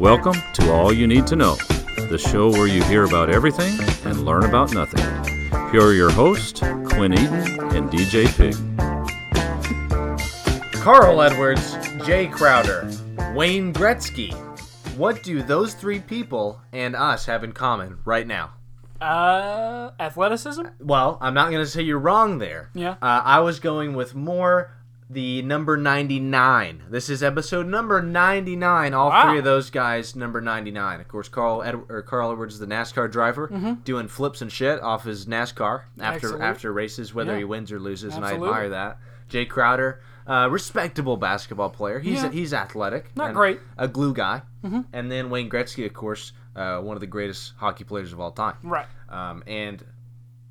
Welcome 0.00 0.36
to 0.54 0.72
All 0.72 0.94
You 0.94 1.06
Need 1.06 1.26
to 1.26 1.36
Know, 1.36 1.56
the 2.08 2.16
show 2.16 2.48
where 2.48 2.66
you 2.66 2.82
hear 2.84 3.04
about 3.04 3.28
everything 3.28 3.78
and 4.06 4.24
learn 4.24 4.44
about 4.44 4.72
nothing. 4.72 5.04
Here 5.70 5.82
are 5.82 5.92
your 5.92 6.08
hosts, 6.10 6.60
Quinn 6.60 7.12
Eaton 7.12 7.60
and 7.76 7.90
DJ 7.90 8.26
Pig. 8.34 8.54
Carl 10.80 11.20
Edwards, 11.20 11.74
Jae 12.06 12.32
Crowder, 12.32 12.90
Wayne 13.34 13.74
Gretzky. 13.74 14.32
What 14.96 15.22
do 15.22 15.42
those 15.42 15.74
three 15.74 16.00
people 16.00 16.62
and 16.72 16.96
us 16.96 17.26
have 17.26 17.44
in 17.44 17.52
common 17.52 17.98
right 18.06 18.26
now? 18.26 18.54
Uh, 19.02 19.90
athleticism. 20.00 20.64
Well, 20.78 21.18
I'm 21.20 21.34
not 21.34 21.50
going 21.50 21.62
to 21.62 21.70
say 21.70 21.82
you're 21.82 21.98
wrong 21.98 22.38
there. 22.38 22.70
Yeah. 22.72 22.92
Uh, 23.02 23.20
I 23.22 23.40
was 23.40 23.60
going 23.60 23.92
with 23.92 24.14
more 24.14 24.79
the 25.12 25.42
number 25.42 25.76
99. 25.76 26.84
This 26.88 27.10
is 27.10 27.20
episode 27.22 27.66
number 27.66 28.00
99. 28.00 28.94
All 28.94 29.08
Wow. 29.08 29.28
three 29.28 29.38
of 29.38 29.44
those 29.44 29.68
guys, 29.70 30.14
number 30.14 30.40
99. 30.40 31.00
Of 31.00 31.08
course, 31.08 31.28
Carl 31.28 31.62
Ed- 31.64 31.82
or 31.88 32.02
Carl 32.02 32.30
Edwards 32.30 32.54
is 32.54 32.60
the 32.60 32.66
NASCAR 32.68 33.10
driver, 33.10 33.76
doing 33.84 34.06
flips 34.06 34.40
and 34.40 34.52
shit 34.52 34.80
off 34.80 35.02
his 35.04 35.26
NASCAR 35.26 35.82
after 35.98 35.98
Mm-hmm. 35.98 36.02
Excellent. 36.14 36.42
after 36.42 36.72
races, 36.72 37.12
whether 37.12 37.32
Yeah. 37.32 37.38
he 37.38 37.44
wins 37.44 37.72
or 37.72 37.80
loses, 37.80 38.14
and 38.14 38.24
I 38.24 38.34
admire 38.34 38.68
that. 38.68 38.98
Jae 39.28 39.48
Crowder, 39.48 40.00
uh, 40.28 40.48
respectable 40.50 41.16
basketball 41.16 41.70
player. 41.70 41.98
He's 41.98 42.22
Yeah. 42.22 42.30
he's 42.30 42.54
athletic, 42.54 43.10
Not 43.16 43.34
great. 43.34 43.60
a 43.78 43.88
glue 43.88 44.12
guy, 44.14 44.42
mm-hmm. 44.64 44.82
and 44.92 45.10
then 45.10 45.28
Wayne 45.30 45.50
Gretzky, 45.50 45.84
of 45.86 45.92
course, 45.92 46.32
uh, 46.54 46.78
one 46.78 46.96
of 46.96 47.00
the 47.00 47.06
greatest 47.08 47.54
hockey 47.56 47.82
players 47.84 48.12
of 48.12 48.20
all 48.20 48.30
time. 48.32 48.54
Right. 48.62 48.86
Um, 49.08 49.42
and 49.46 49.84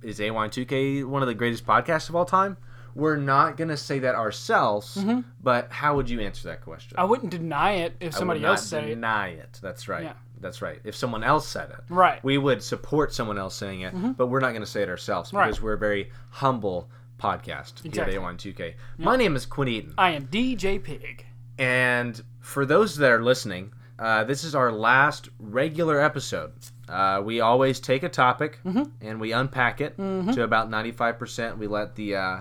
is 0.02 0.20
AY2K 0.20 1.04
one 1.06 1.22
of 1.22 1.28
the 1.30 1.34
greatest 1.34 1.66
podcasts 1.66 2.10
of 2.10 2.16
all 2.16 2.26
time? 2.26 2.58
We're 2.96 3.16
not 3.18 3.58
going 3.58 3.70
to 3.70 3.78
say 3.78 4.00
that 4.00 4.16
ourselves, 4.16 4.96
Mm-hmm. 4.98 5.22
but 5.42 5.72
how 5.72 5.96
would 5.96 6.10
you 6.10 6.20
answer 6.22 6.48
that 6.50 6.62
question? 6.62 6.96
I 6.98 7.06
wouldn't 7.06 7.32
deny 7.32 7.72
it 7.74 7.96
if 8.00 8.14
somebody 8.14 8.44
else 8.44 8.66
said 8.66 8.84
it. 8.86 8.88
deny 8.96 9.30
it. 9.30 9.60
That's 9.62 9.88
right. 9.88 10.04
Yeah. 10.04 10.14
That's 10.42 10.62
right. 10.62 10.80
If 10.86 10.96
someone 10.96 11.24
else 11.24 11.48
said 11.48 11.70
it, 11.70 11.78
Right. 11.90 12.18
Mm-hmm. 12.20 12.28
we 12.28 12.38
would 12.38 12.64
support 12.64 13.14
someone 13.14 13.38
else 13.38 13.56
saying 13.56 13.82
it, 13.82 13.94
but 14.18 14.28
we're 14.28 14.40
not 14.40 14.52
going 14.52 14.62
to 14.62 14.66
say 14.66 14.82
it 14.84 14.90
ourselves 14.90 15.34
Right. 15.34 15.48
because 15.48 15.62
we're 15.62 15.74
a 15.74 15.78
very 15.78 16.12
humble 16.32 16.90
podcast 17.20 17.84
Exactly. 17.86 18.14
here 18.14 18.22
at 18.22 18.38
A12K. 18.38 18.74
My 18.98 19.18
name 19.18 19.36
is 19.36 19.46
Quinn 19.46 19.68
Eaton. 19.68 19.94
I 19.98 20.12
am 20.12 20.28
DJ 20.28 20.82
Pig. 20.82 21.26
And 21.58 22.22
for 22.40 22.66
those 22.66 22.96
that 22.98 23.12
are 23.12 23.22
listening, 23.22 23.74
uh, 24.00 24.24
this 24.24 24.46
is 24.46 24.56
our 24.56 24.72
last 24.72 25.28
regular 25.40 26.00
episode. 26.00 26.54
Uh, 26.88 27.22
we 27.24 27.42
always 27.42 27.82
take 27.82 28.04
a 28.04 28.10
topic 28.10 28.60
and 28.64 29.20
we 29.20 29.34
unpack 29.34 29.82
it 29.82 29.98
to 29.98 30.42
about 30.44 30.70
95%. 30.72 31.58
We 31.58 31.68
let 31.68 31.96
the 31.96 32.16
uh, 32.16 32.40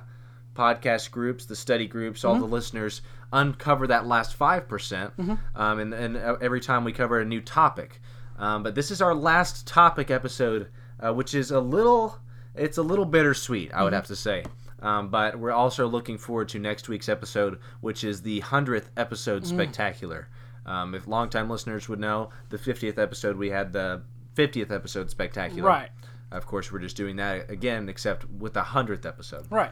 podcast 0.58 1.10
groups, 1.12 1.46
the 1.46 1.54
study 1.56 1.86
groups, 1.86 2.24
all 2.24 2.34
the 2.40 2.44
listeners 2.46 3.00
uncover 3.32 3.86
that 3.86 4.06
last 4.06 4.38
5%. 4.38 5.12
Um, 5.54 5.78
and, 5.78 5.94
and 5.94 6.16
every 6.16 6.60
time 6.60 6.82
we 6.84 6.92
cover 6.92 7.20
a 7.20 7.24
new 7.24 7.40
topic. 7.40 8.00
Um, 8.38 8.62
but 8.62 8.74
this 8.74 8.90
is 8.90 9.00
our 9.00 9.14
last 9.14 9.66
topic 9.66 10.10
episode, 10.10 10.68
uh, 11.00 11.12
which 11.12 11.34
is 11.34 11.50
a 11.50 11.60
little, 11.60 12.18
it's 12.54 12.78
a 12.78 12.82
little 12.82 13.04
bittersweet, 13.04 13.72
I 13.72 13.84
would 13.84 13.92
have 13.92 14.06
to 14.06 14.16
say. 14.16 14.44
Um, 14.80 15.08
but 15.08 15.38
we're 15.38 15.52
also 15.52 15.86
looking 15.88 16.18
forward 16.18 16.48
to 16.50 16.58
next 16.58 16.88
week's 16.88 17.08
episode, 17.08 17.58
which 17.80 18.04
is 18.04 18.22
the 18.22 18.40
100th 18.40 18.86
episode 18.96 19.46
spectacular. 19.46 20.28
Um, 20.66 20.94
if 20.94 21.06
longtime 21.08 21.48
listeners 21.50 21.88
would 21.88 21.98
know, 21.98 22.30
the 22.50 22.58
50th 22.58 22.98
episode, 22.98 23.36
we 23.36 23.50
had 23.50 23.72
the 23.72 24.02
50th 24.36 24.70
episode 24.70 25.10
spectacular. 25.10 25.68
Right. 25.68 25.90
Of 26.30 26.46
course, 26.46 26.70
we're 26.70 26.78
just 26.78 26.96
doing 26.96 27.16
that 27.16 27.50
again, 27.50 27.88
except 27.88 28.28
with 28.30 28.52
the 28.54 28.60
100th 28.60 29.06
episode. 29.06 29.46
Right. 29.50 29.70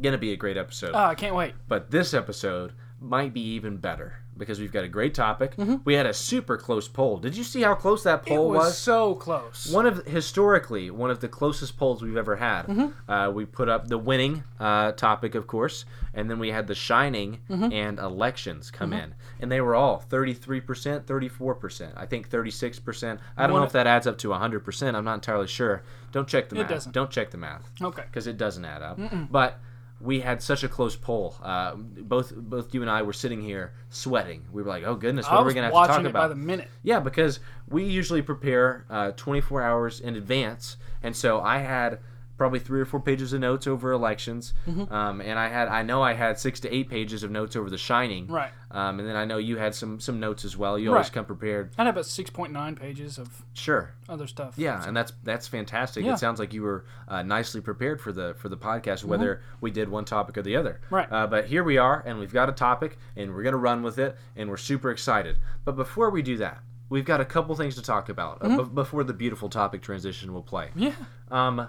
Gonna 0.00 0.18
be 0.18 0.32
a 0.32 0.36
great 0.36 0.56
episode. 0.56 0.92
Oh, 0.94 0.98
I 1.04 1.14
can't 1.14 1.34
wait. 1.34 1.54
But 1.68 1.90
this 1.90 2.14
episode 2.14 2.72
might 3.00 3.32
be 3.32 3.40
even 3.40 3.76
better 3.76 4.14
because 4.36 4.60
we've 4.60 4.72
got 4.72 4.84
a 4.84 4.88
great 4.88 5.14
topic. 5.14 5.56
Mm-hmm. 5.56 5.76
We 5.84 5.94
had 5.94 6.06
a 6.06 6.14
super 6.14 6.56
close 6.56 6.86
poll. 6.88 7.16
Did 7.18 7.36
you 7.36 7.42
see 7.44 7.62
how 7.62 7.74
close 7.74 8.04
that 8.04 8.20
It 8.26 8.28
poll 8.30 8.48
was, 8.50 8.56
was? 8.66 8.78
so 8.78 9.14
close. 9.16 9.72
One 9.72 9.86
of 9.86 10.04
historically 10.06 10.90
one 10.90 11.10
of 11.10 11.18
the 11.20 11.28
closest 11.28 11.76
polls 11.76 12.02
we've 12.02 12.16
ever 12.16 12.36
had. 12.36 12.66
Mm-hmm. 12.66 13.10
Uh, 13.10 13.30
we 13.30 13.44
put 13.44 13.68
up 13.68 13.88
the 13.88 13.98
winning 13.98 14.42
uh, 14.60 14.92
topic, 14.92 15.34
of 15.36 15.46
course, 15.48 15.84
and 16.14 16.28
then 16.30 16.38
we 16.38 16.50
had 16.50 16.66
the 16.68 16.74
shining 16.74 17.38
Mm-hmm. 17.50 17.72
and 17.72 17.98
elections 17.98 18.70
come 18.70 18.92
in, 18.92 19.14
and 19.40 19.50
they 19.50 19.60
were 19.60 19.74
all 19.74 19.98
thirty 19.98 20.34
three 20.34 20.60
percent, 20.60 21.06
thirty 21.06 21.28
four 21.28 21.54
percent. 21.54 21.94
I 21.96 22.06
think 22.06 22.28
thirty 22.28 22.50
six 22.52 22.78
percent. 22.78 23.18
I 23.36 23.42
don't 23.44 23.52
One- 23.54 23.62
know 23.62 23.66
if 23.66 23.72
that 23.72 23.86
adds 23.88 24.06
up 24.06 24.18
to 24.18 24.32
hundred 24.32 24.60
percent. 24.60 24.96
I'm 24.96 25.04
not 25.04 25.14
entirely 25.14 25.46
sure. 25.48 25.82
Don't 26.12 26.28
check 26.28 26.48
the 26.48 26.56
math. 26.56 26.68
doesn't. 26.68 26.92
Don't 26.92 27.10
check 27.10 27.30
the 27.30 27.38
math 27.38 27.70
Okay. 27.82 28.02
because 28.06 28.26
it 28.26 28.36
doesn't 28.36 28.64
add 28.64 28.82
up. 28.82 28.98
But 29.30 29.58
we 30.00 30.20
had 30.20 30.42
such 30.42 30.62
a 30.62 30.68
close 30.68 30.96
poll. 30.96 31.34
Uh, 31.42 31.74
both 31.74 32.34
both 32.34 32.72
you 32.72 32.82
and 32.82 32.90
I 32.90 33.02
were 33.02 33.12
sitting 33.12 33.42
here 33.42 33.72
sweating. 33.90 34.44
We 34.52 34.62
were 34.62 34.68
like, 34.68 34.84
"Oh 34.84 34.94
goodness, 34.94 35.26
what 35.26 35.34
I 35.34 35.36
are 35.38 35.44
we 35.44 35.54
gonna 35.54 35.66
have 35.66 35.86
to 35.86 35.92
talk 35.92 36.00
about?" 36.00 36.12
by 36.12 36.28
the 36.28 36.34
minute. 36.34 36.68
Yeah, 36.82 37.00
because 37.00 37.40
we 37.68 37.84
usually 37.84 38.22
prepare 38.22 38.86
uh, 38.88 39.12
24 39.12 39.62
hours 39.62 40.00
in 40.00 40.16
advance, 40.16 40.76
and 41.02 41.16
so 41.16 41.40
I 41.40 41.58
had 41.58 41.98
probably 42.38 42.60
three 42.60 42.80
or 42.80 42.86
four 42.86 43.00
pages 43.00 43.32
of 43.34 43.40
notes 43.40 43.66
over 43.66 43.92
elections, 43.92 44.54
Mm-hmm. 44.66 44.90
um, 44.94 45.20
and 45.20 45.38
I 45.38 45.48
had 45.48 45.68
I 45.68 45.82
know 45.82 46.02
I 46.02 46.14
had 46.14 46.38
six 46.38 46.60
to 46.60 46.74
eight 46.74 46.88
pages 46.88 47.22
of 47.24 47.30
notes 47.30 47.56
over 47.56 47.68
The 47.68 47.76
Shining, 47.76 48.28
Right. 48.28 48.50
Um, 48.70 49.00
and 49.00 49.08
then 49.08 49.16
I 49.16 49.24
know 49.24 49.38
you 49.38 49.56
had 49.56 49.74
some 49.74 49.98
some 50.00 50.20
notes 50.20 50.44
as 50.44 50.56
well. 50.56 50.78
You 50.78 50.90
always 50.92 51.06
Right. 51.06 51.12
come 51.14 51.24
prepared. 51.24 51.70
I 51.76 51.82
had 51.84 51.90
about 51.90 52.04
6.9 52.04 52.76
pages 52.76 53.18
of 53.18 53.42
Sure. 53.54 53.92
other 54.08 54.26
stuff. 54.26 54.54
Yeah, 54.56 54.86
and 54.86 54.96
that's 54.96 55.12
that's 55.24 55.48
fantastic. 55.48 56.04
Yeah. 56.04 56.12
It 56.14 56.18
sounds 56.18 56.38
like 56.38 56.54
you 56.54 56.62
were 56.62 56.84
uh, 57.08 57.22
nicely 57.22 57.60
prepared 57.60 58.00
for 58.00 58.12
the 58.12 58.34
for 58.38 58.48
the 58.48 58.56
podcast, 58.56 59.04
whether 59.04 59.42
we 59.60 59.70
did 59.70 59.88
one 59.88 60.04
topic 60.04 60.38
or 60.38 60.42
the 60.42 60.56
other. 60.56 60.80
Mm-hmm. 60.86 60.94
Right. 60.94 61.08
Uh, 61.12 61.26
but 61.26 61.46
here 61.46 61.64
we 61.64 61.76
are, 61.78 62.02
and 62.06 62.18
we've 62.18 62.32
got 62.32 62.48
a 62.48 62.52
topic, 62.52 62.98
and 63.16 63.34
we're 63.34 63.42
gonna 63.42 63.56
run 63.56 63.82
with 63.82 63.98
it, 63.98 64.16
and 64.36 64.48
we're 64.48 64.56
super 64.56 64.90
excited. 64.90 65.36
But 65.64 65.76
before 65.76 66.10
we 66.10 66.22
do 66.22 66.36
that, 66.38 66.60
we've 66.88 67.04
got 67.04 67.20
a 67.20 67.24
couple 67.24 67.54
things 67.56 67.74
to 67.76 67.82
talk 67.82 68.08
about 68.08 68.42
uh, 68.42 68.48
Mm-hmm. 68.48 68.56
be- 68.68 68.74
before 68.82 69.02
the 69.04 69.12
beautiful 69.14 69.48
topic 69.48 69.82
transition 69.82 70.32
will 70.32 70.42
play. 70.42 70.70
Yeah. 70.76 70.92
Um, 71.30 71.68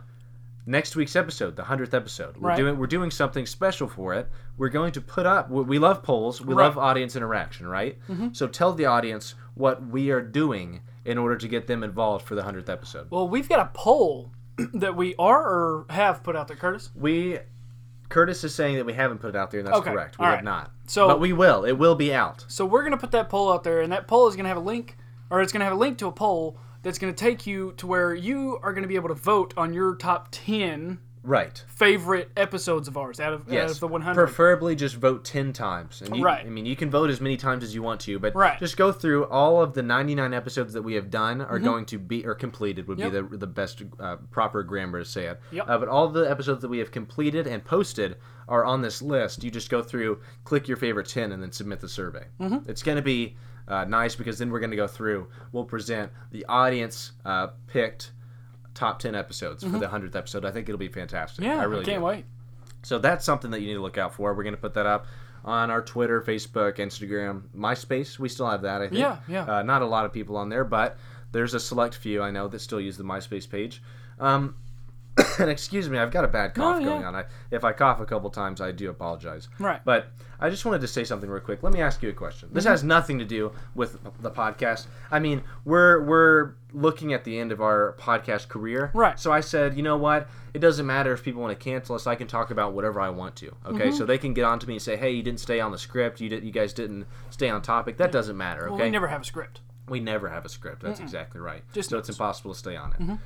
next 0.69 0.95
week's 0.95 1.15
episode, 1.15 1.55
the 1.55 1.63
hundredth 1.63 1.93
episode, 1.93 2.37
we're 2.37 2.49
Right. 2.49 2.57
doing 2.57 2.77
we're 2.77 2.87
doing 2.87 3.09
something 3.11 3.45
special 3.45 3.87
for 3.87 4.13
it. 4.13 4.29
We're 4.57 4.69
going 4.69 4.91
to 4.93 5.01
put 5.01 5.25
up. 5.25 5.49
We 5.49 5.79
love 5.79 6.03
polls. 6.03 6.39
We 6.41 6.53
Right. 6.53 6.65
love 6.65 6.77
audience 6.77 7.15
interaction, 7.15 7.67
right? 7.67 7.97
Mm-hmm. 8.07 8.29
So 8.33 8.47
tell 8.47 8.73
the 8.73 8.85
audience 8.85 9.33
what 9.55 9.85
we 9.85 10.11
are 10.11 10.21
doing 10.21 10.81
in 11.05 11.17
order 11.17 11.35
to 11.37 11.47
get 11.47 11.65
them 11.67 11.83
involved 11.83 12.25
for 12.25 12.35
the 12.35 12.43
hundredth 12.43 12.69
episode. 12.69 13.07
Well, 13.09 13.27
we've 13.27 13.49
got 13.49 13.59
a 13.59 13.69
poll 13.73 14.31
that 14.73 14.95
we 14.95 15.15
are 15.17 15.41
or 15.43 15.85
have 15.89 16.21
put 16.23 16.35
out 16.35 16.47
there, 16.47 16.57
Curtis. 16.57 16.91
We 16.95 17.39
Curtis 18.09 18.43
is 18.43 18.55
saying 18.55 18.75
that 18.77 18.85
we 18.85 18.93
haven't 18.93 19.19
put 19.19 19.29
it 19.29 19.35
out 19.35 19.51
there, 19.51 19.59
and 19.59 19.67
that's 19.67 19.77
Okay, 19.79 19.91
correct. 19.91 20.17
We 20.17 20.25
all 20.25 20.31
have 20.31 20.37
right. 20.39 20.43
not. 20.43 20.71
So- 20.87 21.07
but 21.07 21.19
we 21.19 21.31
will. 21.33 21.63
It 21.65 21.73
will 21.77 21.95
be 21.95 22.13
out. 22.13 22.43
So 22.47 22.65
we're 22.65 22.83
gonna 22.83 22.97
put 22.97 23.11
that 23.11 23.29
poll 23.29 23.51
out 23.51 23.63
there, 23.63 23.81
and 23.81 23.91
that 23.91 24.07
poll 24.07 24.27
is 24.27 24.35
gonna 24.35 24.49
have 24.49 24.57
a 24.57 24.61
link, 24.61 24.97
or 25.29 25.41
it's 25.41 25.51
gonna 25.51 25.65
have 25.65 25.73
a 25.73 25.77
link 25.77 25.97
to 25.99 26.07
a 26.07 26.11
poll 26.11 26.57
that's 26.81 26.97
gonna 26.97 27.13
take 27.13 27.45
you 27.47 27.73
to 27.77 27.87
where 27.87 28.13
you 28.13 28.59
are 28.63 28.73
gonna 28.73 28.87
be 28.87 28.95
able 28.95 29.09
to 29.09 29.15
vote 29.15 29.53
on 29.57 29.73
your 29.73 29.95
top 29.95 30.29
10 30.31 30.99
Right. 31.21 31.63
favorite 31.67 32.31
episodes 32.37 32.87
of 32.87 32.95
ours 32.95 33.19
out 33.19 33.33
of, 33.33 33.41
out 33.51 33.69
of 33.69 33.79
the 33.81 33.87
100. 33.87 34.15
Preferably 34.15 34.73
just 34.73 34.95
vote 34.95 35.25
ten 35.25 35.51
times. 35.51 36.01
And 36.01 36.15
you, 36.15 36.23
Right. 36.23 36.45
I 36.45 36.49
mean, 36.49 36.65
you 36.65 36.77
can 36.77 36.89
vote 36.89 37.09
as 37.09 37.19
many 37.19 37.35
times 37.35 37.61
as 37.61 37.75
you 37.75 37.83
want 37.83 37.99
to, 38.01 38.17
but 38.19 38.33
Right. 38.33 38.57
just 38.57 38.77
go 38.77 38.93
through 38.93 39.25
all 39.25 39.61
of 39.61 39.73
the 39.73 39.83
ninety-nine 39.83 40.33
episodes 40.33 40.71
that 40.73 40.81
we 40.81 40.93
have 40.93 41.09
done 41.11 41.41
are 41.41 41.59
going 41.59 41.85
to 41.87 41.99
be 41.99 42.25
or 42.25 42.35
completed 42.35 42.87
would 42.87 42.99
Mm-hmm. 42.99 43.13
Yep. 43.15 43.23
be 43.25 43.29
the 43.31 43.37
the 43.37 43.47
best 43.47 43.83
uh, 43.99 44.15
proper 44.31 44.63
grammar 44.63 44.99
to 44.99 45.05
say 45.05 45.25
it. 45.25 45.41
Yep. 45.51 45.65
Uh, 45.67 45.77
but 45.77 45.89
all 45.89 46.07
the 46.07 46.21
episodes 46.21 46.61
that 46.61 46.69
we 46.69 46.77
have 46.79 46.89
completed 46.89 47.47
and 47.47 47.65
posted 47.65 48.15
are 48.47 48.63
on 48.63 48.81
this 48.81 49.01
list. 49.01 49.43
You 49.43 49.51
just 49.51 49.69
go 49.69 49.83
through, 49.83 50.21
click 50.45 50.69
your 50.69 50.77
favorite 50.77 51.09
ten, 51.09 51.33
and 51.33 51.43
then 51.43 51.51
submit 51.51 51.81
the 51.81 51.89
survey. 51.89 52.27
Mm-hmm. 52.39 52.69
It's 52.69 52.81
going 52.81 52.95
to 52.95 53.01
be 53.03 53.35
uh, 53.69 53.85
nice 53.85 54.15
because 54.15 54.39
then 54.39 54.49
we're 54.49 54.59
going 54.59 54.71
to 54.71 54.77
go 54.77 54.87
through. 54.87 55.27
We'll 55.51 55.65
present 55.65 56.11
the 56.31 56.45
audience 56.47 57.11
uh, 57.25 57.47
picked 57.67 58.11
top 58.73 58.99
10 58.99 59.13
episodes 59.15 59.63
for 59.63 59.77
the 59.77 59.87
100th 59.87 60.15
episode. 60.15 60.45
I 60.45 60.51
think 60.51 60.69
it'll 60.69 60.79
be 60.79 60.87
fantastic. 60.87 61.43
Mm-hmm. 61.43 61.55
yeah, 61.55 61.61
I 61.61 61.65
really 61.65 61.85
can't 61.85 61.99
do. 61.99 62.05
wait. 62.05 62.25
So 62.83 62.97
that's 62.97 63.25
something 63.25 63.51
that 63.51 63.59
you 63.61 63.67
need 63.67 63.73
to 63.73 63.81
look 63.81 63.97
out 63.97 64.13
for. 64.13 64.33
We're 64.33 64.43
going 64.43 64.55
to 64.55 64.61
put 64.61 64.73
that 64.75 64.85
up 64.85 65.05
on 65.43 65.69
our 65.69 65.81
Twitter, 65.81 66.21
Facebook, 66.21 66.77
Instagram, 66.77 67.43
MySpace. 67.55 68.19
We 68.19 68.29
still 68.29 68.47
have 68.49 68.61
that, 68.61 68.81
I 68.81 68.87
think. 68.87 68.99
Yeah, 68.99 69.17
yeah. 69.27 69.43
Uh, 69.43 69.63
not 69.63 69.81
a 69.81 69.85
lot 69.85 70.05
of 70.05 70.13
people 70.13 70.37
on 70.37 70.49
there, 70.49 70.63
but 70.63 70.97
there's 71.31 71.53
a 71.53 71.59
select 71.59 71.95
few 71.95 72.21
I 72.21 72.31
know 72.31 72.47
that 72.47 72.59
still 72.59 72.79
use 72.79 72.97
the 72.97 73.03
MySpace 73.03 73.49
page. 73.49 73.81
Um, 74.19 74.55
and 75.43 75.49
excuse 75.49 75.89
me, 75.89 75.97
I've 75.97 76.11
got 76.11 76.25
a 76.25 76.27
bad 76.27 76.53
cough 76.53 76.77
Oh, 76.77 76.79
yeah. 76.79 76.85
going 76.85 77.05
on. 77.05 77.15
I, 77.15 77.25
if 77.51 77.63
I 77.63 77.71
cough 77.71 77.99
a 77.99 78.05
couple 78.05 78.29
times, 78.29 78.61
I 78.61 78.71
do 78.71 78.89
apologize. 78.89 79.47
Right. 79.59 79.79
But 79.83 80.07
I 80.39 80.49
just 80.49 80.65
wanted 80.65 80.81
to 80.81 80.87
say 80.87 81.03
something 81.03 81.29
real 81.29 81.41
quick. 81.41 81.63
Let 81.63 81.73
me 81.73 81.81
ask 81.81 82.01
you 82.03 82.09
a 82.09 82.13
question. 82.13 82.49
This 82.51 82.63
Mm-hmm. 82.63 82.71
has 82.71 82.83
nothing 82.83 83.19
to 83.19 83.25
do 83.25 83.51
with 83.75 83.97
the 84.21 84.31
podcast. 84.31 84.87
I 85.11 85.19
mean, 85.19 85.43
we're 85.65 86.01
we're 86.03 86.53
looking 86.71 87.13
at 87.13 87.23
the 87.23 87.39
end 87.39 87.51
of 87.51 87.61
our 87.61 87.95
podcast 87.99 88.47
career. 88.47 88.91
Right. 88.93 89.19
So 89.19 89.31
I 89.31 89.39
said, 89.41 89.75
you 89.75 89.81
know 89.83 89.97
what? 89.97 90.27
It 90.53 90.59
doesn't 90.59 90.85
matter 90.85 91.11
if 91.13 91.23
people 91.23 91.41
want 91.41 91.57
to 91.57 91.63
cancel 91.63 91.95
us. 91.95 92.05
I 92.07 92.15
can 92.15 92.27
talk 92.27 92.51
about 92.51 92.73
whatever 92.73 93.01
I 93.01 93.09
want 93.09 93.35
to. 93.37 93.55
Okay. 93.65 93.87
Mm-hmm. 93.87 93.95
So 93.97 94.05
they 94.05 94.17
can 94.17 94.33
get 94.33 94.45
on 94.45 94.59
to 94.59 94.67
me 94.67 94.75
and 94.75 94.81
say, 94.81 94.95
hey, 94.95 95.11
you 95.11 95.23
didn't 95.23 95.39
stay 95.39 95.59
on 95.59 95.71
the 95.71 95.77
script. 95.77 96.21
You 96.21 96.29
did. 96.29 96.43
You 96.43 96.51
guys 96.51 96.73
didn't 96.73 97.05
stay 97.31 97.49
on 97.49 97.61
topic. 97.61 97.97
That 97.97 98.11
doesn't 98.11 98.37
matter. 98.37 98.63
Okay. 98.67 98.75
Well, 98.75 98.85
we 98.85 98.89
never 98.91 99.07
have 99.07 99.21
a 99.21 99.25
script. 99.25 99.61
We 99.87 99.99
never 99.99 100.29
have 100.29 100.45
a 100.45 100.49
script. 100.49 100.83
That's 100.83 100.99
exactly 100.99 101.41
right. 101.41 101.63
Just 101.73 101.89
so 101.89 101.97
it's 101.97 102.09
impossible 102.09 102.53
to 102.53 102.59
stay 102.59 102.75
on 102.75 102.93
it. 102.93 103.17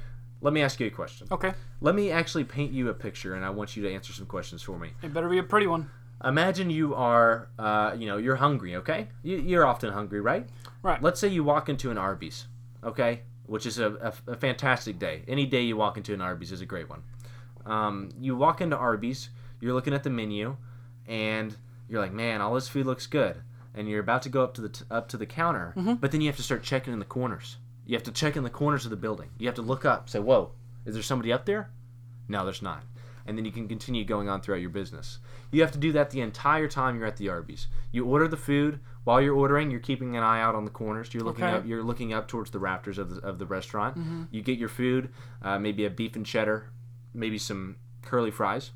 Let 0.43 0.53
me 0.53 0.61
ask 0.61 0.79
you 0.79 0.87
a 0.87 0.91
question. 0.91 1.27
Okay. 1.31 1.53
Let 1.79 1.95
me 1.95 2.11
actually 2.11 2.43
paint 2.43 2.73
you 2.73 2.89
a 2.89 2.93
picture, 2.93 3.33
and 3.35 3.45
I 3.45 3.49
want 3.49 3.75
you 3.75 3.83
to 3.83 3.91
answer 3.93 4.11
some 4.13 4.25
questions 4.25 4.61
for 4.61 4.77
me. 4.77 4.89
It 5.01 5.13
better 5.13 5.29
be 5.29 5.37
a 5.39 5.43
pretty 5.43 5.67
one. 5.67 5.89
imagine 6.23 6.69
you 6.69 6.93
are, 6.95 7.47
uh, 7.57 7.95
you 7.97 8.05
know, 8.07 8.17
you're 8.17 8.35
hungry. 8.35 8.75
Okay, 8.75 9.07
you, 9.23 9.37
you're 9.37 9.65
often 9.65 9.91
hungry, 9.93 10.19
right? 10.21 10.47
Right. 10.81 11.01
Let's 11.01 11.19
say 11.19 11.29
you 11.29 11.43
walk 11.45 11.69
into 11.69 11.91
an 11.91 11.97
Arby's. 11.97 12.45
Okay, 12.83 13.21
which 13.45 13.65
is 13.65 13.79
a, 13.79 14.13
a, 14.27 14.31
a 14.33 14.35
fantastic 14.35 14.99
day. 14.99 15.23
Any 15.29 15.45
day 15.45 15.61
you 15.61 15.77
walk 15.77 15.95
into 15.95 16.13
an 16.13 16.19
Arby's 16.21 16.51
is 16.51 16.59
a 16.61 16.65
great 16.65 16.89
one. 16.89 17.03
Um, 17.65 18.09
you 18.19 18.35
walk 18.35 18.59
into 18.59 18.75
Arby's, 18.77 19.29
you're 19.61 19.73
looking 19.73 19.93
at 19.93 20.03
the 20.03 20.09
menu, 20.09 20.57
and 21.07 21.55
you're 21.87 22.01
like, 22.01 22.11
man, 22.11 22.41
all 22.41 22.53
this 22.53 22.67
food 22.67 22.85
looks 22.85 23.07
good. 23.07 23.37
And 23.73 23.87
you're 23.89 24.01
about 24.01 24.21
to 24.23 24.29
go 24.29 24.43
up 24.43 24.53
to 24.55 24.61
the 24.61 24.69
t- 24.69 24.85
up 24.91 25.07
to 25.09 25.17
the 25.17 25.25
counter, 25.25 25.73
but 25.99 26.11
then 26.11 26.19
you 26.21 26.27
have 26.27 26.35
to 26.37 26.43
start 26.43 26.61
checking 26.63 26.91
in 26.93 26.99
the 26.99 27.05
corners. 27.05 27.57
You 27.85 27.95
have 27.95 28.03
to 28.03 28.11
check 28.11 28.35
in 28.37 28.43
the 28.43 28.49
corners 28.49 28.85
of 28.85 28.91
the 28.91 28.97
building. 28.97 29.29
You 29.37 29.47
have 29.47 29.55
to 29.55 29.61
look 29.61 29.83
up, 29.85 30.09
say, 30.09 30.19
whoa, 30.19 30.51
is 30.85 30.93
there 30.93 31.03
somebody 31.03 31.31
up 31.33 31.45
there? 31.45 31.69
No, 32.27 32.43
there's 32.45 32.61
not. 32.61 32.83
And 33.25 33.37
then 33.37 33.45
you 33.45 33.51
can 33.51 33.67
continue 33.69 34.03
going 34.03 34.27
on 34.27 34.41
throughout 34.41 34.59
your 34.61 34.69
business. 34.69 35.19
You 35.51 35.61
have 35.61 35.71
to 35.73 35.77
do 35.77 35.91
that 35.93 36.09
the 36.09 36.19
entire 36.21 36.67
time 36.67 36.97
you're 36.97 37.07
at 37.07 37.15
the 37.17 37.29
Arby's. 37.29 37.67
You 37.91 38.05
order 38.05 38.27
the 38.27 38.37
food. 38.37 38.79
While 39.05 39.21
you're 39.21 39.35
ordering, 39.35 39.71
you're 39.71 39.79
keeping 39.79 40.15
an 40.17 40.23
eye 40.23 40.41
out 40.41 40.55
on 40.55 40.65
the 40.65 40.71
corners. 40.71 41.13
You're 41.13 41.23
looking 41.23 41.43
Okay. 41.45 41.53
up. 41.53 41.65
You're 41.65 41.83
looking 41.83 42.13
up 42.13 42.27
towards 42.27 42.51
the 42.51 42.59
rafters 42.59 42.97
of 42.97 43.15
the, 43.15 43.21
of 43.21 43.39
the 43.39 43.45
restaurant. 43.45 44.27
You 44.31 44.41
get 44.41 44.57
your 44.59 44.69
food, 44.69 45.09
uh, 45.41 45.57
maybe 45.59 45.85
a 45.85 45.89
beef 45.89 46.15
and 46.15 46.25
cheddar, 46.25 46.69
maybe 47.13 47.37
some 47.37 47.75
curly 48.01 48.31
fries. 48.31 48.71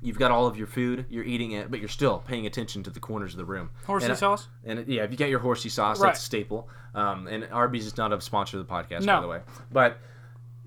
You've 0.00 0.18
got 0.18 0.30
all 0.30 0.46
of 0.46 0.56
your 0.56 0.68
food. 0.68 1.06
You're 1.10 1.24
eating 1.24 1.52
it, 1.52 1.70
but 1.70 1.80
you're 1.80 1.88
still 1.88 2.18
paying 2.20 2.46
attention 2.46 2.82
to 2.84 2.90
the 2.90 3.00
corners 3.00 3.32
of 3.34 3.38
the 3.38 3.44
room. 3.44 3.70
Horsey 3.86 4.06
And 4.06 4.16
sauce. 4.16 4.46
and 4.64 4.86
yeah, 4.86 5.02
if 5.02 5.10
you 5.10 5.16
get 5.16 5.28
your 5.28 5.40
horsey 5.40 5.68
sauce, 5.68 5.98
Right. 6.00 6.08
that's 6.10 6.20
a 6.20 6.24
staple. 6.24 6.68
Um, 6.94 7.26
and 7.26 7.48
Arby's 7.50 7.84
is 7.86 7.96
not 7.96 8.12
a 8.12 8.20
sponsor 8.20 8.58
of 8.58 8.66
the 8.66 8.72
podcast, 8.72 9.02
No. 9.04 9.16
by 9.16 9.20
the 9.22 9.28
way. 9.28 9.40
But 9.72 9.98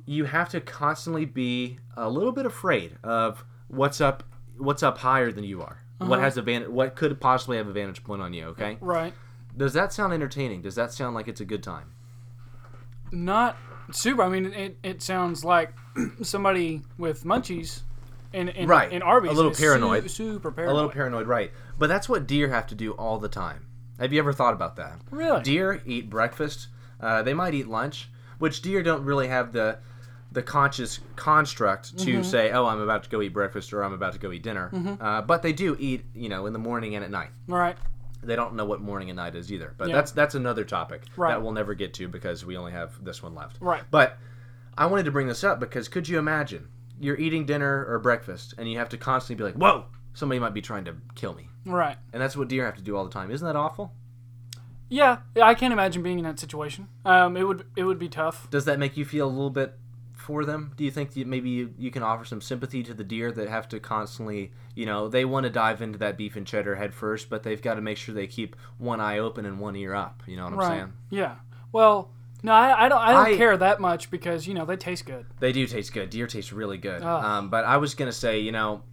you 0.06 0.26
have 0.26 0.50
to 0.50 0.60
constantly 0.60 1.26
be 1.26 1.80
a 1.96 2.10
little 2.10 2.34
bit 2.34 2.46
afraid 2.46 2.98
of 3.04 3.46
what's 3.70 4.02
up, 4.02 4.24
what's 4.58 4.84
up 4.84 4.98
higher 4.98 5.32
than 5.32 5.44
you 5.46 5.62
are. 5.62 5.78
Uh-huh. 6.02 6.10
What 6.10 6.20
has 6.20 6.38
advantage? 6.38 6.68
What 6.70 6.96
could 6.96 7.18
possibly 7.22 7.56
have 7.58 7.68
a 7.68 7.72
vantage 7.74 8.04
point 8.04 8.22
on 8.22 8.34
you? 8.34 8.46
Okay. 8.48 8.78
Right. 8.82 9.14
Does 9.56 9.74
that 9.74 9.94
sound 9.94 10.12
entertaining? 10.14 10.62
Does 10.62 10.76
that 10.76 10.92
sound 10.92 11.16
like 11.16 11.28
it's 11.30 11.40
a 11.42 11.46
good 11.46 11.64
time? 11.64 11.92
Not 13.12 13.58
super. 13.92 14.24
I 14.24 14.30
mean, 14.30 14.46
it, 14.54 14.78
it 14.84 15.02
sounds 15.02 15.44
like 15.46 15.74
somebody 16.22 16.82
with 16.98 17.24
munchies 17.24 17.82
in, 18.34 18.50
in, 18.50 18.68
Right. 18.68 18.92
in 18.92 19.02
Arby's. 19.02 19.32
A 19.32 19.34
little 19.34 19.52
is 19.52 19.58
su- 19.58 19.64
paranoid. 19.64 20.06
A 20.06 20.74
little 20.74 20.90
paranoid, 20.90 21.28
right? 21.28 21.52
But 21.78 21.88
that's 21.88 22.08
what 22.10 22.28
deer 22.28 22.50
have 22.50 22.68
to 22.68 22.76
do 22.76 22.92
all 22.94 23.18
the 23.20 23.28
time. 23.30 23.66
Have 24.00 24.12
you 24.14 24.20
ever 24.20 24.34
thought 24.34 24.54
about 24.54 24.76
that? 24.78 25.00
Really? 25.12 25.42
Deer 25.44 25.82
eat 25.86 26.10
breakfast. 26.10 26.68
Uh, 27.00 27.22
they 27.24 27.34
might 27.34 27.54
eat 27.54 27.68
lunch, 27.68 28.10
which 28.40 28.62
deer 28.62 28.82
don't 28.84 29.04
really 29.04 29.28
have 29.28 29.52
the 29.54 29.80
the 30.34 30.42
conscious 30.42 31.02
construct 31.18 31.98
to 32.00 32.06
Mm-hmm. 32.14 32.24
say, 32.24 32.52
"Oh, 32.52 32.66
I'm 32.66 32.80
about 32.80 33.04
to 33.04 33.10
go 33.10 33.22
eat 33.22 33.34
breakfast" 33.34 33.74
or 33.74 33.84
"I'm 33.84 33.92
about 33.92 34.14
to 34.14 34.20
go 34.20 34.32
eat 34.32 34.44
dinner." 34.44 34.72
Uh, 35.02 35.22
but 35.22 35.42
they 35.42 35.52
do 35.52 35.76
eat, 35.78 36.06
you 36.14 36.30
know, 36.30 36.46
in 36.46 36.54
the 36.54 36.60
morning 36.60 36.96
and 36.96 37.04
at 37.04 37.12
night. 37.12 37.32
Right. 37.48 37.76
They 38.24 38.36
don't 38.38 38.54
know 38.56 38.64
what 38.66 38.80
morning 38.80 39.10
and 39.10 39.18
night 39.18 39.36
is 39.36 39.52
either. 39.52 39.74
But 39.78 39.90
Yeah. 39.90 39.96
that's 39.96 40.12
that's 40.14 40.34
another 40.36 40.64
topic 40.64 41.04
Right. 41.18 41.32
that 41.32 41.42
we'll 41.42 41.52
never 41.52 41.74
get 41.74 41.94
to 41.96 42.08
because 42.08 42.46
we 42.46 42.56
only 42.56 42.72
have 42.72 43.04
this 43.04 43.22
one 43.22 43.36
left. 43.36 43.58
Right. 43.60 43.84
But 43.92 44.18
I 44.78 44.86
wanted 44.86 45.04
to 45.04 45.12
bring 45.12 45.28
this 45.28 45.44
up 45.44 45.60
because 45.60 45.90
could 45.90 46.08
you 46.08 46.18
imagine 46.18 46.70
you're 47.02 47.18
eating 47.18 47.46
dinner 47.46 47.86
or 47.88 48.00
breakfast 48.00 48.54
and 48.58 48.72
you 48.72 48.78
have 48.78 48.90
to 48.90 48.98
constantly 48.98 49.36
be 49.44 49.44
like, 49.52 49.56
"Whoa, 49.56 49.86
somebody 50.14 50.40
might 50.40 50.54
be 50.54 50.62
trying 50.62 50.86
to 50.86 50.96
kill 51.16 51.34
me," 51.34 51.50
Right. 51.66 51.98
and 52.14 52.22
that's 52.22 52.36
what 52.38 52.48
deer 52.48 52.66
have 52.66 52.76
to 52.76 52.82
do 52.82 52.96
all 52.96 53.04
the 53.04 53.12
time. 53.12 53.32
Isn't 53.32 53.46
that 53.46 53.56
awful? 53.56 53.94
Yeah, 54.90 55.20
I 55.42 55.54
can't 55.54 55.72
imagine 55.72 56.04
being 56.04 56.18
in 56.20 56.26
that 56.26 56.40
situation. 56.40 56.90
Um, 57.06 57.38
it 57.38 57.44
would 57.48 57.66
it 57.76 57.84
would 57.86 58.00
be 58.00 58.10
tough. 58.10 58.50
Does 58.50 58.66
that 58.66 58.78
make 58.80 58.98
you 58.98 59.06
feel 59.06 59.28
a 59.28 59.30
little 59.32 59.50
bit 59.50 59.78
for 60.14 60.44
them? 60.46 60.74
Do 60.76 60.84
you 60.84 60.92
think 60.92 61.14
that 61.14 61.26
maybe 61.26 61.50
you, 61.50 61.74
you 61.78 61.92
can 61.92 62.04
offer 62.04 62.26
some 62.26 62.42
sympathy 62.42 62.84
to 62.84 62.94
the 62.94 63.04
deer 63.04 63.32
that 63.32 63.48
have 63.50 63.68
to 63.70 63.80
constantly, 63.80 64.52
you 64.76 64.86
know, 64.86 65.08
they 65.08 65.24
want 65.26 65.46
to 65.46 65.50
dive 65.50 65.82
into 65.82 65.98
that 66.00 66.18
beef 66.18 66.36
and 66.36 66.46
cheddar 66.46 66.76
head 66.76 66.94
first, 66.94 67.30
but 67.30 67.42
they've 67.44 67.62
got 67.62 67.76
to 67.76 67.82
make 67.82 67.98
sure 67.98 68.14
they 68.14 68.28
keep 68.28 68.56
one 68.78 69.00
eye 69.02 69.18
open 69.18 69.46
and 69.46 69.60
one 69.60 69.76
ear 69.76 69.96
up. 69.96 70.22
You 70.28 70.36
know 70.38 70.44
what 70.44 70.54
I'm 70.54 70.60
Right. 70.60 70.68
saying? 70.68 70.94
Yeah. 71.10 71.36
Well, 71.72 72.12
no, 72.44 72.54
I, 72.54 72.86
I 72.86 72.90
don't. 72.90 73.02
I 73.02 73.12
don't 73.14 73.26
I- 73.28 73.38
care 73.38 73.56
that 73.58 73.80
much 73.80 74.10
because 74.12 74.48
you 74.48 74.54
know 74.54 74.66
they 74.66 74.76
taste 74.78 75.06
good. 75.06 75.26
They 75.40 75.52
do 75.52 75.66
taste 75.68 75.94
good. 75.94 76.10
Deer 76.10 76.28
taste 76.28 76.52
really 76.52 76.78
good. 76.78 77.04
Um, 77.04 77.50
but 77.50 77.66
I 77.66 77.78
was 77.78 77.94
gonna 77.96 78.12
say, 78.12 78.40
you 78.40 78.52
know, 78.52 78.84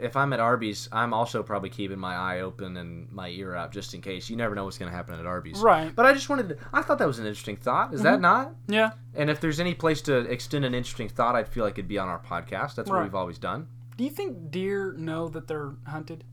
if 0.00 0.16
I'm 0.16 0.32
at 0.32 0.40
Arby's, 0.40 0.88
I'm 0.92 1.12
also 1.14 1.42
probably 1.42 1.70
keeping 1.70 1.98
my 1.98 2.14
eye 2.14 2.40
open 2.40 2.76
and 2.76 3.10
my 3.10 3.28
ear 3.28 3.54
up 3.54 3.72
just 3.72 3.94
in 3.94 4.00
case. 4.00 4.28
You 4.30 4.36
never 4.36 4.54
know 4.54 4.64
what's 4.64 4.78
gonna 4.78 4.90
happen 4.90 5.18
at 5.18 5.26
Arby's. 5.26 5.58
Right. 5.60 5.94
But 5.94 6.06
I 6.06 6.12
just 6.12 6.28
wanted 6.28 6.50
to. 6.50 6.56
I 6.72 6.82
thought 6.82 6.98
that 6.98 7.06
was 7.06 7.18
an 7.18 7.26
interesting 7.26 7.56
thought. 7.56 7.94
Is 7.94 8.02
that 8.02 8.20
not? 8.20 8.54
Yeah. 8.68 8.90
And 9.14 9.30
if 9.30 9.40
there's 9.40 9.60
any 9.60 9.74
place 9.74 10.02
to 10.02 10.16
extend 10.18 10.64
an 10.64 10.74
interesting 10.74 11.08
thought, 11.08 11.34
I'd 11.36 11.48
feel 11.48 11.64
like 11.64 11.74
it'd 11.74 11.88
be 11.88 11.98
on 11.98 12.08
our 12.08 12.20
podcast. 12.20 12.74
That's 12.74 12.90
what 12.90 13.02
we've 13.02 13.14
always 13.14 13.38
done. 13.38 13.68
Do 13.96 14.04
you 14.04 14.10
think 14.10 14.50
deer 14.50 14.92
know 14.98 15.28
that 15.28 15.46
they're 15.46 15.72
hunted? 15.86 16.24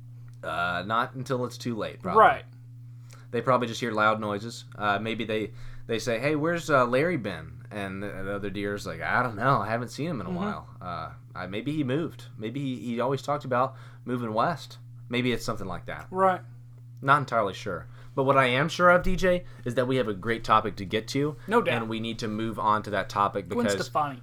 Uh, 0.44 0.84
not 0.86 1.14
until 1.14 1.46
it's 1.46 1.58
too 1.58 1.76
late. 1.76 2.02
Probably. 2.02 2.20
Right. 2.20 2.44
They 3.30 3.42
probably 3.42 3.68
just 3.68 3.80
hear 3.80 3.92
loud 3.92 4.20
noises. 4.20 4.66
Uh, 4.76 5.00
maybe 5.00 5.24
they 5.24 5.52
they 5.92 6.00
say, 6.00 6.20
"Hey, 6.20 6.36
where's 6.36 6.70
uh, 6.70 6.86
Larry 6.86 7.18
been?" 7.18 7.52
And 7.70 8.02
the, 8.02 8.08
the 8.08 8.36
other 8.36 8.50
deer's 8.50 8.86
like, 8.88 9.02
"I 9.02 9.22
don't 9.22 9.36
know. 9.36 9.60
I 9.60 9.68
haven't 9.68 9.90
seen 9.90 10.08
him 10.08 10.22
in 10.22 10.28
a 10.28 10.30
Mm-hmm. 10.30 10.38
while. 10.38 10.68
Uh, 10.82 11.10
I, 11.36 11.48
maybe 11.48 11.72
he 11.74 11.84
moved. 11.84 12.26
Maybe 12.38 12.60
he, 12.62 12.76
he 12.78 13.00
always 13.02 13.22
talked 13.22 13.44
about 13.46 13.76
moving 14.06 14.34
west. 14.34 14.78
Maybe 15.10 15.34
it's 15.34 15.44
something 15.46 15.68
like 15.68 15.86
that. 15.88 16.08
Right. 16.10 16.42
Not 17.02 17.18
entirely 17.20 17.54
sure. 17.54 17.88
But 18.16 18.24
what 18.24 18.38
I 18.38 18.46
am 18.48 18.68
sure 18.70 18.90
of, 18.90 19.04
DJ, 19.04 19.44
is 19.66 19.76
that 19.76 19.88
we 19.88 19.96
have 19.98 20.08
a 20.08 20.14
great 20.14 20.44
topic 20.44 20.76
to 20.78 20.86
get 20.86 21.08
to. 21.10 21.36
No 21.48 21.62
doubt. 21.62 21.82
And 21.82 21.90
we 21.90 22.00
need 22.00 22.20
to 22.20 22.28
move 22.28 22.58
on 22.60 22.84
to 22.84 22.90
that 22.92 23.10
topic 23.10 23.48
because. 23.50 23.64
Gwen 23.74 23.84
Stefani. 23.84 24.22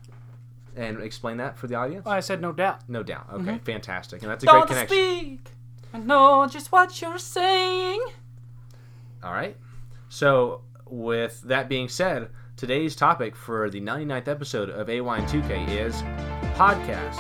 and 0.77 1.01
explain 1.03 1.37
that 1.39 1.59
for 1.59 1.67
the 1.67 1.75
audience. 1.75 2.07
I 2.07 2.21
said 2.21 2.41
no 2.41 2.53
doubt. 2.53 2.89
No 2.89 3.03
doubt. 3.03 3.27
Okay, 3.33 3.59
fantastic. 3.65 4.23
And 4.23 4.31
that's 4.31 4.45
a 4.45 4.47
Mm-hmm. 4.47 4.57
Don't 4.59 4.67
great 4.69 4.89
connection. 4.89 5.39
speak. 5.39 5.53
I 5.95 5.99
know 5.99 6.47
just 6.47 6.71
what 6.73 7.01
you're 7.03 7.19
saying. 7.19 8.03
All 9.23 9.33
right. 9.33 9.57
So, 10.11 10.63
with 10.91 11.43
that 11.43 11.69
being 11.69 11.89
said, 11.89 12.29
today's 12.57 12.97
topic 12.97 13.37
for 13.37 13.71
the 13.71 13.81
99th 13.81 14.29
episode 14.29 14.71
of 14.71 14.89
AY2K 14.89 15.69
is 15.69 16.03
podcasts. 16.57 17.19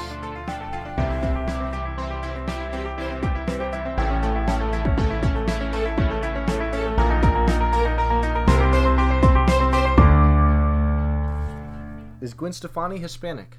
Is 12.20 12.34
Gwen 12.34 12.52
Stefani 12.52 12.98
Hispanic? 12.98 13.58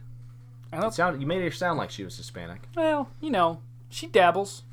I 0.72 0.80
don't, 0.80 0.94
sound, 0.94 1.20
you 1.22 1.26
made 1.26 1.42
her 1.42 1.50
sound 1.50 1.80
like 1.80 1.90
she 1.90 2.04
was 2.04 2.18
Hispanic. 2.18 2.68
well, 2.76 3.10
you 3.22 3.31
know, 3.31 3.62
she 3.90 4.06
dabbles. 4.06 4.64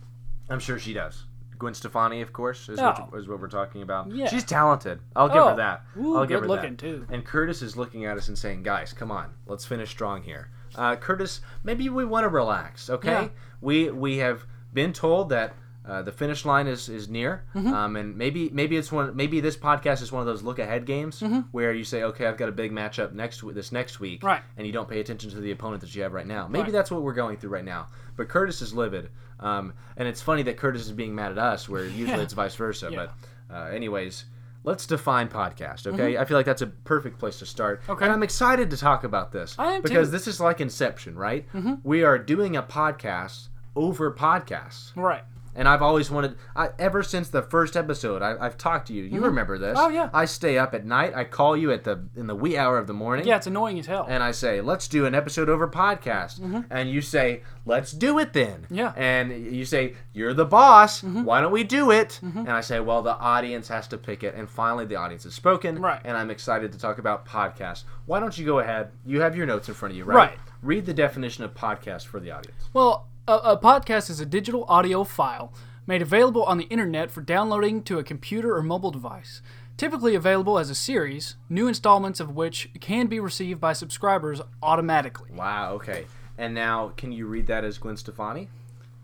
I'm 0.50 0.60
sure 0.60 0.78
she 0.78 0.92
does. 0.92 1.25
Gwen 1.58 1.75
Stefani, 1.75 2.20
of 2.22 2.32
course, 2.32 2.68
is, 2.68 2.78
Oh. 2.78 3.08
what, 3.10 3.18
is 3.20 3.28
what 3.28 3.40
we're 3.40 3.48
talking 3.48 3.82
about. 3.82 4.10
Yeah. 4.10 4.28
She's 4.28 4.44
talented. 4.44 5.00
I'll 5.14 5.28
give 5.28 5.36
Oh. 5.42 5.48
her 5.50 5.56
that. 5.56 5.82
Ooh, 5.98 6.16
I'll 6.16 6.26
give 6.26 6.40
her 6.42 6.48
looking, 6.48 6.72
that. 6.72 6.78
too. 6.78 7.06
And 7.10 7.25
Curtis 7.25 7.62
is 7.62 7.76
looking 7.76 8.04
at 8.04 8.16
us 8.16 8.28
and 8.28 8.36
saying, 8.38 8.62
"Guys, 8.62 8.92
come 8.92 9.10
on, 9.10 9.30
let's 9.46 9.64
finish 9.64 9.90
strong 9.90 10.22
here." 10.22 10.50
Uh, 10.75 10.96
Curtis, 10.96 11.40
maybe 11.64 11.88
we 11.88 12.04
want 12.04 12.25
to 12.25 12.28
relax. 12.28 12.90
Okay, 12.90 13.10
Yeah. 13.22 13.28
we 13.60 13.90
we 13.90 14.18
have 14.18 14.44
been 14.75 14.92
told 14.92 15.28
that. 15.30 15.54
Uh, 15.86 16.02
the 16.02 16.10
finish 16.10 16.44
line 16.44 16.66
is, 16.66 16.88
is 16.88 17.08
near, 17.08 17.44
Mm-hmm. 17.54 17.72
um, 17.72 17.94
and 17.96 18.16
maybe 18.16 18.50
maybe 18.52 18.76
it's 18.76 18.90
one 18.90 19.14
maybe 19.14 19.38
this 19.40 19.56
podcast 19.56 20.02
is 20.02 20.10
one 20.10 20.20
of 20.20 20.26
those 20.26 20.42
look 20.42 20.58
ahead 20.58 20.84
games 20.84 21.20
Mm-hmm. 21.20 21.40
where 21.52 21.72
you 21.72 21.84
say 21.84 22.02
okay 22.02 22.26
I've 22.26 22.36
got 22.36 22.48
a 22.48 22.52
big 22.52 22.72
matchup 22.72 23.12
next 23.12 23.42
this 23.54 23.70
next 23.70 24.00
week, 24.00 24.24
Right. 24.24 24.42
and 24.56 24.66
you 24.66 24.72
don't 24.72 24.88
pay 24.88 24.98
attention 24.98 25.30
to 25.30 25.36
the 25.40 25.52
opponent 25.52 25.80
that 25.82 25.94
you 25.94 26.02
have 26.02 26.12
right 26.12 26.26
now. 26.26 26.48
Maybe 26.48 26.64
Right. 26.64 26.72
that's 26.72 26.90
what 26.90 27.02
we're 27.02 27.14
going 27.14 27.36
through 27.36 27.50
right 27.50 27.64
now. 27.64 27.86
But 28.16 28.28
Curtis 28.28 28.62
is 28.62 28.74
livid, 28.74 29.10
um, 29.38 29.74
and 29.96 30.08
it's 30.08 30.20
funny 30.20 30.42
that 30.42 30.56
Curtis 30.56 30.82
is 30.82 30.92
being 30.92 31.14
mad 31.14 31.30
at 31.32 31.38
us, 31.38 31.68
where 31.68 31.84
usually 32.02 32.08
Yeah. 32.18 32.22
it's 32.22 32.32
vice 32.34 32.56
versa. 32.56 32.88
Yeah. 32.90 33.06
But 33.48 33.54
uh, 33.56 33.68
anyways, 33.68 34.24
let's 34.64 34.86
define 34.86 35.28
podcast. 35.28 35.86
Okay, 35.86 36.16
I 36.18 36.24
feel 36.24 36.36
like 36.36 36.46
that's 36.46 36.62
a 36.62 36.66
perfect 36.66 37.20
place 37.20 37.38
to 37.38 37.46
start. 37.46 37.82
Mm-hmm. 37.82 37.92
Okay. 37.92 38.04
and 38.06 38.12
I'm 38.12 38.24
excited 38.24 38.70
to 38.70 38.76
talk 38.76 39.04
about 39.04 39.30
this 39.30 39.54
I 39.56 39.74
am 39.74 39.82
because 39.82 40.08
too. 40.08 40.12
this 40.12 40.26
is 40.26 40.40
like 40.40 40.60
Inception, 40.60 41.14
right? 41.16 41.46
We 41.84 42.02
are 42.02 42.18
doing 42.18 42.56
a 42.56 42.62
podcast 42.64 43.50
over 43.76 44.10
podcasts. 44.10 44.90
Right. 44.96 45.22
And 45.56 45.66
I've 45.66 45.82
always 45.82 46.10
wanted, 46.10 46.36
I, 46.54 46.68
ever 46.78 47.02
since 47.02 47.28
the 47.28 47.42
first 47.42 47.76
episode, 47.76 48.22
I, 48.22 48.36
I've 48.38 48.58
talked 48.58 48.88
to 48.88 48.92
you. 48.92 49.04
You 49.04 49.20
remember 49.22 49.56
this? 49.58 49.76
Oh, 49.80 49.88
yeah. 49.88 50.10
I 50.12 50.26
stay 50.26 50.58
up 50.58 50.75
at 50.75 50.84
night. 50.84 51.14
I 51.16 51.25
call 51.25 51.56
you 51.56 51.72
at 51.72 51.84
the 51.84 52.04
in 52.14 52.26
the 52.26 52.34
wee 52.34 52.56
hour 52.56 52.76
of 52.78 52.86
the 52.86 52.92
morning 52.92 53.26
Yeah, 53.26 53.36
it's 53.36 53.46
annoying 53.46 53.78
as 53.78 53.86
hell. 53.86 54.06
and 54.08 54.22
I 54.22 54.32
say, 54.32 54.60
let's 54.60 54.86
do 54.86 55.06
an 55.06 55.14
episode 55.14 55.48
over 55.48 55.66
podcast. 55.66 56.64
And 56.70 56.90
you 56.90 57.00
say, 57.00 57.42
let's 57.64 57.92
do 57.92 58.18
it 58.18 58.32
then. 58.32 58.62
Mm-hmm. 58.62 58.75
Yeah. 58.75 58.88
Mm-hmm. 58.90 59.00
And 59.00 59.56
you 59.56 59.64
say, 59.64 59.94
you're 60.12 60.34
the 60.34 60.44
boss. 60.44 61.02
Why 61.02 61.40
don't 61.40 61.52
we 61.52 61.64
do 61.64 61.90
it? 61.90 62.20
And 62.22 62.50
I 62.50 62.60
say, 62.60 62.80
well, 62.80 63.02
the 63.02 63.16
audience 63.16 63.68
has 63.68 63.88
to 63.88 63.98
pick 63.98 64.22
it. 64.25 64.34
And 64.34 64.48
finally, 64.48 64.84
the 64.84 64.96
audience 64.96 65.25
has 65.25 65.34
spoken. 65.34 65.80
Right. 65.80 66.00
And 66.04 66.16
I'm 66.16 66.30
excited 66.30 66.72
to 66.72 66.78
talk 66.78 66.98
about 66.98 67.25
podcast. 67.26 67.84
Why 68.04 68.20
don't 68.20 68.36
you 68.36 68.44
go 68.44 68.58
ahead? 68.58 68.90
You 69.04 69.20
have 69.22 69.36
your 69.36 69.46
notes 69.46 69.68
in 69.68 69.75
front 69.75 69.92
of 69.92 69.96
you, 69.98 70.04
right? 70.04 70.16
Right. 70.16 70.38
Read 70.62 70.84
the 70.86 70.94
definition 70.94 71.44
of 71.44 71.54
podcast 71.54 72.06
for 72.06 72.20
the 72.20 72.30
audience. 72.30 72.64
Well, 72.72 73.08
a, 73.28 73.33
a 73.33 73.59
podcast 73.59 74.11
is 74.11 74.21
a 74.21 74.26
digital 74.26 74.64
audio 74.68 75.04
file 75.04 75.52
made 75.87 76.02
available 76.02 76.42
on 76.45 76.59
the 76.59 76.64
internet 76.64 77.11
for 77.11 77.21
downloading 77.21 77.83
to 77.85 77.99
a 77.99 78.04
computer 78.04 78.56
or 78.56 78.62
mobile 78.62 78.90
device. 78.90 79.40
Typically 79.76 80.14
available 80.14 80.59
as 80.59 80.71
a 80.71 80.75
series, 80.75 81.37
new 81.49 81.68
installments 81.68 82.18
of 82.18 82.35
which 82.35 82.71
can 82.80 83.06
be 83.06 83.21
received 83.21 83.61
by 83.61 83.73
subscribers 83.73 84.40
automatically. 84.62 85.30
Wow. 85.33 85.75
Okay. 85.75 86.06
And 86.38 86.54
now, 86.54 86.92
can 86.97 87.12
you 87.12 87.26
read 87.26 87.47
that 87.49 87.64
as 87.64 87.78
Gwen 87.78 87.97
Stefani? 87.97 88.49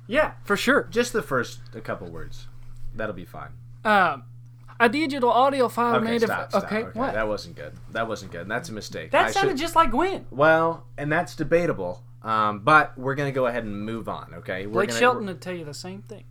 Yeah, 0.07 0.33
for 0.45 0.57
sure. 0.57 0.89
Just 0.91 1.13
the 1.13 1.23
first 1.23 1.61
a 1.75 1.81
couple 1.81 2.09
words. 2.11 2.49
That'll 2.95 3.15
be 3.15 3.25
fine. 3.25 3.51
Um, 3.85 4.25
a 4.81 4.89
digital 4.89 5.31
audio 5.31 5.69
file 5.69 5.97
Okay, 5.97 6.05
made 6.05 6.23
stop, 6.23 6.45
of. 6.45 6.51
stop. 6.51 6.65
Okay, 6.65 6.83
what? 6.99 7.15
That 7.15 7.29
wasn't 7.29 7.57
good. 7.57 7.73
That 7.91 8.09
wasn't 8.09 8.33
good. 8.33 8.49
That's 8.49 8.69
a 8.69 8.73
mistake. 8.73 9.13
That 9.13 9.27
I 9.27 9.31
sounded 9.31 9.53
should- 9.53 9.59
just 9.59 9.77
like 9.77 9.91
Gwen. 9.91 10.27
well, 10.31 10.87
and 10.99 11.11
that's 11.13 11.37
debatable. 11.37 12.03
Um, 12.25 12.61
but 12.61 12.97
we're 12.99 13.15
gonna 13.17 13.33
go 13.33 13.47
ahead 13.47 13.65
and 13.65 13.85
move 13.85 14.09
on. 14.09 14.33
Okay. 14.39 14.67
We're 14.67 14.73
Blake 14.75 14.89
gonna, 14.91 15.01
Shelton 15.01 15.27
would 15.27 15.41
tell 15.41 15.55
you 15.55 15.65
the 15.65 15.75
same 15.75 16.03
thing. 16.03 16.25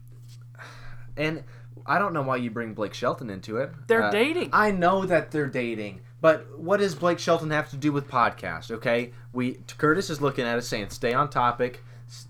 And 1.18 1.44
I 1.86 2.00
don't 2.00 2.14
know 2.14 2.22
why 2.22 2.38
you 2.38 2.50
bring 2.52 2.74
Blake 2.74 2.94
Shelton 2.94 3.30
into 3.30 3.58
it. 3.58 3.72
They're 3.88 4.04
Uh, 4.04 4.12
dating. 4.12 4.50
I 4.54 4.72
know 4.72 5.06
that 5.06 5.32
they're 5.32 5.48
dating, 5.48 6.02
but 6.22 6.58
what 6.60 6.78
does 6.80 6.96
Blake 6.96 7.20
Shelton 7.20 7.50
have 7.52 7.70
to 7.72 7.76
do 7.78 7.92
with 7.92 8.08
podcast? 8.08 8.72
Okay, 8.72 9.12
we 9.34 9.60
Curtis 9.78 10.10
is 10.10 10.22
looking 10.22 10.46
at 10.46 10.58
us 10.58 10.68
saying, 10.68 10.90
"Stay 10.90 11.14
on 11.14 11.30
topic." 11.30 11.84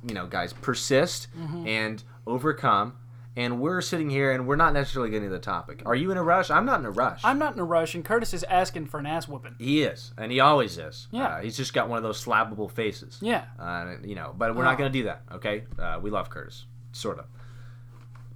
You 0.07 0.13
know, 0.13 0.27
guys, 0.27 0.53
persist 0.53 1.27
Mm-hmm. 1.37 1.67
and 1.67 2.03
overcome. 2.27 2.93
And 3.35 3.61
we're 3.61 3.79
sitting 3.79 4.09
here 4.09 4.31
and 4.33 4.45
we're 4.45 4.57
not 4.57 4.73
necessarily 4.73 5.09
getting 5.09 5.29
to 5.29 5.33
the 5.33 5.39
topic. 5.39 5.83
Are 5.85 5.95
you 5.95 6.11
in 6.11 6.17
a 6.17 6.23
rush? 6.23 6.49
I'm 6.51 6.65
not 6.65 6.81
in 6.81 6.85
a 6.85 6.91
rush. 6.91 7.21
I'm 7.23 7.39
not 7.39 7.53
in 7.53 7.59
a 7.59 7.63
rush, 7.63 7.95
and 7.95 8.03
Curtis 8.03 8.33
is 8.33 8.43
asking 8.43 8.87
for 8.87 8.99
an 8.99 9.05
ass 9.05 9.25
whooping. 9.27 9.55
he 9.57 9.83
is, 9.83 10.11
and 10.17 10.31
he 10.33 10.41
always 10.41 10.77
is. 10.77 11.07
Yeah. 11.11 11.27
Uh, 11.37 11.41
he's 11.41 11.55
just 11.55 11.73
got 11.73 11.87
one 11.87 11.95
of 11.97 12.03
those 12.03 12.21
slappable 12.23 12.69
faces. 12.69 13.17
Yeah. 13.21 13.45
Uh, 13.57 13.95
you 14.03 14.15
know, 14.15 14.35
but 14.37 14.53
we're 14.53 14.63
Oh. 14.63 14.65
not 14.65 14.77
going 14.77 14.91
to 14.91 14.99
do 14.99 15.05
that. 15.05 15.21
Okay, 15.31 15.63
uh, 15.79 15.99
we 16.01 16.09
love 16.09 16.29
Curtis, 16.29 16.65
sort 16.91 17.19
of. 17.19 17.25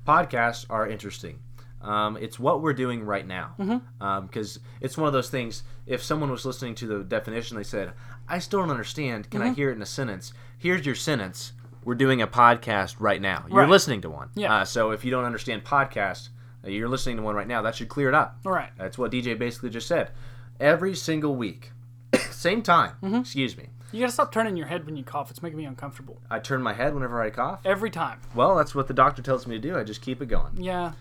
Podcasts 0.08 0.66
are 0.70 0.88
interesting. 0.88 1.40
Um, 1.82 2.18
it's 2.18 2.40
what 2.40 2.62
we're 2.62 2.74
doing 2.74 3.04
right 3.04 3.28
now 3.28 3.54
Mm-hmm. 3.60 4.26
because 4.28 4.60
it's 4.82 4.98
one 4.98 5.08
of 5.08 5.14
those 5.14 5.30
things. 5.30 5.64
If 5.86 6.02
someone 6.04 6.32
was 6.32 6.46
listening 6.46 6.74
to 6.76 6.88
the 6.88 7.04
definition, 7.04 7.58
they 7.58 7.64
said, 7.64 7.94
"I 8.28 8.40
still 8.40 8.60
don't 8.62 8.72
understand. 8.72 9.30
Can 9.30 9.42
I 9.42 9.48
Mm-hmm. 9.48 9.54
hear 9.56 9.70
it 9.72 9.76
in 9.76 9.82
a 9.82 9.86
sentence?" 9.86 10.34
Here's 10.58 10.86
your 10.86 10.96
sentence. 10.96 11.54
We're 11.86 11.96
doing 11.96 12.22
a 12.22 12.28
podcast 12.28 12.96
right 13.00 13.22
now. 13.22 13.46
You're 13.48 13.60
Right. 13.62 13.70
listening 13.70 14.02
to 14.02 14.10
one. 14.10 14.30
Yeah. 14.36 14.54
Uh, 14.54 14.66
so 14.66 14.92
if 14.92 15.06
you 15.06 15.12
don't 15.12 15.24
understand 15.24 15.64
podcast, 15.64 16.30
uh, 16.66 16.70
you're 16.70 16.90
listening 16.90 17.18
to 17.18 17.22
one 17.24 17.36
right 17.36 17.48
now. 17.48 17.62
That 17.62 17.76
should 17.76 17.90
clear 17.90 18.10
it 18.10 18.16
up. 18.16 18.40
All 18.46 18.52
right. 18.52 18.72
That's 18.78 18.98
what 18.98 19.12
DJ 19.12 19.38
basically 19.38 19.70
just 19.70 19.88
said. 19.88 20.12
Every 20.60 20.96
single 20.96 21.36
week, 21.36 21.72
same 22.32 22.62
time. 22.64 22.94
Mm-hmm. 23.04 23.18
Excuse 23.18 23.56
me. 23.56 23.70
You 23.92 24.00
gotta 24.02 24.12
stop 24.12 24.32
turning 24.32 24.58
your 24.58 24.68
head 24.68 24.86
when 24.86 24.98
you 24.98 25.04
cough. 25.04 25.30
It's 25.30 25.44
making 25.44 25.58
me 25.58 25.66
uncomfortable. 25.66 26.20
I 26.30 26.40
turn 26.40 26.62
my 26.64 26.74
head 26.74 26.94
whenever 26.96 27.22
I 27.22 27.30
cough. 27.30 27.62
Every 27.64 27.92
time. 27.92 28.20
Well, 28.34 28.56
that's 28.56 28.74
what 28.76 28.88
the 28.88 28.94
doctor 28.94 29.22
tells 29.22 29.46
me 29.48 29.56
to 29.56 29.62
do. 29.62 29.78
I 29.78 29.84
just 29.84 30.02
keep 30.02 30.22
it 30.22 30.26
going. 30.26 30.58
Yeah. 30.62 30.94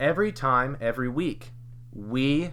Every 0.00 0.32
time, 0.32 0.76
every 0.80 1.08
week, 1.08 1.52
we 1.92 2.50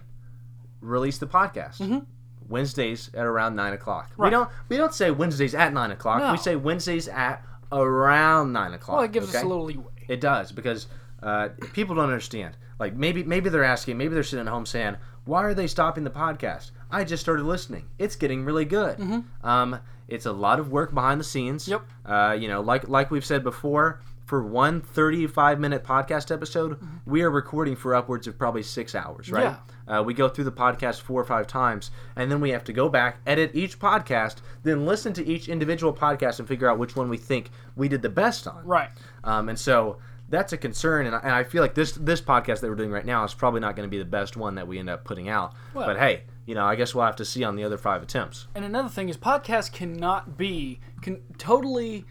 release 0.82 1.18
the 1.18 1.28
podcast. 1.28 2.06
Wednesdays 2.48 3.10
at 3.16 3.26
around 3.26 3.56
nine 3.56 3.74
o'clock. 3.74 4.12
We 4.18 4.26
Mm-hmm. 4.26 4.32
Don't 4.32 4.50
we 4.70 4.78
don't 4.78 4.94
say 4.94 5.10
Wednesdays 5.10 5.56
at 5.56 5.74
nine 5.74 5.90
o'clock. 5.92 6.20
No. 6.20 6.32
We 6.32 6.38
say 6.38 6.56
Wednesdays 6.56 7.08
at 7.08 7.44
around 7.72 8.54
nine 8.54 8.74
o'clock. 8.74 8.98
Well, 8.98 9.06
it 9.06 9.12
gives 9.12 9.34
us 9.34 9.44
a 9.44 9.48
little 9.48 9.66
leeway. 9.66 9.92
It 10.08 10.22
does 10.22 10.52
because 10.52 10.88
uh, 11.24 11.50
people 11.74 11.96
don't 11.96 12.06
understand. 12.06 12.58
Like 12.80 12.96
maybe 12.96 13.24
maybe 13.24 13.50
they're 13.50 13.64
asking, 13.64 13.98
maybe 13.98 14.14
they're 14.14 14.24
sitting 14.24 14.46
at 14.48 14.52
home 14.52 14.66
saying, 14.66 14.98
"Why 15.26 15.44
are 15.44 15.54
they 15.54 15.68
stopping 15.68 16.04
the 16.04 16.10
podcast?" 16.10 16.72
I 16.92 17.04
just 17.04 17.22
started 17.24 17.44
listening. 17.44 17.88
It's 17.98 18.16
getting 18.16 18.46
really 18.46 18.66
good. 18.66 19.24
Um, 19.44 19.80
it's 20.08 20.26
a 20.26 20.32
lot 20.32 20.60
of 20.60 20.72
work 20.72 20.94
behind 20.94 21.20
the 21.20 21.26
scenes. 21.26 21.64
Mm-hmm. 21.64 21.72
Yep. 21.72 21.82
Uh, 22.06 22.34
you 22.34 22.48
know, 22.48 22.62
like 22.62 22.88
like 22.88 23.12
we've 23.12 23.26
said 23.26 23.44
before, 23.44 24.02
for 24.26 24.44
one 24.44 24.82
35 24.82 25.60
minute 25.60 25.84
podcast 25.84 26.32
episode, 26.34 26.80
we 27.06 27.22
are 27.22 27.30
recording 27.30 27.76
for 27.76 27.94
upwards 27.96 28.28
of 28.28 28.38
probably 28.38 28.64
six 28.64 28.96
hours. 28.96 29.32
Right. 29.32 29.46
Mm-hmm. 29.46 29.90
Yeah. 29.90 30.00
Uh, 30.00 30.04
we 30.04 30.14
go 30.16 30.28
through 30.28 30.46
the 30.46 30.52
podcast 30.52 31.02
four 31.02 31.22
or 31.22 31.26
five 31.26 31.46
times, 31.46 31.92
and 32.16 32.32
then 32.32 32.42
we 32.42 32.50
have 32.50 32.64
to 32.66 32.74
go 32.74 32.90
back, 32.90 33.20
edit 33.28 33.52
each 33.54 33.78
podcast, 33.80 34.38
then 34.64 34.86
listen 34.86 35.14
to 35.14 35.26
each 35.26 35.48
individual 35.48 35.94
podcast 35.94 36.40
and 36.40 36.48
figure 36.48 36.70
out 36.70 36.80
which 36.80 36.96
one 36.96 37.08
we 37.08 37.18
think 37.18 37.52
we 37.76 37.88
did 37.88 38.02
the 38.02 38.10
best 38.10 38.48
on. 38.48 38.66
Right. 38.66 38.90
Um, 39.24 39.48
and 39.50 39.60
so 39.60 39.98
that's 40.28 40.54
a 40.54 40.58
concern, 40.58 41.06
and 41.06 41.16
I, 41.16 41.20
and 41.20 41.32
I 41.32 41.44
feel 41.44 41.62
like 41.62 41.76
this 41.76 41.92
this 41.92 42.20
podcast 42.20 42.62
that 42.62 42.70
we're 42.70 42.76
doing 42.76 42.92
right 42.92 43.06
now 43.06 43.24
is 43.24 43.36
probably 43.36 43.60
not 43.62 43.76
going 43.76 43.88
to 43.88 43.92
be 43.92 44.00
the 44.00 44.06
best 44.06 44.36
one 44.36 44.56
that 44.56 44.68
we 44.68 44.80
end 44.80 44.90
up 44.90 45.04
putting 45.04 45.30
out. 45.30 45.54
Well- 45.76 45.86
but 45.86 45.98
hey, 46.00 46.24
you 46.48 46.56
know, 46.56 46.66
I 46.66 46.76
guess 46.76 46.96
we'll 46.96 47.06
have 47.06 47.16
to 47.18 47.26
see 47.26 47.44
on 47.44 47.56
the 47.56 47.64
other 47.64 47.78
five 47.78 48.02
attempts. 48.02 48.48
And 48.56 48.66
another 48.66 48.90
thing 48.90 49.10
is, 49.10 49.18
podcasts 49.18 49.72
cannot 49.72 50.36
be 50.36 50.80
can 51.02 51.22
totally 51.38 52.06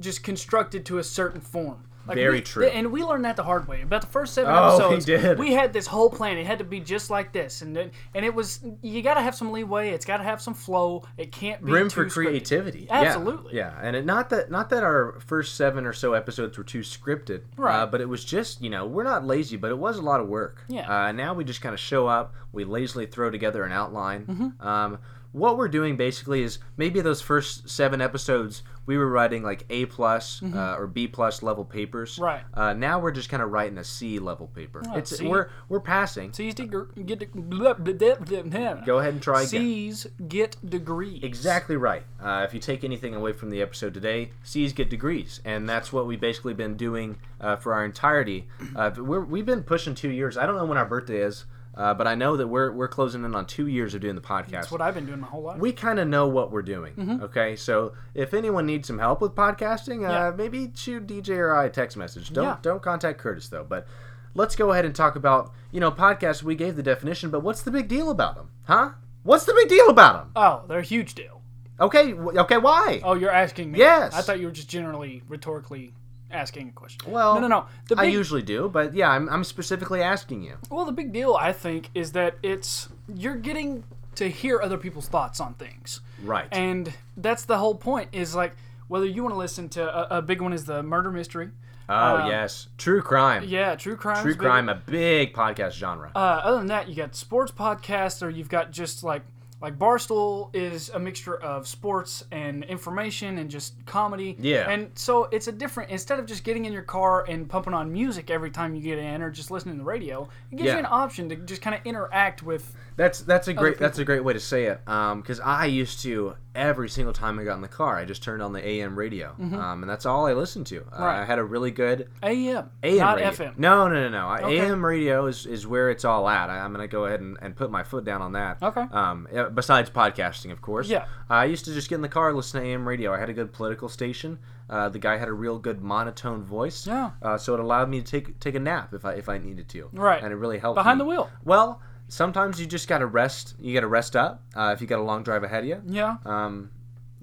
just 0.00 0.22
constructed 0.22 0.84
to 0.86 0.98
a 0.98 1.04
certain 1.04 1.40
form. 1.40 1.84
Like 2.06 2.16
Very 2.16 2.38
we- 2.38 2.40
true. 2.40 2.66
And 2.66 2.90
we 2.90 3.04
learned 3.04 3.26
that 3.26 3.36
the 3.36 3.44
hard 3.44 3.68
way. 3.68 3.82
About 3.82 4.00
the 4.00 4.06
first 4.08 4.32
seven 4.34 4.52
Oh, 4.52 4.78
we 4.78 4.82
episodes, 4.84 5.04
did. 5.04 5.38
we 5.38 5.52
had 5.52 5.72
this 5.74 5.86
whole 5.86 6.08
plan. 6.08 6.38
It 6.38 6.46
had 6.46 6.58
to 6.58 6.64
be 6.64 6.80
just 6.80 7.10
like 7.10 7.30
this, 7.30 7.60
and 7.60 7.76
then, 7.76 7.90
and 8.14 8.24
it 8.24 8.34
was 8.34 8.58
you 8.80 9.02
got 9.02 9.14
to 9.14 9.20
have 9.20 9.34
some 9.34 9.52
leeway. 9.52 9.90
It's 9.90 10.06
got 10.06 10.16
to 10.16 10.24
have 10.24 10.40
some 10.40 10.54
flow. 10.54 11.04
It 11.18 11.30
can't 11.30 11.64
be 11.64 11.70
Room 11.70 11.90
for 11.90 12.06
scripted. 12.06 12.10
creativity. 12.12 12.80
Yeah. 12.88 13.02
Absolutely. 13.02 13.54
Yeah, 13.54 13.78
and 13.80 13.94
it, 13.94 14.06
not 14.06 14.30
that 14.30 14.50
not 14.50 14.70
that 14.70 14.82
our 14.82 15.20
first 15.20 15.56
seven 15.56 15.84
or 15.84 15.92
so 15.92 16.14
episodes 16.14 16.56
were 16.56 16.64
too 16.64 16.80
scripted, 16.80 17.42
Right. 17.56 17.80
Uh, 17.82 17.86
but 17.86 18.00
it 18.00 18.08
was 18.08 18.24
just 18.24 18.62
you 18.62 18.70
know 18.70 18.86
we're 18.86 19.04
not 19.04 19.24
lazy, 19.26 19.56
but 19.58 19.70
it 19.70 19.78
was 19.78 19.98
a 19.98 20.02
lot 20.02 20.20
of 20.20 20.26
work. 20.26 20.64
Yeah. 20.68 20.90
Uh, 20.90 21.12
now 21.12 21.34
we 21.34 21.44
just 21.44 21.60
kind 21.60 21.74
of 21.74 21.80
show 21.80 22.06
up, 22.08 22.34
we 22.50 22.64
lazily 22.64 23.06
throw 23.06 23.30
together 23.30 23.62
an 23.62 23.72
outline. 23.72 24.24
Mm-hmm. 24.24 24.66
Um, 24.66 24.98
what 25.32 25.56
we're 25.56 25.68
doing 25.68 25.96
basically 25.96 26.42
is 26.42 26.58
maybe 26.76 27.00
those 27.00 27.20
first 27.20 27.68
seven 27.68 28.00
episodes 28.00 28.62
we 28.86 28.98
were 28.98 29.08
writing 29.08 29.44
like 29.44 29.64
A 29.70 29.86
plus 29.86 30.42
uh, 30.42 30.74
or 30.76 30.88
B 30.88 31.06
plus 31.06 31.44
level 31.44 31.64
papers. 31.64 32.14
Mm-hmm. 32.14 32.24
Right. 32.24 32.42
Uh, 32.52 32.72
now 32.72 32.98
we're 32.98 33.12
just 33.12 33.28
kind 33.28 33.40
of 33.40 33.50
writing 33.50 33.78
a 33.78 33.84
C 33.84 34.18
level 34.18 34.48
paper. 34.48 34.82
Oh, 34.84 34.96
it's 34.96 35.16
C. 35.16 35.28
we're 35.28 35.48
we're 35.68 35.78
passing. 35.78 36.32
C's 36.32 36.54
deg- 36.54 37.06
get 37.06 37.20
deg- 37.20 37.32
blah, 37.32 37.74
blah, 37.74 37.92
blah, 37.92 38.14
blah, 38.16 38.42
blah. 38.42 38.74
Go 38.84 38.98
ahead 38.98 39.12
and 39.12 39.22
try 39.22 39.42
again. 39.42 39.48
C's 39.48 40.06
get 40.26 40.56
degrees. 40.68 41.22
Exactly 41.22 41.76
right. 41.76 42.02
Uh, 42.20 42.44
if 42.44 42.52
you 42.52 42.58
take 42.58 42.82
anything 42.82 43.14
away 43.14 43.32
from 43.32 43.50
the 43.50 43.62
episode 43.62 43.94
today, 43.94 44.30
C's 44.42 44.72
get 44.72 44.90
degrees, 44.90 45.40
and 45.44 45.68
that's 45.68 45.92
what 45.92 46.06
we've 46.08 46.20
basically 46.20 46.54
been 46.54 46.76
doing 46.76 47.16
uh, 47.40 47.54
for 47.54 47.72
our 47.74 47.84
entirety. 47.84 48.48
Uh, 48.74 48.90
we're, 48.96 49.24
we've 49.24 49.46
been 49.46 49.62
pushing 49.62 49.94
two 49.94 50.10
years. 50.10 50.36
I 50.36 50.46
don't 50.46 50.56
know 50.56 50.64
when 50.64 50.78
our 50.78 50.84
birthday 50.86 51.18
is, 51.18 51.44
uh, 51.74 51.94
but 51.94 52.06
I 52.06 52.14
know 52.14 52.36
that 52.36 52.48
we're 52.48 52.72
we're 52.72 52.88
closing 52.88 53.24
in 53.24 53.34
on 53.34 53.46
two 53.46 53.66
years 53.66 53.94
of 53.94 54.00
doing 54.00 54.14
the 54.16 54.20
podcast. 54.20 54.50
That's 54.50 54.70
what 54.72 54.80
I've 54.80 54.94
been 54.94 55.06
doing 55.06 55.20
my 55.20 55.26
whole 55.28 55.42
life. 55.42 55.58
we 55.58 55.72
kind 55.72 55.98
of 55.98 56.08
know 56.08 56.26
what 56.28 56.50
we're 56.50 56.62
doing. 56.62 56.94
Mm-hmm. 56.94 57.22
Okay, 57.24 57.56
so 57.56 57.92
if 58.14 58.34
anyone 58.34 58.66
needs 58.66 58.86
some 58.88 58.98
help 58.98 59.20
with 59.20 59.34
podcasting, 59.34 60.00
uh, 60.08 60.12
Yeah. 60.12 60.32
maybe 60.36 60.70
shoot 60.74 61.06
DJ 61.06 61.36
or 61.38 61.54
I 61.54 61.66
a 61.66 61.70
text 61.70 61.96
message. 61.96 62.30
Don't 62.32 62.44
Yeah. 62.44 62.56
don't 62.62 62.82
contact 62.82 63.18
Curtis 63.18 63.48
though. 63.48 63.64
But 63.68 63.86
let's 64.34 64.56
go 64.56 64.72
ahead 64.72 64.84
and 64.84 64.94
talk 64.94 65.16
about 65.16 65.52
you 65.70 65.80
know 65.80 65.90
podcasts. 65.90 66.42
We 66.42 66.54
gave 66.54 66.76
the 66.76 66.82
definition, 66.82 67.30
but 67.30 67.40
what's 67.42 67.62
the 67.62 67.70
big 67.70 67.88
deal 67.88 68.10
about 68.10 68.34
them, 68.36 68.50
huh? 68.64 68.90
What's 69.22 69.44
the 69.44 69.54
big 69.54 69.68
deal 69.68 69.88
about 69.90 70.14
them? 70.24 70.32
oh, 70.36 70.64
they're 70.66 70.78
a 70.80 70.82
huge 70.82 71.14
deal. 71.14 71.40
Okay, 71.78 72.12
w- 72.12 72.38
okay, 72.40 72.58
why? 72.58 73.00
Oh, 73.02 73.14
you're 73.14 73.30
asking 73.30 73.72
me? 73.72 73.78
Yes. 73.78 74.12
I 74.14 74.20
thought 74.20 74.38
you 74.38 74.46
were 74.46 74.52
just 74.52 74.68
generally 74.68 75.22
rhetorically 75.28 75.94
asking 76.32 76.68
a 76.68 76.72
question. 76.72 77.10
Well, 77.10 77.34
no, 77.34 77.40
no, 77.42 77.48
no. 77.48 77.66
The 77.88 77.96
I 78.00 78.04
usually 78.04 78.42
do, 78.42 78.68
but 78.68 78.94
yeah, 78.94 79.10
I'm, 79.10 79.28
I'm 79.28 79.44
specifically 79.44 80.02
asking 80.02 80.42
you. 80.42 80.56
well, 80.70 80.84
the 80.84 80.92
big 80.92 81.12
deal 81.12 81.34
I 81.34 81.52
think 81.52 81.90
is 81.94 82.12
that 82.12 82.36
it's 82.42 82.88
you're 83.14 83.36
getting 83.36 83.84
to 84.16 84.28
hear 84.28 84.60
other 84.60 84.76
people's 84.76 85.08
thoughts 85.08 85.40
on 85.40 85.54
things, 85.54 86.00
Right. 86.22 86.46
and 86.52 86.92
that's 87.16 87.44
the 87.44 87.58
whole 87.58 87.74
point. 87.74 88.08
Is 88.12 88.34
like 88.34 88.54
whether 88.88 89.06
you 89.06 89.22
want 89.22 89.34
to 89.34 89.38
listen 89.38 89.68
to 89.70 90.14
a, 90.14 90.18
a 90.18 90.22
big 90.22 90.40
one 90.40 90.52
is 90.52 90.64
the 90.64 90.82
murder 90.82 91.10
mystery. 91.10 91.50
oh 91.88 92.16
um, 92.18 92.28
yes, 92.28 92.68
true 92.76 93.00
crime. 93.02 93.44
Yeah, 93.46 93.76
true 93.76 93.96
crime. 93.96 94.22
True 94.22 94.34
crime, 94.34 94.68
a 94.68 94.74
big 94.74 95.32
podcast 95.32 95.72
genre. 95.72 96.10
Uh, 96.14 96.18
other 96.18 96.58
than 96.58 96.66
that, 96.68 96.88
you 96.88 96.94
got 96.94 97.14
sports 97.14 97.52
podcasts, 97.52 98.22
or 98.22 98.30
you've 98.30 98.48
got 98.48 98.70
just 98.72 99.02
like 99.04 99.22
like 99.60 99.78
Barstool 99.78 100.48
is 100.54 100.88
a 100.90 100.98
mixture 100.98 101.36
of 101.36 101.68
sports 101.68 102.24
and 102.30 102.64
information 102.64 103.38
and 103.38 103.50
just 103.50 103.74
comedy. 103.86 104.36
Yeah. 104.38 104.70
And 104.70 104.90
so 104.94 105.24
it's 105.32 105.48
a 105.48 105.52
different 105.52 105.90
instead 105.90 106.18
of 106.18 106.26
just 106.26 106.44
getting 106.44 106.64
in 106.64 106.72
your 106.72 106.82
car 106.82 107.24
and 107.28 107.48
pumping 107.48 107.74
on 107.74 107.92
music 107.92 108.30
every 108.30 108.50
time 108.50 108.74
you 108.74 108.82
get 108.82 108.98
in, 108.98 109.20
or 109.22 109.30
just 109.30 109.50
listening 109.50 109.74
to 109.74 109.78
the 109.80 109.84
radio, 109.84 110.28
it 110.50 110.56
gives 110.56 110.66
Yeah. 110.66 110.72
you 110.74 110.78
an 110.80 110.86
option 110.86 111.28
to 111.28 111.36
just 111.36 111.60
kind 111.62 111.74
of 111.76 111.84
interact 111.84 112.42
with. 112.42 112.74
That's 112.96 113.20
that's 113.20 113.48
a 113.48 113.52
great 113.54 113.78
that's 113.78 113.98
a 113.98 114.04
great 114.04 114.24
way 114.24 114.32
to 114.32 114.40
say 114.40 114.64
it. 114.66 114.80
Um, 114.86 115.20
because 115.20 115.40
I 115.40 115.66
used 115.66 116.00
to 116.02 116.34
every 116.54 116.88
single 116.88 117.12
time 117.12 117.38
I 117.38 117.44
got 117.44 117.54
in 117.54 117.60
the 117.62 117.68
car, 117.68 117.96
I 117.96 118.04
just 118.04 118.22
turned 118.22 118.42
on 118.42 118.52
the 118.52 118.66
AM 118.66 118.98
radio, 118.98 119.34
um, 119.38 119.82
and 119.82 119.88
that's 119.88 120.04
all 120.04 120.26
I 120.26 120.32
listened 120.32 120.66
to. 120.68 120.78
Uh, 120.80 120.84
Mm-hmm. 120.90 121.02
Right. 121.02 121.20
I 121.22 121.24
had 121.24 121.38
a 121.38 121.44
really 121.44 121.70
good 121.70 122.08
AM, 122.22 122.70
AM 122.82 122.98
not 122.98 123.16
radio. 123.16 123.30
FM. 123.30 123.58
No, 123.58 123.88
no, 123.88 124.08
no, 124.08 124.08
no. 124.08 124.44
Okay. 124.46 124.58
AM 124.58 124.84
radio 124.84 125.26
is, 125.26 125.46
is 125.46 125.66
where 125.66 125.90
it's 125.90 126.04
all 126.04 126.28
at. 126.28 126.50
I, 126.50 126.58
I'm 126.58 126.72
gonna 126.72 126.88
go 126.88 127.04
ahead 127.06 127.20
and, 127.20 127.38
and 127.40 127.54
put 127.56 127.70
my 127.70 127.82
foot 127.84 128.04
down 128.04 128.20
on 128.22 128.32
that. 128.32 128.58
Okay. 128.62 128.84
Um, 128.90 129.28
besides 129.54 129.88
podcasting, 129.90 130.50
of 130.52 130.60
course. 130.60 130.88
Yeah. 130.88 131.06
I 131.28 131.44
used 131.46 131.64
to 131.66 131.72
just 131.72 131.88
get 131.88 131.94
in 131.96 132.02
the 132.02 132.08
car, 132.08 132.32
listen 132.34 132.60
to 132.60 132.66
AM 132.66 132.86
radio. 132.86 133.12
I 133.14 133.18
had 133.18 133.30
a 133.30 133.32
good 133.32 133.52
political 133.52 133.88
station. 133.88 134.38
Uh, 134.68 134.88
the 134.88 134.98
guy 134.98 135.16
had 135.16 135.28
a 135.28 135.32
real 135.32 135.58
good 135.58 135.80
monotone 135.82 136.42
voice. 136.44 136.86
Yeah. 136.86 137.10
Uh, 137.22 137.36
so 137.38 137.54
it 137.54 137.60
allowed 137.60 137.88
me 137.88 138.00
to 138.00 138.06
take 138.06 138.38
take 138.40 138.54
a 138.54 138.60
nap 138.60 138.92
if 138.94 139.04
I 139.04 139.12
if 139.14 139.28
I 139.28 139.38
needed 139.38 139.68
to. 139.70 139.88
Right. 139.92 140.22
And 140.22 140.32
it 140.32 140.36
really 140.36 140.58
helped. 140.58 140.76
Behind 140.76 140.98
me. 140.98 141.04
the 141.04 141.08
wheel. 141.08 141.30
Well, 141.44 141.80
sometimes 142.10 142.60
you 142.60 142.66
just 142.66 142.88
gotta 142.88 143.06
rest. 143.06 143.54
You 143.58 143.72
gotta 143.74 143.86
rest 143.88 144.14
up 144.16 144.42
uh, 144.54 144.72
if 144.74 144.80
you 144.80 144.86
got 144.86 144.98
a 144.98 145.02
long 145.02 145.22
drive 145.22 145.42
ahead 145.44 145.62
of 145.64 145.68
you. 145.68 145.82
Yeah. 145.86 146.16
Um, 146.24 146.70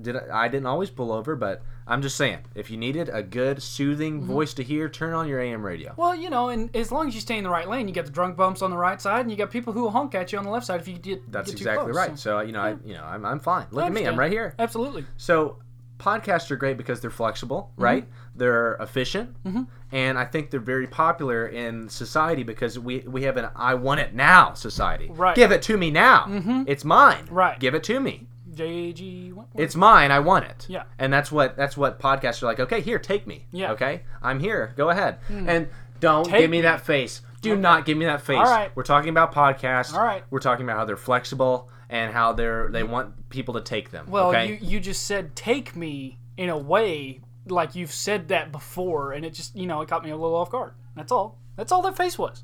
did 0.02 0.16
I, 0.16 0.46
I 0.46 0.48
didn't 0.48 0.68
always 0.68 0.90
pull 0.92 1.12
over, 1.12 1.36
but 1.36 1.62
I'm 1.88 2.02
just 2.04 2.18
saying, 2.18 2.40
if 2.54 2.70
you 2.70 2.78
needed 2.78 3.10
a 3.12 3.24
good 3.24 3.64
soothing 3.64 4.20
Mm-hmm. 4.22 4.32
voice 4.32 4.54
to 4.56 4.64
hear, 4.64 4.90
turn 4.90 5.14
on 5.14 5.28
your 5.28 5.40
AM 5.40 5.66
radio. 5.66 5.94
Well, 5.98 6.14
you 6.16 6.30
know, 6.30 6.50
and 6.50 6.76
as 6.76 6.92
long 6.92 7.08
as 7.08 7.16
you 7.16 7.22
stay 7.22 7.38
in 7.38 7.44
the 7.44 7.50
right 7.50 7.68
lane, 7.68 7.88
you 7.88 7.94
got 7.94 8.06
the 8.06 8.12
drunk 8.12 8.38
bumps 8.38 8.62
on 8.62 8.70
the 8.72 8.78
right 8.78 9.02
side, 9.02 9.22
and 9.22 9.32
you 9.32 9.38
got 9.38 9.50
people 9.52 9.74
who 9.74 9.82
will 9.84 9.92
honk 9.92 10.14
at 10.14 10.32
you 10.32 10.38
on 10.38 10.44
the 10.46 10.52
left 10.52 10.66
side 10.68 10.82
if 10.82 10.88
you 10.88 10.98
get. 11.00 11.32
That's 11.32 11.50
get 11.52 11.60
exactly 11.60 11.86
close, 11.92 11.96
right. 11.96 12.10
so- 12.20 12.38
So 12.38 12.40
you 12.42 12.52
know, 12.52 12.62
I 12.62 12.76
you 12.86 12.94
know, 12.94 13.04
I'm, 13.04 13.26
I'm 13.26 13.40
fine. 13.40 13.66
Look 13.72 13.86
at 13.86 13.92
me, 13.94 14.06
I'm 14.06 14.20
right 14.20 14.32
here. 14.32 14.54
Absolutely. 14.60 15.06
So 15.18 15.58
podcasts 16.00 16.52
are 16.52 16.56
great 16.56 16.78
because 16.78 17.02
they're 17.02 17.10
flexible, 17.10 17.72
right? 17.76 18.04
Mm-hmm. 18.04 18.38
They're 18.40 18.74
efficient, 18.76 19.44
mm-hmm. 19.44 19.64
and 19.92 20.18
I 20.18 20.26
think 20.26 20.52
they're 20.52 20.60
very 20.60 20.88
popular 20.88 21.48
in 21.48 21.90
society 21.90 22.44
because 22.44 22.78
we 22.78 23.00
we 23.00 23.24
have 23.24 23.38
an 23.38 23.50
"I 23.56 23.74
want 23.76 24.00
it 24.00 24.14
now" 24.14 24.54
society. 24.54 25.10
Right. 25.12 25.36
Give 25.36 25.52
it 25.52 25.62
to 25.64 25.78
me 25.78 25.92
now. 25.92 26.26
Mm-hmm. 26.28 26.64
It's 26.68 26.86
mine. 26.86 27.26
Right. 27.30 27.60
Give 27.60 27.76
it 27.76 27.84
to 27.86 28.00
me. 28.00 28.28
JG. 28.54 29.46
It's 29.56 29.76
mine. 29.76 30.12
I 30.12 30.20
want 30.20 30.46
it. 30.46 30.66
Yeah. 30.68 30.84
And 30.98 31.14
that's 31.14 31.32
what 31.32 31.56
that's 31.56 31.78
what 31.78 32.00
podcasts 32.00 32.42
are 32.42 32.48
like. 32.48 32.60
Okay, 32.60 32.82
here, 32.82 33.00
take 33.00 33.28
me. 33.28 33.46
Yeah. 33.52 33.72
Okay, 33.72 34.02
I'm 34.22 34.40
here. 34.40 34.74
Go 34.76 34.90
ahead. 34.90 35.20
Hmm. 35.28 35.48
And 35.48 35.68
don't 36.00 36.26
Take 36.26 36.42
give 36.42 36.52
me 36.52 36.58
me. 36.58 36.62
that 36.62 36.82
face. 36.82 37.22
Do 37.56 37.62
not 37.62 37.86
give 37.86 37.98
me 37.98 38.06
that 38.06 38.22
face. 38.22 38.38
All 38.38 38.44
right. 38.44 38.72
We're 38.76 38.84
talking 38.84 39.10
about 39.10 39.34
podcasts. 39.34 39.94
All 39.94 40.04
right. 40.04 40.24
We're 40.30 40.40
talking 40.40 40.66
about 40.66 40.78
how 40.78 40.86
they're 40.86 40.98
flexible 40.98 41.70
and 41.90 42.12
how 42.14 42.34
they're 42.34 42.70
they 42.70 42.84
want 42.84 43.30
people 43.30 43.54
to 43.56 43.62
take 43.62 43.92
them. 43.92 44.08
Well, 44.10 44.30
okay. 44.30 44.48
you 44.48 44.60
you 44.62 44.80
just 44.80 45.06
said 45.06 45.36
take 45.36 45.76
me 45.76 46.20
in 46.38 46.50
a 46.50 46.58
way 46.58 47.22
like 47.48 47.76
you've 47.76 47.92
said 47.92 48.28
that 48.30 48.52
before, 48.52 49.14
and 49.14 49.26
it 49.26 49.34
just 49.34 49.56
you 49.56 49.68
know 49.68 49.82
it 49.82 49.90
caught 49.90 50.04
me 50.04 50.12
a 50.12 50.18
little 50.18 50.36
off 50.36 50.50
guard. 50.50 50.74
That's 50.96 51.12
all. 51.12 51.40
That's 51.56 51.72
all 51.72 51.82
that 51.84 51.98
face 51.98 52.18
was. 52.18 52.44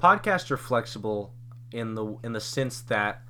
podcasts 0.00 0.50
are 0.50 0.56
flexible 0.56 1.32
in 1.72 1.94
the 1.94 2.16
in 2.22 2.32
the 2.32 2.40
sense 2.40 2.80
that 2.82 3.22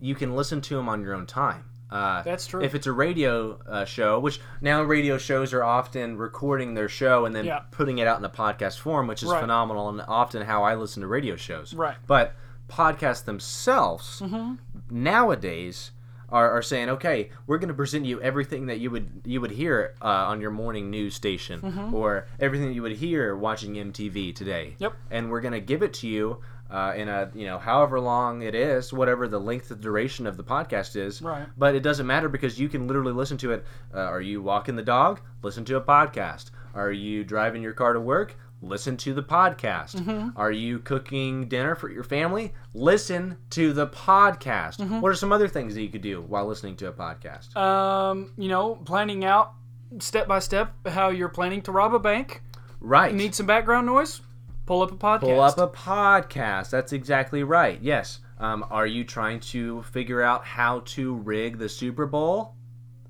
you 0.00 0.14
can 0.14 0.36
listen 0.36 0.60
to 0.60 0.76
them 0.76 0.88
on 0.88 1.02
your 1.02 1.14
own 1.14 1.26
time. 1.26 1.64
Uh, 1.90 2.22
That's 2.22 2.46
true. 2.46 2.62
If 2.62 2.74
it's 2.74 2.86
a 2.86 2.92
radio 2.92 3.58
uh, 3.66 3.84
show, 3.84 4.18
which 4.20 4.40
now 4.60 4.82
radio 4.82 5.16
shows 5.18 5.52
are 5.54 5.64
often 5.64 6.16
recording 6.18 6.74
their 6.74 6.88
show 6.88 7.24
and 7.24 7.34
then 7.34 7.44
Yeah. 7.46 7.60
putting 7.70 7.98
it 7.98 8.06
out 8.06 8.18
in 8.18 8.24
a 8.24 8.28
podcast 8.30 8.78
form, 8.78 9.06
which 9.06 9.22
is 9.22 9.30
Right. 9.30 9.40
phenomenal 9.40 9.88
and 9.88 10.02
often 10.06 10.42
how 10.42 10.64
I 10.64 10.74
listen 10.74 11.00
to 11.00 11.06
radio 11.06 11.36
shows. 11.36 11.72
Right. 11.74 11.96
But 12.06 12.34
podcasts 12.68 13.24
themselves 13.24 14.20
Mm-hmm. 14.20 14.54
nowadays 14.90 15.92
are, 16.30 16.50
are 16.50 16.60
saying, 16.60 16.90
okay, 16.90 17.30
we're 17.46 17.56
going 17.56 17.68
to 17.68 17.74
present 17.74 18.04
you 18.04 18.20
everything 18.20 18.66
that 18.66 18.78
you 18.80 18.90
would 18.90 19.22
you 19.24 19.40
would 19.40 19.50
hear 19.52 19.94
uh, 20.02 20.04
on 20.28 20.42
your 20.42 20.50
morning 20.50 20.90
news 20.90 21.14
station 21.14 21.60
Mm-hmm. 21.62 21.94
or 21.94 22.26
everything 22.38 22.68
that 22.68 22.74
you 22.74 22.82
would 22.82 22.96
hear 22.98 23.34
watching 23.34 23.74
MTV 23.76 24.34
today. 24.34 24.74
Yep. 24.78 24.92
And 25.10 25.30
we're 25.30 25.40
going 25.40 25.54
to 25.54 25.60
give 25.60 25.82
it 25.82 25.94
to 25.94 26.06
you 26.06 26.40
uh, 26.70 26.92
in 26.96 27.08
a 27.08 27.30
you 27.34 27.46
know 27.46 27.58
however 27.58 27.98
long 28.00 28.42
it 28.42 28.54
is, 28.54 28.92
whatever 28.92 29.28
the 29.28 29.40
length 29.40 29.70
of 29.70 29.80
duration 29.80 30.26
of 30.26 30.36
the 30.36 30.44
podcast 30.44 30.96
is. 30.96 31.22
Right. 31.22 31.46
But 31.56 31.74
it 31.74 31.80
doesn't 31.82 32.06
matter 32.06 32.28
because 32.28 32.58
you 32.58 32.68
can 32.68 32.86
literally 32.86 33.12
listen 33.12 33.36
to 33.38 33.52
it. 33.52 33.64
Uh, 33.94 34.00
are 34.00 34.20
you 34.20 34.42
walking 34.42 34.76
the 34.76 34.82
dog? 34.82 35.20
Listen 35.42 35.64
to 35.66 35.76
a 35.76 35.80
podcast. 35.80 36.50
Are 36.74 36.92
you 36.92 37.24
driving 37.24 37.62
your 37.62 37.72
car 37.72 37.92
to 37.92 38.00
work? 38.00 38.36
Listen 38.60 38.96
to 38.98 39.14
the 39.14 39.22
podcast. 39.22 39.94
Mm-hmm. 39.94 40.30
Are 40.36 40.50
you 40.50 40.80
cooking 40.80 41.46
dinner 41.48 41.76
for 41.76 41.88
your 41.90 42.02
family? 42.02 42.52
Listen 42.74 43.36
to 43.50 43.72
the 43.72 43.86
podcast. 43.86 44.78
Mm-hmm. 44.78 45.00
What 45.00 45.10
are 45.10 45.14
some 45.14 45.32
other 45.32 45.46
things 45.46 45.74
that 45.74 45.82
you 45.82 45.88
could 45.88 46.02
do 46.02 46.22
while 46.22 46.44
listening 46.46 46.74
to 46.76 46.88
a 46.88 46.92
podcast? 46.92 47.56
Um, 47.56 48.32
you 48.36 48.48
know, 48.48 48.74
planning 48.74 49.24
out 49.24 49.52
step 50.00 50.26
by 50.26 50.40
step 50.40 50.74
how 50.88 51.10
you're 51.10 51.28
planning 51.28 51.62
to 51.62 51.72
rob 51.72 51.94
a 51.94 51.98
bank. 52.00 52.42
right. 52.80 53.12
You 53.12 53.16
need 53.16 53.34
some 53.34 53.46
background 53.46 53.86
noise? 53.86 54.20
Pull 54.68 54.82
up 54.82 54.92
a 54.92 54.96
podcast. 54.96 55.20
Pull 55.20 55.40
up 55.40 55.56
a 55.56 55.66
podcast. 55.66 56.68
That's 56.68 56.92
exactly 56.92 57.42
right. 57.42 57.80
Yes. 57.80 58.20
Um, 58.38 58.66
are 58.68 58.86
you 58.86 59.02
trying 59.02 59.40
to 59.40 59.82
figure 59.84 60.20
out 60.20 60.44
how 60.44 60.80
to 60.80 61.14
rig 61.14 61.56
the 61.56 61.70
Super 61.70 62.04
Bowl? 62.04 62.54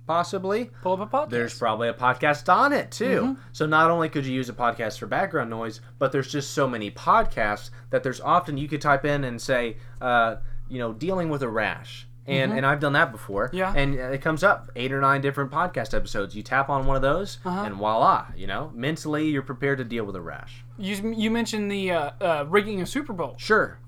Possibly. 0.07 0.71
Pull 0.83 1.03
up 1.03 1.13
a 1.13 1.17
podcast. 1.17 1.31
There's 1.31 1.59
probably 1.59 1.89
a 1.89 1.95
podcast 1.95 2.49
on 2.49 2.73
it 2.73 2.93
too. 2.93 3.23
Mm-hmm. 3.23 3.43
So 3.51 3.67
not 3.67 3.91
only 3.91 4.09
could 4.09 4.25
you 4.25 4.33
use 4.33 4.49
a 4.49 4.53
podcast 4.53 5.01
for 5.01 5.07
background 5.07 5.51
noise, 5.51 5.81
but 5.99 6.13
there's 6.13 6.31
just 6.31 6.53
so 6.53 6.69
many 6.69 6.93
podcasts 6.93 7.71
that 7.91 8.05
there's 8.05 8.21
often 8.21 8.57
you 8.57 8.69
could 8.69 8.81
type 8.81 9.05
in 9.05 9.25
and 9.25 9.43
say, 9.43 9.79
uh, 10.01 10.37
you 10.69 10.79
know, 10.79 10.93
dealing 10.93 11.29
with 11.29 11.43
a 11.43 11.49
rash. 11.49 12.08
And, 12.29 12.53
and 12.53 12.67
I've 12.67 12.79
done 12.81 12.93
that 12.93 13.11
before. 13.11 13.49
Mm-hmm. 13.49 13.57
Yeah. 13.57 13.73
And 13.75 13.95
it 13.95 14.21
comes 14.21 14.43
up 14.43 14.71
eight 14.77 14.93
or 14.93 15.01
nine 15.01 15.21
different 15.23 15.51
podcast 15.51 15.95
episodes. 15.95 16.37
You 16.37 16.43
tap 16.43 16.69
on 16.69 16.87
one 16.87 16.95
of 16.97 17.03
those, 17.03 17.39
Uh-huh. 17.45 17.63
and 17.65 17.75
voila, 17.77 18.27
you 18.37 18.47
know, 18.47 18.71
mentally 18.75 19.29
you're 19.29 19.43
prepared 19.43 19.79
to 19.79 19.85
deal 19.85 20.05
with 20.05 20.15
a 20.17 20.21
rash. 20.21 20.63
you 20.77 21.13
you 21.17 21.31
mentioned 21.31 21.73
the 21.73 21.91
uh, 21.91 22.11
uh, 22.21 22.45
rigging 22.49 22.81
a 22.83 22.87
Super 22.87 23.13
Bowl. 23.13 23.35
Sure. 23.39 23.79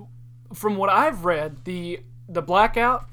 From 0.55 0.77
what 0.77 0.89
I've 0.91 1.25
read, 1.25 1.65
the 1.65 2.01
the 2.29 2.43
blackout, 2.43 3.07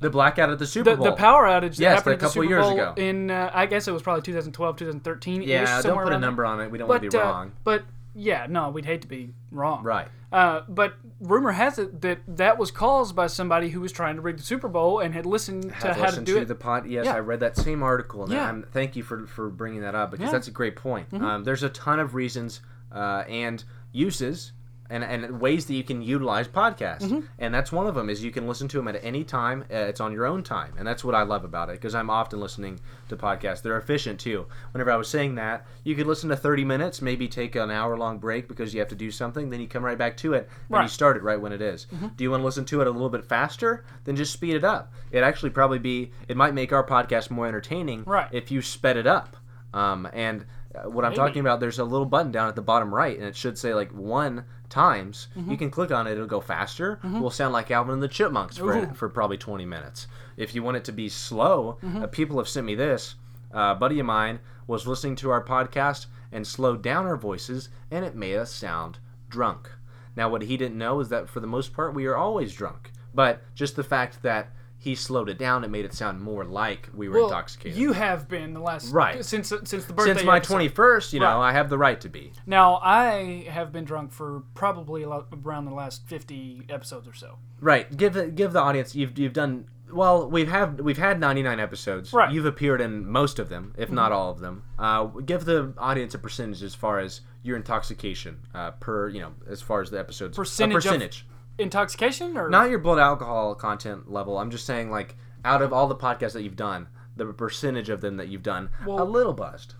The 0.00 0.10
blackout 0.10 0.50
at 0.50 0.58
the 0.58 0.66
Super 0.66 0.90
the, 0.90 0.96
Bowl. 0.96 1.04
the 1.06 1.12
power 1.12 1.44
outage 1.46 1.76
that 1.76 1.80
Yes, 1.80 1.94
happened 1.96 2.12
a 2.12 2.14
at 2.14 2.20
the 2.20 2.26
couple 2.26 2.42
Super 2.42 2.44
years 2.44 2.64
Bowl 2.64 2.72
ago. 2.74 2.94
in 2.96 3.30
uh, 3.30 3.50
I 3.52 3.66
guess 3.66 3.88
it 3.88 3.92
was 3.92 4.02
probably 4.02 4.22
2012, 4.22 4.76
2013. 4.76 5.42
yeah, 5.42 5.80
don't 5.82 6.02
put 6.02 6.12
a 6.12 6.18
number 6.18 6.44
on 6.44 6.60
it. 6.60 6.70
We 6.70 6.78
don't 6.78 6.88
want 6.88 7.02
to 7.02 7.10
be 7.10 7.16
uh, 7.18 7.22
wrong. 7.22 7.52
But 7.64 7.82
yeah, 8.14 8.46
no, 8.48 8.70
we'd 8.70 8.84
hate 8.86 9.02
to 9.02 9.08
be 9.08 9.32
wrong. 9.50 9.82
Right. 9.82 10.08
Uh, 10.34 10.62
but 10.68 10.94
rumor 11.20 11.52
has 11.52 11.78
it 11.78 12.00
that 12.02 12.18
that 12.26 12.58
was 12.58 12.72
caused 12.72 13.14
by 13.14 13.28
somebody 13.28 13.68
who 13.68 13.80
was 13.80 13.92
trying 13.92 14.16
to 14.16 14.20
rig 14.20 14.36
the 14.36 14.42
Super 14.42 14.66
Bowl 14.68 14.98
and 14.98 15.14
had 15.14 15.26
listened 15.26 15.62
to 15.62 15.70
Have 15.70 15.82
how 15.82 15.94
to 15.94 16.00
listened 16.06 16.26
do 16.26 16.34
to 16.34 16.40
it. 16.40 16.44
the 16.48 16.56
pod. 16.56 16.86
Yes, 16.86 17.04
Yeah. 17.06 17.14
I 17.14 17.20
read 17.20 17.38
that 17.40 17.56
same 17.56 17.84
article, 17.84 18.24
and 18.24 18.32
Yeah. 18.32 18.48
I'm, 18.48 18.64
thank 18.72 18.96
you 18.96 19.04
for 19.04 19.26
for 19.28 19.48
bringing 19.48 19.82
that 19.82 19.94
up 19.94 20.10
because 20.10 20.26
Yeah. 20.26 20.32
that's 20.32 20.48
a 20.48 20.50
great 20.50 20.74
point. 20.74 21.06
Um, 21.14 21.44
there's 21.44 21.62
a 21.62 21.68
ton 21.68 22.00
of 22.00 22.14
reasons 22.16 22.60
uh, 22.90 23.22
and 23.28 23.62
uses. 23.92 24.50
And, 24.90 25.02
and 25.02 25.40
ways 25.40 25.64
that 25.64 25.74
you 25.74 25.82
can 25.82 26.02
utilize 26.02 26.46
podcasts, 26.46 27.04
Mm-hmm. 27.04 27.20
and 27.38 27.54
that's 27.54 27.72
one 27.72 27.86
of 27.86 27.94
them. 27.94 28.10
Is 28.10 28.22
you 28.22 28.30
can 28.30 28.46
listen 28.46 28.68
to 28.68 28.76
them 28.76 28.86
at 28.86 29.02
any 29.02 29.24
time. 29.24 29.62
Uh, 29.72 29.76
it's 29.76 29.98
on 29.98 30.12
your 30.12 30.26
own 30.26 30.42
time, 30.42 30.74
and 30.76 30.86
that's 30.86 31.02
what 31.02 31.14
I 31.14 31.22
love 31.22 31.42
about 31.42 31.70
it. 31.70 31.72
Because 31.80 31.94
I'm 31.94 32.10
often 32.10 32.38
listening 32.38 32.78
to 33.08 33.16
podcasts. 33.16 33.62
They're 33.62 33.78
efficient 33.78 34.20
too. 34.20 34.46
Whenever 34.72 34.90
I 34.90 34.96
was 34.96 35.08
saying 35.08 35.36
that, 35.36 35.66
you 35.84 35.94
could 35.94 36.06
listen 36.06 36.28
to 36.28 36.36
30 36.36 36.66
minutes, 36.66 37.00
maybe 37.00 37.26
take 37.28 37.56
an 37.56 37.70
hour 37.70 37.96
long 37.96 38.18
break 38.18 38.46
because 38.46 38.74
you 38.74 38.80
have 38.80 38.90
to 38.90 38.94
do 38.94 39.10
something. 39.10 39.48
Then 39.48 39.60
you 39.62 39.68
come 39.68 39.82
right 39.82 39.96
back 39.96 40.18
to 40.18 40.34
it, 40.34 40.50
and 40.70 40.82
you 40.82 40.88
start 40.88 41.16
it 41.16 41.22
right 41.22 41.40
when 41.40 41.52
it 41.54 41.62
is. 41.62 41.86
Do 42.16 42.22
you 42.22 42.30
want 42.30 42.42
to 42.42 42.44
listen 42.44 42.66
to 42.66 42.82
it 42.82 42.86
a 42.86 42.90
little 42.90 43.08
bit 43.10 43.24
faster? 43.24 43.86
Then 44.04 44.16
just 44.16 44.34
speed 44.34 44.54
it 44.54 44.64
up. 44.64 44.92
It 45.10 45.22
actually 45.22 45.50
probably 45.50 45.78
be 45.78 46.12
it 46.28 46.36
might 46.36 46.52
make 46.52 46.74
our 46.74 46.86
podcast 46.86 47.30
more 47.30 47.46
entertaining 47.46 48.04
Right. 48.04 48.28
if 48.32 48.50
you 48.50 48.60
sped 48.60 48.98
it 48.98 49.06
up. 49.06 49.38
Um, 49.72 50.06
and 50.12 50.44
uh, 50.74 50.88
what 50.90 51.04
I'm 51.06 51.12
Maybe. 51.12 51.16
talking 51.18 51.40
about, 51.40 51.58
there's 51.60 51.78
a 51.78 51.84
little 51.84 52.06
button 52.06 52.30
down 52.32 52.48
at 52.48 52.54
the 52.54 52.62
bottom 52.62 52.94
right, 52.94 53.16
and 53.16 53.26
it 53.26 53.34
should 53.34 53.56
say 53.58 53.72
like 53.74 53.90
one 53.92 54.44
times. 54.68 55.28
Mm-hmm. 55.36 55.50
You 55.50 55.56
can 55.56 55.70
click 55.70 55.90
on 55.90 56.06
it; 56.06 56.12
it'll 56.12 56.26
go 56.26 56.40
faster. 56.40 56.98
We'll 57.04 57.30
sound 57.30 57.52
like 57.52 57.70
Alvin 57.70 57.94
and 57.94 58.02
the 58.02 58.08
Chipmunks 58.08 58.56
for, 58.58 58.76
Ooh. 58.76 58.92
for 58.94 59.08
probably 59.08 59.36
20 59.38 59.64
minutes. 59.64 60.06
If 60.36 60.54
you 60.54 60.62
want 60.62 60.76
it 60.76 60.84
to 60.84 60.92
be 60.92 61.08
slow, 61.08 61.78
Mm-hmm. 61.82 62.02
uh, 62.02 62.06
people 62.08 62.38
have 62.38 62.48
sent 62.48 62.66
me 62.66 62.74
this. 62.74 63.14
Uh, 63.54 63.72
a 63.72 63.74
buddy 63.74 64.00
of 64.00 64.06
mine 64.06 64.40
was 64.66 64.86
listening 64.86 65.14
to 65.16 65.30
our 65.30 65.44
podcast 65.44 66.06
and 66.32 66.46
slowed 66.46 66.82
down 66.82 67.06
our 67.06 67.16
voices, 67.16 67.68
and 67.90 68.04
it 68.04 68.16
made 68.16 68.36
us 68.36 68.52
sound 68.52 68.98
drunk. 69.30 69.70
Now, 70.16 70.28
what 70.28 70.42
he 70.42 70.56
didn't 70.56 70.78
know 70.78 71.00
is 71.00 71.08
that 71.10 71.28
for 71.28 71.40
the 71.40 71.46
most 71.46 71.72
part, 71.72 71.94
we 71.94 72.06
are 72.06 72.16
always 72.16 72.52
drunk. 72.54 72.90
But 73.14 73.42
just 73.54 73.76
the 73.76 73.84
fact 73.84 74.22
that 74.22 74.50
he 74.84 74.94
slowed 74.94 75.28
it 75.28 75.38
down, 75.38 75.64
it 75.64 75.68
made 75.70 75.84
it 75.84 75.94
sound 75.94 76.20
more 76.20 76.44
like 76.44 76.88
we 76.94 77.08
were 77.08 77.16
well, 77.16 77.24
intoxicated. 77.26 77.78
you 77.78 77.92
have 77.92 78.28
been 78.28 78.52
the 78.54 78.60
last 78.60 78.92
Right. 78.92 79.24
since 79.24 79.48
since 79.48 79.84
the 79.86 79.92
birthday. 79.92 80.14
Since 80.14 80.24
my 80.26 80.40
21st, 80.40 81.12
you 81.14 81.20
know, 81.20 81.26
Right. 81.38 81.48
I 81.48 81.52
have 81.52 81.70
the 81.70 81.78
right 81.78 82.00
to 82.02 82.08
be. 82.08 82.32
Now 82.46 82.76
I 82.82 83.46
have 83.48 83.72
been 83.72 83.84
drunk 83.84 84.12
for 84.12 84.42
probably 84.54 85.04
lot, 85.04 85.28
around 85.44 85.64
the 85.64 85.72
last 85.74 86.06
fifty 86.06 86.62
episodes 86.68 87.08
or 87.08 87.14
so. 87.14 87.38
Right. 87.60 87.96
Give 87.96 88.12
the 88.12 88.26
give 88.26 88.52
the 88.52 88.60
audience 88.60 88.94
you've 88.94 89.18
you've 89.18 89.32
done 89.32 89.66
well. 89.92 90.28
We've 90.28 90.48
have 90.48 90.80
we've 90.80 90.98
had 90.98 91.18
99 91.18 91.58
episodes. 91.60 92.12
Right. 92.12 92.30
You've 92.32 92.46
appeared 92.46 92.80
in 92.80 93.08
most 93.08 93.38
of 93.38 93.48
them, 93.48 93.72
if 93.78 93.90
not 93.90 94.12
all 94.12 94.30
of 94.30 94.40
them. 94.40 94.64
Uh, 94.78 95.04
give 95.04 95.44
the 95.46 95.72
audience 95.78 96.14
a 96.14 96.18
percentage 96.18 96.62
as 96.62 96.74
far 96.74 96.98
as 96.98 97.22
your 97.42 97.56
intoxication 97.56 98.38
uh, 98.54 98.72
per 98.72 99.08
you 99.08 99.20
know 99.20 99.32
as 99.48 99.62
far 99.62 99.80
as 99.80 99.90
the 99.90 99.98
episodes. 99.98 100.36
Percentage 100.36 100.74
A 100.74 100.76
of- 100.78 100.84
percentage. 100.84 101.26
Intoxication 101.58 102.36
or 102.36 102.48
Not 102.50 102.70
your 102.70 102.78
blood 102.78 102.98
alcohol 102.98 103.54
content 103.54 104.10
level. 104.10 104.38
I'm 104.38 104.50
just 104.50 104.66
saying 104.66 104.90
like 104.90 105.16
out 105.44 105.62
of 105.62 105.72
all 105.72 105.86
the 105.86 105.94
podcasts 105.96 106.32
that 106.32 106.42
you've 106.42 106.56
done, 106.56 106.88
the 107.16 107.26
percentage 107.26 107.88
of 107.88 108.00
them 108.00 108.16
that 108.16 108.28
you've 108.28 108.42
done 108.42 108.70
Well- 108.86 109.02
a 109.02 109.04
little 109.04 109.32
buzzed. 109.34 109.74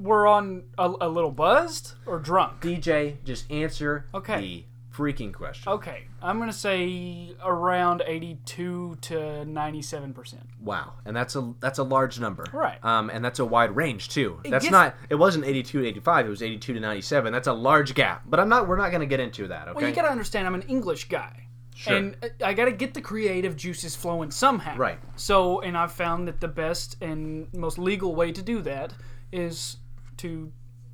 we're 0.00 0.26
on 0.26 0.64
a, 0.76 0.92
a 1.02 1.08
little 1.08 1.30
buzzed 1.30 1.94
or 2.04 2.18
drunk. 2.18 2.60
DJ, 2.60 3.22
just 3.24 3.48
answer 3.50 4.06
Okay. 4.12 4.66
Freaking 4.96 5.32
question. 5.32 5.72
Okay, 5.72 6.04
I'm 6.22 6.38
gonna 6.38 6.52
say 6.52 7.34
around 7.44 8.02
eighty-two 8.06 8.96
to 9.02 9.44
ninety-seven 9.44 10.12
percent. 10.14 10.44
Wow, 10.60 10.92
and 11.04 11.16
that's 11.16 11.36
a 11.36 11.52
that's 11.60 11.78
a 11.78 11.82
large 11.82 12.20
number, 12.20 12.44
Right. 12.52 12.82
Um, 12.84 13.10
and 13.10 13.24
that's 13.24 13.38
a 13.38 13.44
wide 13.44 13.74
range 13.76 14.08
too. 14.08 14.38
that's 14.44 14.64
gets- 14.64 14.72
not. 14.72 14.94
It 15.10 15.16
wasn't 15.16 15.44
eighty-two 15.44 15.82
to 15.82 15.86
eighty-five. 15.88 16.26
It 16.26 16.30
was 16.30 16.42
eighty-two 16.42 16.74
to 16.74 16.80
ninety-seven. 16.80 17.32
That's 17.32 17.48
a 17.48 17.52
large 17.52 17.94
gap. 17.94 18.22
But 18.26 18.40
I'm 18.40 18.48
not. 18.48 18.68
We're 18.68 18.76
not 18.76 18.90
going 18.90 19.00
to 19.00 19.06
get 19.06 19.20
into 19.20 19.48
that. 19.48 19.68
Okay. 19.68 19.80
Well, 19.80 19.88
you 19.88 19.94
gotta 19.94 20.10
understand, 20.10 20.46
I'm 20.46 20.54
an 20.54 20.62
English 20.62 21.08
guy. 21.08 21.40
Sure. 21.76 21.96
And 21.96 22.16
I 22.44 22.54
gotta 22.54 22.70
get 22.70 22.94
the 22.94 23.00
creative 23.00 23.56
juices 23.56 23.96
flowing 23.96 24.30
somehow. 24.30 24.76
Right. 24.76 24.98
So, 25.16 25.60
and 25.60 25.76
I've 25.76 25.90
found 25.92 26.28
that 26.28 26.40
the 26.40 26.46
best 26.46 26.96
and 27.02 27.52
most 27.52 27.78
legal 27.78 28.14
way 28.14 28.30
to 28.30 28.42
do 28.42 28.62
that 28.62 28.94
is 29.32 29.78
to 30.18 30.52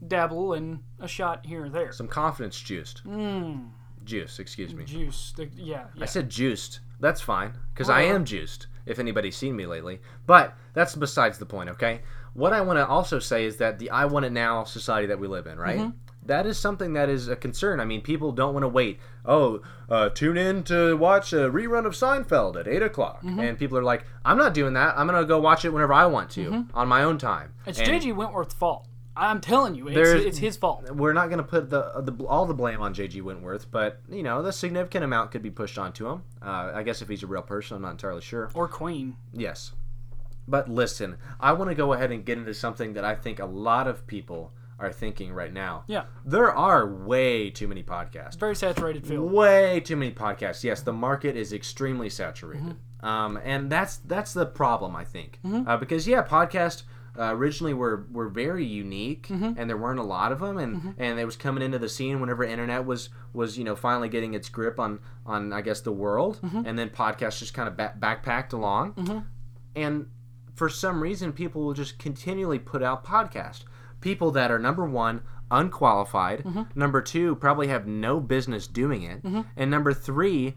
dabble 0.09 0.55
in 0.55 0.81
a 0.99 1.07
shot 1.07 1.45
here 1.45 1.67
or 1.67 1.69
there. 1.69 1.93
Some 1.93 2.09
confidence 2.09 2.59
juiced. 2.59 3.03
Juice. 4.11 4.39
Excuse 4.39 4.75
me. 4.75 4.85
Juice. 4.85 5.33
The, 5.37 5.49
yeah. 5.57 5.85
yeah. 5.95 6.03
I 6.03 6.07
said 6.07 6.29
juiced. 6.29 6.81
That's 7.01 7.21
fine 7.21 7.53
because 7.73 7.89
I 7.89 8.03
am 8.03 8.25
juiced. 8.25 8.67
If 8.87 8.99
anybody's 8.99 9.37
seen 9.37 9.55
me 9.57 9.67
lately, 9.67 10.01
but 10.27 10.55
that's 10.75 10.95
besides 10.97 11.39
the 11.39 11.47
point. 11.47 11.69
Okay. 11.71 12.01
What 12.35 12.53
I 12.53 12.61
want 12.61 12.79
to 12.79 12.87
also 12.87 13.19
say 13.19 13.45
is 13.45 13.57
that 13.59 13.79
the 13.79 13.91
I 13.91 14.05
want 14.07 14.25
it 14.27 14.33
now 14.33 14.65
society 14.65 15.07
that 15.09 15.19
we 15.21 15.29
live 15.29 15.47
in, 15.47 15.59
right? 15.59 15.79
Mm-hmm. 15.79 15.97
that 16.27 16.45
is 16.47 16.59
something 16.59 16.93
that 16.95 17.09
is 17.09 17.29
a 17.29 17.37
concern. 17.37 17.79
I 17.81 17.85
mean, 17.85 18.01
people 18.03 18.31
don't 18.33 18.53
want 18.55 18.65
to 18.65 18.69
wait. 18.69 18.99
Oh, 19.25 19.63
uh, 19.89 20.09
tune 20.11 20.37
in 20.37 20.63
to 20.65 20.97
watch 20.97 21.33
a 21.33 21.51
rerun 21.51 21.87
of 21.87 21.95
Seinfeld 21.95 22.57
at 22.59 22.67
eight 22.69 22.83
o'clock, 22.83 23.23
Mm-hmm. 23.23 23.41
and 23.41 23.59
people 23.59 23.77
are 23.79 23.83
like, 23.93 24.05
"I'm 24.25 24.39
not 24.39 24.55
doing 24.55 24.75
that. 24.75 24.97
I'm 24.99 25.07
gonna 25.07 25.25
go 25.25 25.41
watch 25.41 25.65
it 25.65 25.73
whenever 25.73 25.93
I 25.93 26.07
want 26.07 26.31
to 26.33 26.67
on 26.75 26.89
my 26.89 27.03
own 27.05 27.19
time." 27.19 27.49
Mm-hmm. 27.61 27.71
It's 27.71 27.79
And 27.79 27.89
J.G. 27.89 28.13
Wentworth's 28.13 28.55
fault. 28.55 28.87
I'm 29.21 29.41
telling 29.41 29.75
you, 29.75 29.87
it's, 29.89 29.95
There's- 29.95 30.25
it's 30.25 30.39
his 30.39 30.57
fault. 30.57 30.91
We're 30.91 31.13
not 31.13 31.31
gonna 31.31 31.43
put 31.43 31.71
the, 31.71 32.01
the 32.03 32.25
all 32.25 32.47
the 32.47 32.55
blame 32.55 32.81
on 32.81 32.95
J.G. 32.95 33.21
Wentworth, 33.21 33.71
but 33.71 34.01
you 34.09 34.23
know, 34.23 34.43
the 34.43 34.53
significant 34.53 35.05
amount 35.05 35.31
could 35.31 35.43
be 35.43 35.51
pushed 35.51 35.79
onto 35.79 36.09
him. 36.09 36.23
Uh, 36.43 36.73
I 36.75 36.83
guess 36.83 37.03
if 37.03 37.09
he's 37.09 37.23
a 37.23 37.27
real 37.27 37.43
person, 37.43 37.77
I'm 37.77 37.83
not 37.83 37.93
entirely 37.93 38.23
sure. 38.23 38.51
Or 38.55 38.67
Queen. 38.69 39.17
Yes. 39.33 39.73
But 40.49 40.69
listen, 40.69 41.17
I 41.39 41.53
want 41.53 41.71
to 41.71 41.75
go 41.75 41.93
ahead 41.93 42.11
and 42.11 42.25
get 42.25 42.39
into 42.39 42.55
something 42.55 42.95
that 42.95 43.05
I 43.05 43.15
think 43.15 43.39
a 43.39 43.45
lot 43.47 43.87
of 43.87 44.07
people 44.07 44.53
are 44.81 44.91
thinking 44.91 45.33
right 45.33 45.53
now. 45.53 45.85
Yeah. 45.87 46.05
There 46.25 46.51
are 46.53 46.87
way 46.91 47.51
too 47.51 47.69
many 47.69 47.83
podcasts. 47.83 48.39
Very 48.39 48.57
saturated 48.57 49.07
field. 49.07 49.31
Way 49.31 49.81
too 49.81 49.95
many 49.97 50.11
podcasts. 50.13 50.65
Yes, 50.65 50.81
the 50.81 50.93
market 50.95 51.37
is 51.37 51.53
extremely 51.53 52.09
saturated, 52.09 52.65
Mm-hmm. 52.65 53.07
um, 53.07 53.39
and 53.45 53.71
that's 53.71 53.99
that's 53.99 54.33
the 54.33 54.47
problem 54.47 54.97
I 54.97 55.05
think. 55.05 55.39
Uh, 55.45 55.77
because 55.77 56.09
yeah, 56.09 56.23
podcasts 56.27 56.85
uh, 57.21 57.35
originally 57.35 57.75
were 57.75 58.07
were 58.11 58.29
very 58.29 58.65
unique, 58.65 59.29
Mm-hmm. 59.29 59.53
and 59.59 59.69
there 59.69 59.77
weren't 59.77 59.99
a 60.01 60.05
lot 60.05 60.33
of 60.33 60.41
them, 60.41 60.57
and 60.59 60.95
and 60.99 61.21
it 61.21 61.25
was 61.27 61.37
coming 61.37 61.63
into 61.63 61.79
the 61.79 61.89
scene 61.89 62.21
whenever 62.21 62.43
internet 62.43 62.85
was 62.87 63.11
was 63.33 63.59
you 63.59 63.65
know 63.65 63.77
finally 63.77 64.09
getting 64.09 64.33
its 64.35 64.49
grip 64.49 64.81
on 64.81 64.99
on 65.27 65.53
I 65.53 65.61
guess 65.61 65.81
the 65.83 65.93
world, 65.93 66.39
Mm-hmm. 66.43 66.63
and 66.67 66.79
then 66.79 66.91
podcasts 66.91 67.39
just 67.41 67.53
kind 67.55 67.69
of 67.69 67.77
ba- 67.77 67.95
backpacked 67.99 68.53
along, 68.55 68.95
and 69.77 70.07
for 70.55 70.69
some 70.69 71.03
reason 71.03 71.33
people 71.33 71.63
will 71.65 71.75
just 71.75 71.99
continually 71.99 72.59
put 72.59 72.83
out 72.83 73.05
podcasts. 73.05 73.65
People 74.01 74.31
that 74.33 74.51
are 74.51 74.59
number 74.59 74.85
one 74.87 75.23
unqualified 75.51 76.45
number 76.77 77.03
two 77.03 77.35
probably 77.37 77.67
have 77.69 77.87
no 77.87 78.21
business 78.21 78.67
doing 78.69 79.03
it 79.03 79.21
and 79.57 79.69
number 79.71 79.93
three 79.93 80.55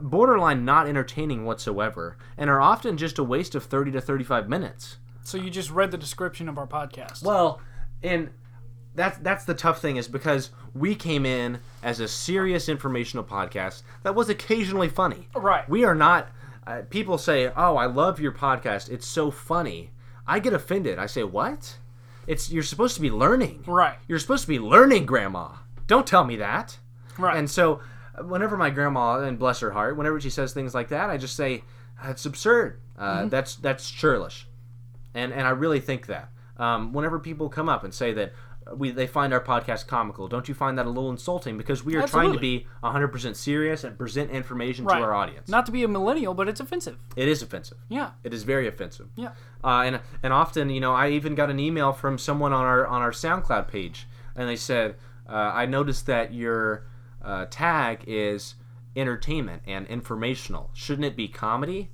borderline 0.00 0.62
not 0.64 0.86
entertaining 0.86 1.44
whatsoever 1.46 2.16
and 2.36 2.50
are 2.50 2.60
often 2.60 2.96
just 2.98 3.18
a 3.18 3.24
waste 3.24 3.54
of 3.54 3.64
30 3.64 3.92
to 3.92 4.00
35 4.00 4.46
minutes 4.48 4.98
So 5.26 5.38
you 5.38 5.50
just 5.50 5.70
read 5.70 5.90
the 5.90 5.98
description 5.98 6.48
of 6.48 6.56
our 6.58 6.66
podcast. 6.66 7.24
well 7.24 7.60
and 8.02 8.30
that's 8.94 9.18
that's 9.18 9.44
the 9.44 9.54
tough 9.54 9.80
thing 9.80 9.96
is 9.96 10.08
because 10.08 10.50
we 10.74 10.94
came 10.94 11.26
in 11.26 11.58
as 11.82 12.00
a 12.00 12.08
serious 12.08 12.68
informational 12.68 13.24
podcast 13.24 13.82
that 14.02 14.14
was 14.14 14.28
occasionally 14.28 14.88
funny 14.88 15.28
Right. 15.34 15.68
we 15.68 15.84
are 15.84 15.94
not 15.94 16.28
uh, 16.66 16.82
people 16.90 17.18
say 17.18 17.50
oh 17.56 17.76
i 17.76 17.86
love 17.86 18.20
your 18.20 18.32
podcast 18.32 18.90
it's 18.90 19.06
so 19.06 19.30
funny 19.30 19.90
i 20.26 20.38
get 20.38 20.52
offended 20.52 20.98
i 20.98 21.06
say 21.06 21.24
what 21.24 21.76
it's 22.26 22.50
you're 22.50 22.62
supposed 22.62 22.94
to 22.96 23.00
be 23.02 23.10
learning 23.10 23.64
Right. 23.66 23.96
you're 24.08 24.18
supposed 24.18 24.42
to 24.42 24.48
be 24.48 24.58
learning 24.58 25.04
grandma 25.06 25.48
don't 25.86 26.06
tell 26.06 26.24
me 26.24 26.36
that 26.36 26.78
Right. 27.18 27.36
and 27.36 27.50
so 27.50 27.80
whenever 28.24 28.56
my 28.56 28.70
grandma 28.70 29.20
and 29.20 29.38
bless 29.38 29.60
her 29.60 29.72
heart 29.72 29.96
whenever 29.96 30.20
she 30.20 30.30
says 30.30 30.52
things 30.54 30.74
like 30.74 30.88
that 30.88 31.10
i 31.10 31.16
just 31.18 31.36
say 31.36 31.64
that's 32.02 32.24
absurd 32.26 32.80
uh, 32.98 33.18
Mm-hmm. 33.20 33.28
that's 33.28 33.56
that's 33.56 33.90
churlish 33.90 34.45
and 35.16 35.32
and 35.32 35.46
i 35.46 35.50
really 35.50 35.80
think 35.80 36.06
that 36.06 36.30
um, 36.58 36.92
whenever 36.92 37.18
people 37.18 37.48
come 37.48 37.68
up 37.68 37.84
and 37.84 37.92
say 37.92 38.12
that 38.12 38.32
we 38.76 38.90
they 38.90 39.06
find 39.06 39.32
our 39.32 39.40
podcast 39.40 39.86
comical 39.86 40.26
don't 40.26 40.48
you 40.48 40.54
find 40.54 40.76
that 40.78 40.86
a 40.86 40.88
little 40.88 41.10
insulting 41.10 41.56
because 41.56 41.84
we 41.84 41.94
are 41.96 42.06
trying 42.06 42.32
to 42.32 42.38
be 42.38 42.66
100% 42.82 43.36
serious 43.36 43.84
and 43.84 43.96
present 43.96 44.28
information 44.30 44.84
right. 44.84 44.98
to 44.98 45.04
our 45.04 45.14
audience 45.14 45.48
Not 45.48 45.66
to 45.66 45.72
be 45.72 45.84
a 45.84 45.88
millennial, 45.88 46.34
but 46.34 46.48
it's 46.48 46.58
offensive. 46.58 46.98
it 47.14 47.28
is 47.28 47.42
offensive 47.42 47.78
Yeah. 47.88 48.10
it 48.24 48.34
is 48.34 48.42
very 48.42 48.66
offensive 48.66 49.08
Yeah. 49.14 49.32
uh, 49.62 49.82
and 49.86 50.00
and 50.22 50.32
often, 50.32 50.70
you 50.70 50.80
know, 50.80 50.92
I 50.94 51.10
even 51.10 51.34
got 51.36 51.48
an 51.50 51.60
email 51.60 51.92
from 51.92 52.18
someone 52.18 52.52
on 52.52 52.64
our 52.64 52.84
on 52.86 53.02
our 53.02 53.12
SoundCloud 53.12 53.68
page, 53.68 54.08
and 54.34 54.48
they 54.48 54.56
said, 54.56 54.96
uh, 55.28 55.50
"I 55.62 55.66
noticed 55.66 56.06
that 56.06 56.34
your 56.34 56.86
uh, 57.22 57.46
tag 57.50 58.02
is 58.08 58.56
entertainment 58.96 59.62
and 59.66 59.86
informational. 59.86 60.70
Shouldn't 60.74 61.04
it 61.04 61.16
be 61.16 61.28
comedy?" 61.28 61.90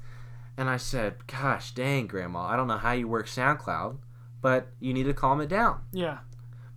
And 0.63 0.71
I 0.71 0.77
said, 0.77 1.27
"Gosh, 1.27 1.73
dang, 1.75 2.07
Grandma, 2.07 2.43
I 2.47 2.55
don't 2.55 2.69
know 2.69 2.77
how 2.79 2.93
you 2.93 3.09
work 3.09 3.27
SoundCloud, 3.27 3.97
but 4.41 4.69
you 4.79 4.93
need 4.95 5.05
to 5.05 5.13
calm 5.13 5.41
it 5.41 5.49
down." 5.49 5.81
Yeah. 5.91 6.19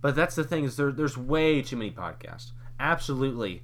But 0.00 0.16
that's 0.16 0.34
the 0.34 0.42
thing 0.42 0.64
is 0.64 0.76
there, 0.76 0.90
there's 0.90 1.16
way 1.16 1.62
too 1.62 1.76
many 1.76 1.92
podcasts. 1.92 2.50
Absolutely. 2.80 3.62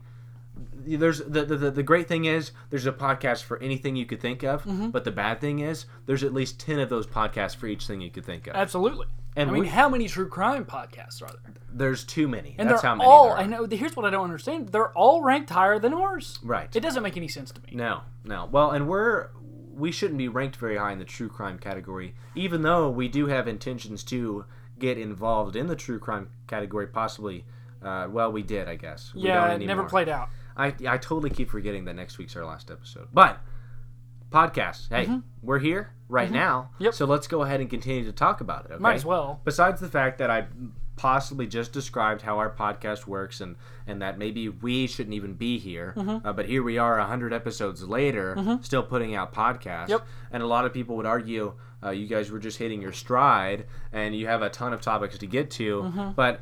There's 0.85 1.19
the, 1.19 1.45
the 1.45 1.71
the 1.73 1.83
great 1.83 2.07
thing 2.07 2.25
is 2.27 2.53
there's 2.71 2.87
a 2.87 2.93
podcast 2.93 3.43
for 3.43 3.61
anything 3.61 3.97
you 3.97 4.07
could 4.07 4.21
think 4.21 4.45
of, 4.45 4.63
Mm-hmm. 4.63 4.91
but 4.91 5.03
the 5.03 5.11
bad 5.11 5.41
thing 5.41 5.59
is 5.59 5.87
there's 6.07 6.23
at 6.23 6.33
least 6.33 6.61
ten 6.61 6.79
of 6.79 6.89
those 6.89 7.07
podcasts 7.07 7.57
for 7.57 7.67
each 7.67 7.87
thing 7.89 8.01
you 8.01 8.11
could 8.11 8.25
think 8.25 8.47
of. 8.47 8.55
Absolutely. 8.55 9.09
And 9.35 9.51
I 9.51 9.53
mean, 9.55 9.63
we- 9.63 9.69
how 9.69 9.89
many 9.89 10.07
true 10.09 10.29
crime 10.29 10.65
podcasts 10.67 11.21
are 11.23 11.33
there? 11.33 11.55
There's 11.73 12.05
too 12.05 12.29
many. 12.29 12.55
And 12.59 12.69
That's 12.69 12.83
they're 12.83 12.91
how 12.91 12.97
many. 12.97 13.09
all. 13.11 13.33
I 13.33 13.47
know. 13.47 13.65
Here's 13.67 13.97
what 13.97 14.05
I 14.05 14.11
don't 14.11 14.25
understand. 14.25 14.69
They're 14.69 14.93
all 14.93 15.23
ranked 15.23 15.49
higher 15.51 15.79
than 15.79 15.95
ours. 15.95 16.39
Right. 16.45 16.69
It 16.77 16.81
doesn't 16.81 17.03
make 17.03 17.17
any 17.17 17.29
sense 17.29 17.51
to 17.53 17.61
me. 17.63 17.69
No, 17.73 18.03
no. 18.25 18.47
Well, 18.53 18.71
and 18.73 18.87
we're 18.87 19.31
we 19.75 19.93
shouldn't 19.93 20.19
be 20.19 20.29
ranked 20.29 20.57
very 20.57 20.77
high 20.77 20.93
in 20.93 20.99
the 20.99 21.05
true 21.05 21.29
crime 21.29 21.59
category, 21.59 22.15
even 22.35 22.63
though 22.63 22.91
we 22.91 23.09
do 23.09 23.27
have 23.27 23.49
intentions 23.49 24.03
to 24.05 24.45
get 24.79 24.99
involved 24.99 25.57
in 25.57 25.67
the 25.67 25.77
true 25.77 25.99
crime 25.99 26.31
category. 26.47 26.87
Possibly. 26.87 27.45
Uh, 27.83 28.09
well, 28.11 28.31
we 28.31 28.43
did, 28.43 28.69
I 28.69 28.77
guess. 28.77 29.13
We 29.15 29.23
Yeah, 29.23 29.53
it 29.53 29.67
never 29.67 29.85
played 29.85 30.09
out. 30.09 30.29
I, 30.57 30.75
I 30.87 30.99
totally 30.99 31.31
keep 31.31 31.51
forgetting 31.51 31.85
that 31.87 31.95
next 31.95 32.19
week's 32.19 32.37
our 32.37 32.45
last 32.45 32.71
episode. 32.71 33.09
But 33.13 33.41
podcast, 34.31 34.89
hey, 34.91 35.21
we're 35.43 35.59
here 35.59 35.93
right 36.09 36.31
now. 36.31 36.71
Mm-hmm. 36.75 36.85
Yep. 36.85 36.95
So 36.95 37.07
let's 37.07 37.27
go 37.27 37.43
ahead 37.43 37.61
and 37.61 37.69
continue 37.69 38.05
to 38.05 38.13
talk 38.13 38.41
about 38.41 38.67
it. 38.67 38.73
Okay? 38.73 38.81
Might 38.81 38.95
as 38.95 39.05
well. 39.05 39.41
Besides 39.45 39.81
the 39.81 39.89
fact 39.89 40.19
that 40.19 40.31
I 40.31 40.47
possibly 40.96 41.46
just 41.46 41.72
described 41.72 42.22
how 42.22 42.38
our 42.38 42.50
podcast 42.50 43.07
works 43.07 43.40
and 43.40 43.57
and 43.87 44.00
that 44.02 44.18
maybe 44.18 44.48
we 44.48 44.87
shouldn't 44.87 45.14
even 45.14 45.35
be 45.35 45.59
here, 45.59 45.94
Mm-hmm. 45.96 46.26
uh, 46.26 46.33
but 46.33 46.46
here 46.46 46.62
we 46.62 46.78
are, 46.78 46.98
hundred 47.00 47.33
episodes 47.33 47.83
later, 47.83 48.59
still 48.62 48.83
putting 48.83 49.14
out 49.14 49.33
podcasts. 49.35 49.88
Yep. 49.88 50.07
And 50.31 50.42
a 50.42 50.46
lot 50.46 50.64
of 50.64 50.72
people 50.72 50.96
would 50.96 51.07
argue 51.07 51.55
uh, 51.83 51.90
you 51.90 52.07
guys 52.07 52.31
were 52.31 52.38
just 52.38 52.59
hitting 52.59 52.81
your 52.81 52.92
stride 52.92 53.66
and 53.92 54.14
you 54.14 54.26
have 54.28 54.42
a 54.42 54.48
ton 54.50 54.72
of 54.72 54.81
topics 54.81 55.18
to 55.18 55.26
get 55.26 55.50
to, 55.52 55.83
Mm-hmm. 55.83 56.11
but 56.12 56.40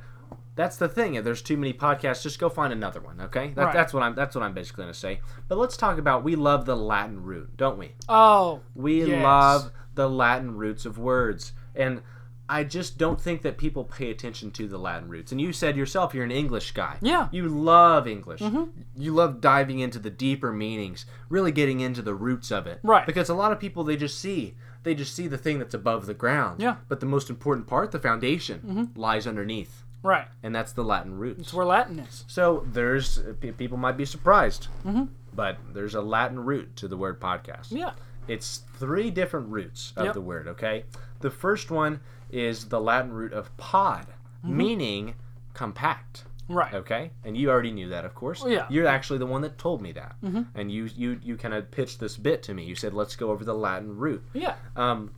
that's 0.57 0.77
the 0.77 0.89
thing. 0.89 1.15
If 1.15 1.25
there's 1.25 1.41
too 1.41 1.57
many 1.57 1.73
podcasts, 1.73 2.23
just 2.23 2.39
go 2.39 2.51
find 2.51 2.73
another 2.73 3.01
one. 3.01 3.21
Okay, 3.23 3.53
that, 3.55 3.65
Right. 3.67 3.73
that's 3.73 3.95
what 3.95 4.03
I'm. 4.03 4.15
That's 4.15 4.35
what 4.35 4.43
I'm 4.45 4.53
basically 4.53 4.83
going 4.83 4.93
to 4.93 4.99
say. 4.99 5.21
But 5.49 5.57
let's 5.57 5.77
talk 5.77 5.97
about. 5.97 6.23
We 6.23 6.37
love 6.37 6.67
the 6.67 6.77
Latin 6.77 7.23
root, 7.23 7.57
don't 7.57 7.79
we? 7.79 7.93
Oh. 8.09 8.61
We 8.75 9.05
Yes. 9.07 9.23
love 9.23 9.73
the 9.95 10.11
Latin 10.11 10.57
roots 10.57 10.85
of 10.85 10.99
words, 10.99 11.53
and 11.75 12.03
I 12.51 12.65
just 12.65 12.99
don't 12.99 13.21
think 13.21 13.43
that 13.43 13.59
people 13.59 13.85
pay 13.85 14.11
attention 14.11 14.51
to 14.53 14.67
the 14.67 14.77
Latin 14.77 15.09
roots. 15.09 15.31
And 15.31 15.41
you 15.41 15.53
said 15.53 15.77
yourself, 15.77 16.13
you're 16.13 16.25
an 16.25 16.33
English 16.33 16.73
guy. 16.73 16.97
Yeah. 17.01 17.29
You 17.31 17.49
love 17.49 18.09
English. 18.09 18.41
Mm-hmm. 18.41 18.81
You 18.97 19.15
love 19.15 19.41
diving 19.41 19.79
into 19.79 20.01
the 20.01 20.11
deeper 20.11 20.53
meanings, 20.53 21.07
really 21.29 21.53
getting 21.53 21.79
into 21.79 22.03
the 22.03 22.15
roots 22.15 22.51
of 22.51 22.67
it. 22.67 22.81
Right. 22.83 23.07
Because 23.07 23.29
a 23.29 23.35
lot 23.35 23.53
of 23.53 23.61
people 23.61 23.85
they 23.85 23.97
just 23.97 24.19
see 24.19 24.57
they 24.83 24.95
just 24.97 25.15
see 25.15 25.29
the 25.29 25.39
thing 25.39 25.61
that's 25.61 25.75
above 25.75 26.07
the 26.07 26.15
ground. 26.15 26.61
Yeah. 26.61 26.77
But 26.89 26.99
the 26.99 27.07
most 27.07 27.31
important 27.31 27.69
part, 27.69 27.93
the 27.93 28.01
foundation, 28.01 28.61
mm-hmm. 28.67 29.01
lies 29.01 29.27
underneath, 29.27 29.85
Right. 30.03 30.27
and 30.43 30.55
that's 30.55 30.73
the 30.73 30.83
Latin 30.83 31.19
roots. 31.19 31.41
It's 31.41 31.55
where 31.55 31.67
Latin 31.67 32.01
is. 32.01 32.25
So 32.27 32.67
there's 32.73 33.21
people 33.59 33.77
might 33.77 33.97
be 33.97 34.07
surprised, 34.07 34.67
mm-hmm. 34.85 35.05
but 35.35 35.59
there's 35.73 35.95
a 35.95 36.01
Latin 36.01 36.41
root 36.41 36.75
to 36.77 36.89
the 36.89 36.97
word 36.97 37.21
podcast. 37.21 37.69
Yeah. 37.71 37.93
It's 38.27 38.63
three 38.79 39.11
different 39.11 39.49
roots 39.51 39.93
of 39.97 40.07
Yep. 40.07 40.15
the 40.15 40.21
word. 40.21 40.49
Okay, 40.49 40.85
the 41.21 41.31
first 41.31 41.71
one 41.71 42.01
is 42.33 42.67
the 42.69 42.81
Latin 42.81 43.13
root 43.13 43.33
of 43.33 43.55
pod, 43.57 44.07
meaning 44.43 45.15
compact. 45.55 46.25
Right. 46.49 46.75
Okay, 46.75 47.13
and 47.25 47.37
you 47.37 47.49
already 47.49 47.71
knew 47.71 47.91
that, 47.91 48.05
of 48.05 48.13
course. 48.15 48.43
Well, 48.43 48.51
yeah. 48.51 48.67
You're 48.69 48.89
actually 48.89 49.21
the 49.21 49.27
one 49.27 49.43
that 49.43 49.57
told 49.57 49.81
me 49.81 49.93
that, 49.93 50.17
and 50.55 50.71
you 50.73 50.89
you 50.97 51.21
you 51.23 51.37
kind 51.37 51.55
of 51.55 51.71
pitched 51.71 52.01
this 52.01 52.17
bit 52.17 52.43
to 52.45 52.55
me. 52.55 52.65
You 52.65 52.75
said, 52.75 52.93
"Let's 52.93 53.15
go 53.15 53.31
over 53.31 53.45
the 53.45 53.55
Latin 53.55 53.97
root." 53.97 54.25
Yeah. 54.33 54.55
Um, 54.75 55.13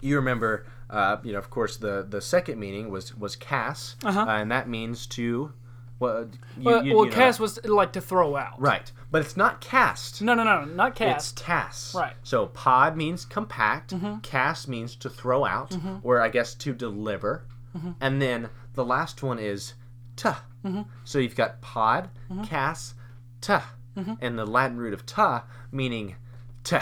you 0.00 0.14
remember, 0.16 0.66
uh, 0.88 1.16
you 1.24 1.32
know, 1.32 1.38
of 1.38 1.50
course, 1.50 1.76
the 1.76 2.06
the 2.08 2.20
second 2.20 2.60
meaning 2.60 2.88
was 2.88 3.16
was 3.18 3.34
cas, 3.34 3.96
Uh-huh. 4.04 4.20
uh, 4.20 4.26
and 4.26 4.50
that 4.52 4.68
means 4.68 5.06
to, 5.08 5.52
well, 6.00 6.22
you, 6.58 6.64
Well, 6.64 6.84
you- 6.84 6.96
well 6.96 7.04
you 7.04 7.10
know 7.12 7.16
cast 7.16 7.38
that. 7.38 7.42
was 7.42 7.64
like 7.64 7.92
to 7.92 8.00
throw 8.00 8.34
out. 8.36 8.60
right, 8.60 8.90
but 9.12 9.20
it's 9.22 9.36
not 9.36 9.60
cast. 9.60 10.20
No, 10.22 10.34
no, 10.34 10.42
no, 10.42 10.64
not 10.64 10.96
cast. 10.96 11.32
It's 11.34 11.42
tas. 11.42 11.92
Right. 11.96 12.14
So 12.24 12.46
pod 12.46 12.96
means 12.96 13.24
compact. 13.24 13.92
Mm-hmm. 13.94 14.18
Cast 14.20 14.66
means 14.66 14.96
to 14.96 15.08
throw 15.10 15.44
out, 15.44 15.76
or 16.02 16.20
I 16.20 16.28
guess 16.28 16.54
to 16.56 16.74
deliver. 16.74 17.44
Mm-hmm. 17.76 17.92
And 18.00 18.20
then 18.20 18.48
the 18.74 18.84
last 18.84 19.22
one 19.22 19.38
is 19.38 19.74
tuh. 20.16 20.34
Mm-hmm. 20.64 20.82
So 21.04 21.18
you've 21.20 21.36
got 21.36 21.60
pod, 21.60 22.10
cast, 22.44 22.94
tuh, 23.40 23.60
Mm-hmm. 23.96 24.14
and 24.20 24.38
the 24.38 24.46
Latin 24.46 24.78
root 24.78 24.94
of 24.94 25.04
tuh 25.04 25.40
meaning 25.72 26.16
tuh. 26.64 26.78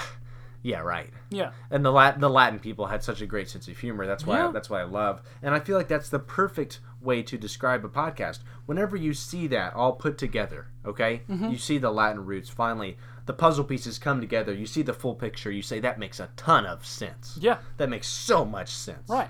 Yeah, 0.62 0.80
right. 0.80 1.08
yeah. 1.30 1.52
And 1.70 1.84
the 1.84 1.90
Latin, 1.92 2.20
the 2.20 2.28
Latin 2.28 2.58
people 2.58 2.86
had 2.86 3.02
such 3.02 3.20
a 3.22 3.26
great 3.26 3.48
sense 3.48 3.66
of 3.68 3.78
humor. 3.78 4.06
That's 4.06 4.26
why 4.26 4.38
Yeah. 4.38 4.50
that's 4.52 4.68
why 4.68 4.80
I 4.80 4.84
love. 4.84 5.22
And 5.42 5.54
I 5.54 5.60
feel 5.60 5.76
like 5.78 5.88
that's 5.88 6.10
the 6.10 6.18
perfect 6.18 6.80
way 7.00 7.22
to 7.22 7.38
describe 7.38 7.84
a 7.84 7.88
podcast. 7.88 8.40
Whenever 8.66 8.96
you 8.96 9.14
see 9.14 9.46
that 9.48 9.74
all 9.74 9.92
put 9.92 10.18
together, 10.18 10.68
okay? 10.84 11.22
Mm-hmm. 11.28 11.50
You 11.50 11.58
see 11.58 11.78
the 11.78 11.90
Latin 11.90 12.24
roots 12.24 12.48
finally 12.48 12.96
the 13.26 13.32
puzzle 13.34 13.64
pieces 13.64 13.98
come 13.98 14.20
together. 14.20 14.54
You 14.54 14.64
see 14.66 14.80
the 14.82 14.94
full 14.94 15.14
picture. 15.14 15.50
You 15.50 15.60
say 15.60 15.80
that 15.80 15.98
makes 15.98 16.18
a 16.18 16.30
ton 16.36 16.64
of 16.64 16.86
sense. 16.86 17.38
Yeah. 17.40 17.58
That 17.76 17.90
makes 17.90 18.08
so 18.08 18.44
much 18.44 18.70
sense. 18.70 19.08
Right. 19.08 19.28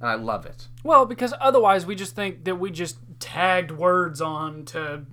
And 0.00 0.08
I 0.08 0.14
love 0.14 0.46
it. 0.46 0.68
Well, 0.84 1.04
because 1.04 1.34
otherwise 1.40 1.84
we 1.84 1.96
just 1.96 2.14
think 2.14 2.44
that 2.44 2.56
we 2.60 2.70
just 2.70 2.98
tagged 3.18 3.72
words 3.72 4.20
on 4.20 4.64
to 4.66 5.04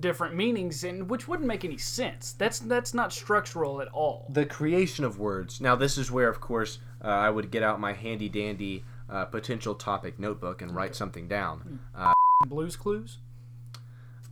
different 0.00 0.34
meanings, 0.34 0.84
and 0.84 1.08
which 1.08 1.28
wouldn't 1.28 1.46
make 1.46 1.64
any 1.64 1.76
sense. 1.76 2.32
That's 2.32 2.58
that's 2.58 2.92
not 2.94 3.12
structural 3.12 3.80
at 3.80 3.88
all. 3.88 4.26
the 4.30 4.46
creation 4.46 5.04
of 5.04 5.18
words. 5.18 5.60
Now, 5.60 5.76
this 5.76 5.96
is 5.96 6.10
where, 6.10 6.28
of 6.28 6.40
course, 6.40 6.78
uh, 7.04 7.08
I 7.08 7.30
would 7.30 7.50
get 7.50 7.62
out 7.62 7.78
my 7.78 7.92
handy 7.92 8.28
dandy 8.28 8.84
uh, 9.12 9.26
potential 9.26 9.74
topic 9.74 10.18
notebook 10.18 10.62
and 10.62 10.74
write 10.74 10.94
something 10.96 11.28
down. 11.28 11.78
Uh, 11.94 12.12
Blues 12.46 12.76
Clues. 12.76 13.18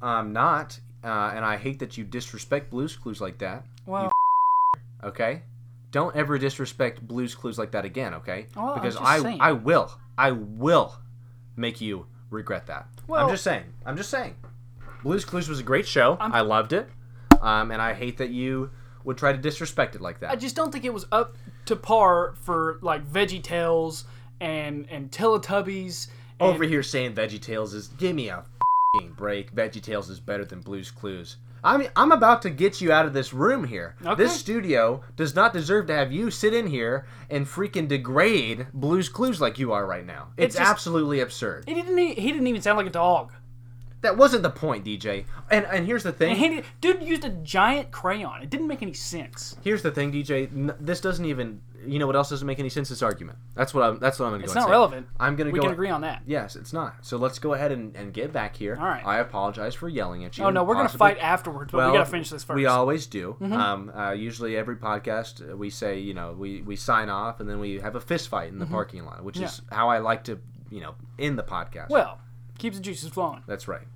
I'm 0.02 0.32
not, 0.32 0.80
uh, 1.04 1.32
and 1.34 1.44
I 1.44 1.56
hate 1.58 1.78
that 1.80 1.98
you 1.98 2.04
disrespect 2.04 2.70
Blues 2.70 2.96
Clues 2.96 3.20
like 3.20 3.38
that. 3.38 3.64
Well, 3.86 4.10
Okay, 5.04 5.42
don't 5.90 6.14
ever 6.14 6.38
disrespect 6.38 7.06
Blues 7.06 7.34
Clues 7.34 7.58
like 7.58 7.70
that 7.72 7.84
again. 7.84 8.14
Okay, 8.14 8.46
Oh, 8.56 8.60
I 8.60 8.64
was 8.72 8.74
because 8.74 8.96
I 8.96 9.18
saying. 9.20 9.38
I 9.40 9.52
will 9.52 9.90
I 10.18 10.30
will 10.32 10.96
make 11.56 11.80
you 11.80 12.06
regret 12.30 12.66
that. 12.66 12.86
Well- 13.06 13.24
I'm 13.24 13.30
just 13.30 13.44
saying. 13.44 13.64
I'm 13.86 13.96
just 13.96 14.10
saying. 14.10 14.36
Blues 15.02 15.24
Clues 15.24 15.48
was 15.48 15.60
a 15.60 15.62
great 15.62 15.86
show. 15.86 16.18
i 16.20 16.42
loved 16.42 16.74
it, 16.74 16.86
um, 17.40 17.70
and 17.70 17.80
I 17.80 17.94
hate 17.94 18.18
that 18.18 18.28
you 18.28 18.70
would 19.04 19.16
try 19.16 19.32
to 19.32 19.38
disrespect 19.38 19.94
it 19.94 20.02
like 20.02 20.20
that. 20.20 20.30
I 20.30 20.36
just 20.36 20.54
don't 20.54 20.70
think 20.70 20.84
it 20.84 20.92
was 20.92 21.06
up 21.10 21.36
to 21.64 21.76
par 21.76 22.34
for 22.42 22.78
like 22.82 23.06
Veggie 23.10 23.42
Tales 23.42 24.04
and 24.40 24.86
and 24.90 25.10
Teletubbies. 25.10 26.08
And, 26.40 26.48
Over 26.54 26.64
here 26.64 26.82
saying 26.82 27.14
VeggieTales 27.14 27.74
is 27.74 27.88
give 27.88 28.16
me 28.16 28.28
a 28.28 28.44
fing 28.98 29.12
break. 29.12 29.54
VeggieTales 29.54 30.08
is 30.10 30.20
better 30.20 30.44
than 30.44 30.60
Blue's 30.60 30.90
Clues. 30.90 31.36
I 31.62 31.76
mean, 31.76 31.90
I'm 31.94 32.10
about 32.12 32.40
to 32.42 32.50
get 32.50 32.80
you 32.80 32.90
out 32.90 33.04
of 33.04 33.12
this 33.12 33.34
room 33.34 33.64
here. 33.64 33.94
Okay. 34.02 34.14
This 34.22 34.32
studio 34.40 35.02
does 35.16 35.34
not 35.34 35.52
deserve 35.52 35.86
to 35.88 35.94
have 35.94 36.10
you 36.10 36.30
sit 36.30 36.54
in 36.54 36.66
here 36.66 37.06
and 37.28 37.46
freaking 37.46 37.86
degrade 37.86 38.68
Blue's 38.72 39.10
Clues 39.10 39.42
like 39.42 39.58
you 39.58 39.72
are 39.72 39.84
right 39.84 40.06
now. 40.06 40.28
It's, 40.38 40.56
just- 40.56 40.66
absolutely 40.70 41.20
absurd. 41.20 41.64
He 41.68 41.74
didn't. 41.74 41.98
He 41.98 42.32
didn't 42.32 42.46
even 42.46 42.62
sound 42.62 42.78
like 42.78 42.86
a 42.86 42.90
dog. 42.90 43.34
That 44.02 44.16
wasn't 44.16 44.42
the 44.44 44.48
point, 44.50 44.86
DJ. 44.86 45.26
And 45.50 45.66
and 45.66 45.84
here's 45.84 46.02
the 46.04 46.12
thing. 46.12 46.30
And 46.30 46.38
he 46.38 46.62
dude 46.80 47.02
used 47.02 47.26
a 47.26 47.28
giant 47.28 47.90
crayon. 47.90 48.42
It 48.42 48.48
didn't 48.48 48.66
make 48.68 48.80
any 48.80 48.94
sense. 48.94 49.56
Here's 49.62 49.82
the 49.82 49.90
thing, 49.90 50.10
DJ. 50.10 50.50
N- 50.50 50.74
This 50.80 51.02
doesn't 51.02 51.26
even. 51.26 51.60
You 51.86 51.98
know 51.98 52.06
what 52.06 52.16
else 52.16 52.30
doesn't 52.30 52.46
make 52.46 52.58
any 52.58 52.68
sense? 52.68 52.88
This 52.88 53.02
argument. 53.02 53.38
That's 53.54 53.72
what 53.72 53.82
I'm. 53.84 53.98
That's 53.98 54.18
what 54.18 54.26
I'm 54.26 54.32
going 54.32 54.42
to 54.42 54.46
go. 54.46 54.50
It's 54.50 54.56
and 54.56 54.60
not 54.62 54.66
say. 54.68 54.70
relevant. 54.70 55.06
I'm 55.18 55.36
going 55.36 55.46
to 55.46 55.52
We 55.52 55.58
go. 55.58 55.64
can 55.64 55.72
agree 55.72 55.88
on 55.90 56.02
that. 56.02 56.22
Yes, 56.26 56.56
it's 56.56 56.72
not. 56.72 56.96
So 57.04 57.16
let's 57.16 57.38
go 57.38 57.54
ahead 57.54 57.72
and, 57.72 57.94
and 57.96 58.12
get 58.12 58.32
back 58.32 58.56
here. 58.56 58.76
All 58.76 58.86
right. 58.86 59.04
I 59.04 59.18
apologize 59.18 59.74
for 59.74 59.88
yelling 59.88 60.24
at 60.24 60.36
you. 60.36 60.44
Oh 60.44 60.50
no, 60.50 60.64
we're 60.64 60.74
gonna 60.74 60.88
fight 60.88 61.18
afterwards, 61.18 61.72
but 61.72 61.90
we 61.92 61.98
gotta 61.98 62.10
finish 62.10 62.30
this 62.30 62.42
first. 62.44 62.50
Mm-hmm. 62.50 62.56
We 62.56 62.66
always 62.66 63.06
do. 63.06 63.36
Um, 63.40 63.90
uh, 63.94 64.12
usually, 64.12 64.56
every 64.56 64.76
podcast, 64.76 65.50
uh, 65.50 65.56
we 65.56 65.70
say, 65.70 65.98
you 65.98 66.14
know, 66.14 66.32
we, 66.32 66.62
we 66.62 66.76
sign 66.76 67.08
off 67.08 67.40
and 67.40 67.48
then 67.48 67.58
we 67.58 67.80
have 67.80 67.96
a 67.96 68.00
fist 68.00 68.28
fight 68.28 68.48
in 68.48 68.58
the 68.58 68.66
parking 68.66 69.04
lot, 69.04 69.24
which 69.24 69.38
is 69.38 69.62
how 69.70 69.88
I 69.88 69.98
like 69.98 70.24
to, 70.24 70.38
you 70.70 70.80
know, 70.80 70.94
end 71.18 71.38
the 71.38 71.42
podcast. 71.42 71.88
well, 71.90 72.18
keeps 72.58 72.76
the 72.76 72.82
juices 72.82 73.08
flowing. 73.10 73.42
That's 73.46 73.66
right. 73.68 73.86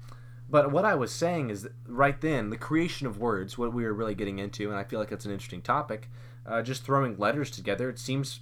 But 0.50 0.70
what 0.70 0.84
I 0.84 0.94
was 0.94 1.10
saying 1.10 1.50
is 1.50 1.62
that 1.62 1.72
right 1.86 2.20
then, 2.20 2.50
the 2.50 2.56
creation 2.56 3.06
of 3.06 3.18
words, 3.18 3.56
what 3.58 3.72
we 3.72 3.84
were 3.84 3.94
really 3.94 4.14
getting 4.14 4.38
into, 4.38 4.68
and 4.68 4.78
I 4.78 4.84
feel 4.84 5.00
like 5.00 5.10
it's 5.10 5.24
an 5.24 5.32
interesting 5.32 5.62
topic, 5.62 6.10
uh, 6.46 6.62
just 6.62 6.84
throwing 6.84 7.16
letters 7.18 7.50
together, 7.50 7.88
it 7.88 7.98
seems, 7.98 8.40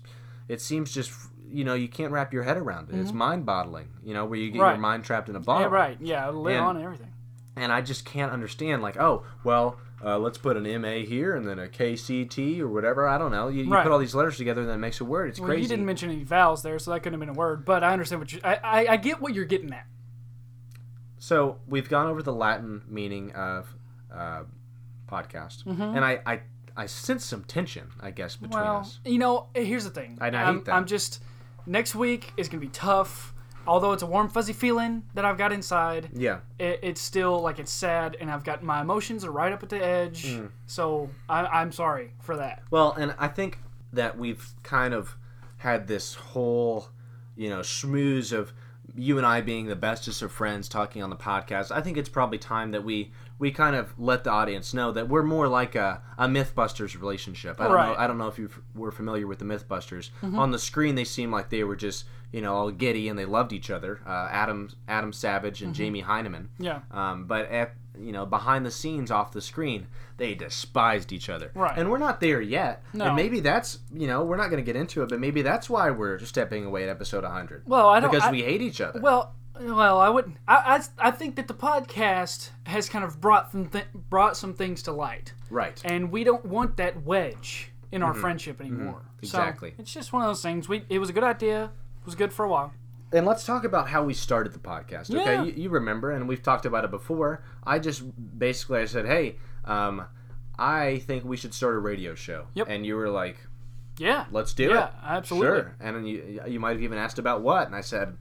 it 0.48 0.60
seems 0.60 0.92
just, 0.92 1.12
you 1.50 1.64
know, 1.64 1.74
you 1.74 1.88
can't 1.88 2.12
wrap 2.12 2.32
your 2.32 2.42
head 2.42 2.56
around 2.56 2.88
it. 2.90 2.96
It's 2.98 3.12
mind-boggling, 3.12 3.88
you 4.04 4.14
know, 4.14 4.24
where 4.24 4.38
you 4.38 4.50
get 4.50 4.56
your 4.58 4.66
Mm-hmm. 4.72 4.80
Mind 4.80 5.04
trapped 5.04 5.28
in 5.28 5.36
a 5.36 5.40
bottle. 5.40 5.68
Yeah, 5.70 5.74
right. 5.76 5.98
Yeah, 6.00 6.28
lit 6.30 6.56
And- 6.56 6.64
on 6.64 6.82
everything. 6.82 7.12
and 7.56 7.70
I 7.72 7.80
just 7.82 8.04
can't 8.04 8.32
understand. 8.32 8.80
Like, 8.82 8.96
oh, 8.98 9.24
well, 9.44 9.78
uh, 10.04 10.18
let's 10.18 10.36
put 10.38 10.56
an 10.56 10.64
MA 10.80 11.04
here 11.06 11.36
and 11.36 11.46
then 11.46 11.58
a 11.60 11.68
KCT 11.68 12.58
or 12.58 12.66
whatever. 12.68 13.06
I 13.06 13.18
don't 13.18 13.30
know. 13.30 13.46
You, 13.48 13.62
you 13.64 13.70
Right. 13.70 13.82
put 13.84 13.92
all 13.92 13.98
these 14.00 14.14
letters 14.16 14.36
together 14.36 14.62
and 14.62 14.68
then 14.70 14.76
it 14.76 14.80
makes 14.80 15.00
a 15.00 15.04
word. 15.04 15.28
It's 15.28 15.38
Well, 15.38 15.48
crazy. 15.48 15.62
you 15.62 15.68
didn't 15.68 15.86
mention 15.86 16.10
any 16.10 16.24
vowels 16.24 16.62
there, 16.62 16.78
so 16.80 16.90
that 16.90 17.00
couldn't 17.04 17.20
have 17.20 17.28
been 17.28 17.36
a 17.36 17.38
word. 17.38 17.64
But 17.64 17.84
I 17.84 17.92
understand 17.92 18.20
what 18.20 18.32
you. 18.32 18.40
I, 18.42 18.54
I, 18.64 18.86
I 18.92 18.96
get 18.96 19.20
what 19.20 19.32
you're 19.34 19.44
getting 19.44 19.72
at. 19.72 19.86
so 21.18 21.58
we've 21.68 21.88
gone 21.88 22.06
over 22.08 22.22
the 22.22 22.32
Latin 22.32 22.82
meaning 22.88 23.32
of 23.32 23.72
uh, 24.12 24.42
podcast, 25.08 25.64
and 25.66 26.04
I, 26.04 26.20
I 26.26 26.40
I 26.76 26.86
sense 26.86 27.24
some 27.24 27.44
tension, 27.44 27.88
I 28.00 28.10
guess, 28.10 28.36
between. 28.36 28.60
Well, 28.62 28.78
us. 28.78 29.00
you 29.04 29.18
know, 29.18 29.48
here's 29.54 29.84
the 29.84 29.90
thing. 29.90 30.18
I- 30.20 30.28
I 30.28 30.30
hate 30.30 30.36
I'm, 30.36 30.64
that. 30.64 30.74
I'm 30.74 30.86
just 30.86 31.22
next 31.66 31.94
week 31.94 32.32
is 32.36 32.48
gonna 32.48 32.60
be 32.60 32.68
tough. 32.68 33.34
Although 33.64 33.92
it's 33.92 34.02
a 34.02 34.06
warm 34.06 34.28
fuzzy 34.28 34.52
feeling 34.52 35.04
that 35.14 35.24
I've 35.24 35.38
got 35.38 35.52
inside, 35.52 36.08
Yeah. 36.12 36.40
it, 36.58 36.80
it's 36.82 37.00
still 37.00 37.38
like 37.40 37.60
it's 37.60 37.70
sad, 37.70 38.16
and 38.20 38.28
I've 38.28 38.42
got 38.42 38.64
my 38.64 38.80
emotions 38.80 39.24
are 39.24 39.30
right 39.30 39.52
up 39.52 39.62
at 39.62 39.68
the 39.68 39.80
edge. 39.84 40.26
Mm. 40.26 40.50
So 40.66 41.10
I, 41.28 41.46
I'm 41.46 41.70
sorry 41.70 42.12
for 42.20 42.36
that. 42.38 42.64
Well, 42.72 42.92
and 42.94 43.14
I 43.20 43.28
think 43.28 43.58
that 43.92 44.18
we've 44.18 44.44
kind 44.64 44.92
of 44.92 45.16
had 45.58 45.86
this 45.86 46.14
whole, 46.14 46.88
you 47.36 47.50
know, 47.50 47.60
schmooze 47.60 48.32
of 48.36 48.52
you 48.96 49.16
and 49.16 49.24
I 49.24 49.40
being 49.40 49.66
the 49.66 49.76
bestest 49.76 50.22
of 50.22 50.32
friends 50.32 50.68
talking 50.68 51.00
on 51.00 51.10
the 51.10 51.16
podcast. 51.16 51.70
I 51.70 51.82
think 51.82 51.96
it's 51.96 52.08
probably 52.08 52.38
time 52.38 52.72
that 52.72 52.82
we 52.82 53.12
we 53.42 53.50
kind 53.50 53.74
of 53.74 53.92
let 53.98 54.22
the 54.22 54.30
audience 54.30 54.72
know 54.72 54.92
that 54.92 55.08
we're 55.08 55.24
more 55.24 55.48
like 55.48 55.74
a, 55.74 56.00
a 56.16 56.28
MythBusters 56.28 56.98
relationship. 57.00 57.60
I 57.60 57.64
don't 57.64 57.72
know. 57.72 57.76
Right. 57.76 57.98
I 57.98 58.06
don't 58.06 58.16
know 58.16 58.28
if 58.28 58.38
you 58.38 58.48
were 58.76 58.92
familiar 58.92 59.26
with 59.26 59.40
the 59.40 59.44
MythBusters. 59.44 60.10
On 60.22 60.52
the 60.52 60.60
screen, 60.60 60.94
they 60.94 61.02
seem 61.04 61.32
like 61.32 61.50
they 61.50 61.64
were 61.64 61.74
just 61.74 62.04
you 62.30 62.40
know 62.40 62.54
all 62.54 62.70
giddy 62.70 63.08
and 63.08 63.18
they 63.18 63.24
loved 63.24 63.52
each 63.52 63.68
other. 63.68 64.00
Uh, 64.06 64.28
Adam 64.30 64.70
Adam 64.86 65.12
Savage 65.12 65.60
and 65.60 65.74
Jamie 65.74 66.04
Hyneman. 66.04 66.46
Yeah. 66.60 66.82
Um, 66.92 67.24
but 67.26 67.50
at 67.50 67.74
you 67.98 68.12
know 68.12 68.24
behind 68.24 68.64
the 68.64 68.70
scenes 68.70 69.10
off 69.10 69.32
the 69.32 69.40
screen, 69.42 69.88
they 70.18 70.34
despised 70.36 71.10
each 71.12 71.28
other. 71.28 71.50
Right. 71.54 71.76
And 71.76 71.90
we're 71.90 71.98
not 71.98 72.20
there 72.20 72.40
yet. 72.40 72.84
No. 72.94 73.06
And 73.06 73.16
maybe 73.16 73.40
that's 73.40 73.80
you 73.92 74.06
know 74.06 74.22
we're 74.24 74.36
not 74.36 74.50
going 74.50 74.64
to 74.64 74.72
get 74.72 74.76
into 74.76 75.02
it, 75.02 75.08
but 75.08 75.18
maybe 75.18 75.42
that's 75.42 75.68
why 75.68 75.90
we're 75.90 76.20
stepping 76.20 76.64
away 76.64 76.84
at 76.84 76.88
episode 76.88 77.24
100. 77.24 77.64
Well, 77.66 77.88
I 77.88 77.98
don't. 77.98 78.12
because 78.12 78.28
I- 78.28 78.30
we 78.30 78.42
hate 78.44 78.62
each 78.62 78.80
other. 78.80 79.00
Well, 79.00 79.34
well, 79.60 79.98
I 80.00 80.08
wouldn't. 80.08 80.36
I, 80.48 80.80
I, 81.00 81.08
I 81.08 81.10
think 81.10 81.36
that 81.36 81.48
the 81.48 81.54
podcast 81.54 82.50
has 82.64 82.88
kind 82.88 83.04
of 83.04 83.20
brought 83.20 83.52
some 83.52 83.66
th- 83.68 83.86
brought 83.94 84.36
some 84.36 84.54
things 84.54 84.82
to 84.84 84.92
light, 84.92 85.32
right. 85.50 85.80
and 85.84 86.10
we 86.10 86.24
don't 86.24 86.44
want 86.44 86.76
that 86.78 87.02
wedge 87.04 87.70
in 87.90 88.02
our 88.02 88.14
friendship 88.14 88.60
anymore. 88.60 88.94
Mm-hmm. 89.00 89.18
Exactly. 89.20 89.74
it's 89.78 89.92
just 89.92 90.12
one 90.12 90.22
of 90.22 90.28
those 90.28 90.42
things. 90.42 90.68
We 90.68 90.84
it 90.88 90.98
was 90.98 91.10
a 91.10 91.12
good 91.12 91.24
idea. 91.24 91.64
It 91.64 92.06
was 92.06 92.14
good 92.14 92.32
for 92.32 92.44
a 92.44 92.48
while. 92.48 92.72
And 93.12 93.26
let's 93.26 93.44
talk 93.44 93.64
about 93.64 93.90
how 93.90 94.02
we 94.02 94.14
started 94.14 94.54
the 94.54 94.58
podcast. 94.58 95.14
Okay, 95.14 95.34
Yeah. 95.34 95.42
you, 95.44 95.52
you 95.52 95.68
remember, 95.68 96.10
and 96.12 96.26
we've 96.26 96.42
talked 96.42 96.64
about 96.64 96.84
it 96.84 96.90
before. 96.90 97.44
I 97.62 97.78
just 97.78 98.02
basically 98.38 98.80
I 98.80 98.86
said, 98.86 99.04
hey, 99.04 99.36
um, 99.66 100.06
I 100.58 100.98
think 101.06 101.24
we 101.24 101.36
should 101.36 101.52
start 101.52 101.74
a 101.74 101.78
radio 101.78 102.14
show. 102.14 102.46
Yep. 102.54 102.68
And 102.70 102.86
you 102.86 102.96
were 102.96 103.10
like, 103.10 103.36
Yeah. 103.98 104.24
let's 104.32 104.54
do 104.54 104.70
it. 104.70 104.74
Yeah, 104.74 104.86
it. 104.86 104.94
absolutely. 105.04 105.60
Sure. 105.60 105.76
And 105.78 105.96
then 105.96 106.06
you 106.06 106.42
you 106.48 106.58
might 106.58 106.72
have 106.72 106.82
even 106.82 106.96
asked 106.96 107.18
about 107.18 107.42
what, 107.42 107.66
and 107.66 107.76
I 107.76 107.82
said. 107.82 108.16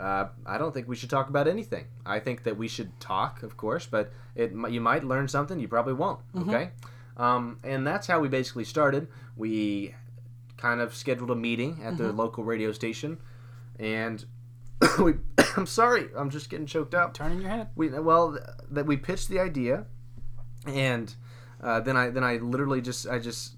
Uh, 0.00 0.28
I 0.46 0.56
don't 0.58 0.72
think 0.72 0.88
we 0.88 0.96
should 0.96 1.10
talk 1.10 1.28
about 1.28 1.46
anything. 1.46 1.84
I 2.06 2.18
think 2.20 2.42
that 2.44 2.56
we 2.56 2.68
should 2.68 2.98
talk, 3.00 3.42
of 3.42 3.56
course, 3.56 3.86
but 3.86 4.12
it 4.34 4.52
you 4.70 4.80
might 4.80 5.04
learn 5.04 5.28
something, 5.28 5.58
you 5.60 5.68
probably 5.68 5.92
won't. 5.94 6.20
Mm-hmm. 6.34 6.48
Okay, 6.48 6.70
um, 7.16 7.58
and 7.62 7.86
that's 7.86 8.06
how 8.06 8.18
we 8.20 8.28
basically 8.28 8.64
started. 8.64 9.08
We 9.36 9.94
kind 10.56 10.80
of 10.80 10.94
scheduled 10.94 11.30
a 11.30 11.36
meeting 11.36 11.80
at 11.84 11.94
Mm-hmm. 11.94 12.02
the 12.02 12.12
local 12.12 12.44
radio 12.44 12.72
station, 12.72 13.18
and 13.78 14.24
we. 14.98 15.14
I'm 15.56 15.66
sorry, 15.66 16.08
I'm 16.16 16.30
just 16.30 16.48
getting 16.48 16.66
choked 16.66 16.94
up 16.94 17.12
Turning 17.12 17.40
your 17.40 17.50
head. 17.50 17.68
we 17.74 17.88
well 17.88 18.38
that 18.70 18.86
we 18.86 18.96
pitched 18.96 19.28
the 19.28 19.40
idea 19.40 19.84
and 20.64 21.12
uh, 21.60 21.80
then 21.80 21.96
i 21.96 22.08
then 22.08 22.22
i 22.22 22.36
literally 22.36 22.80
just 22.80 23.08
i 23.08 23.18
just 23.18 23.56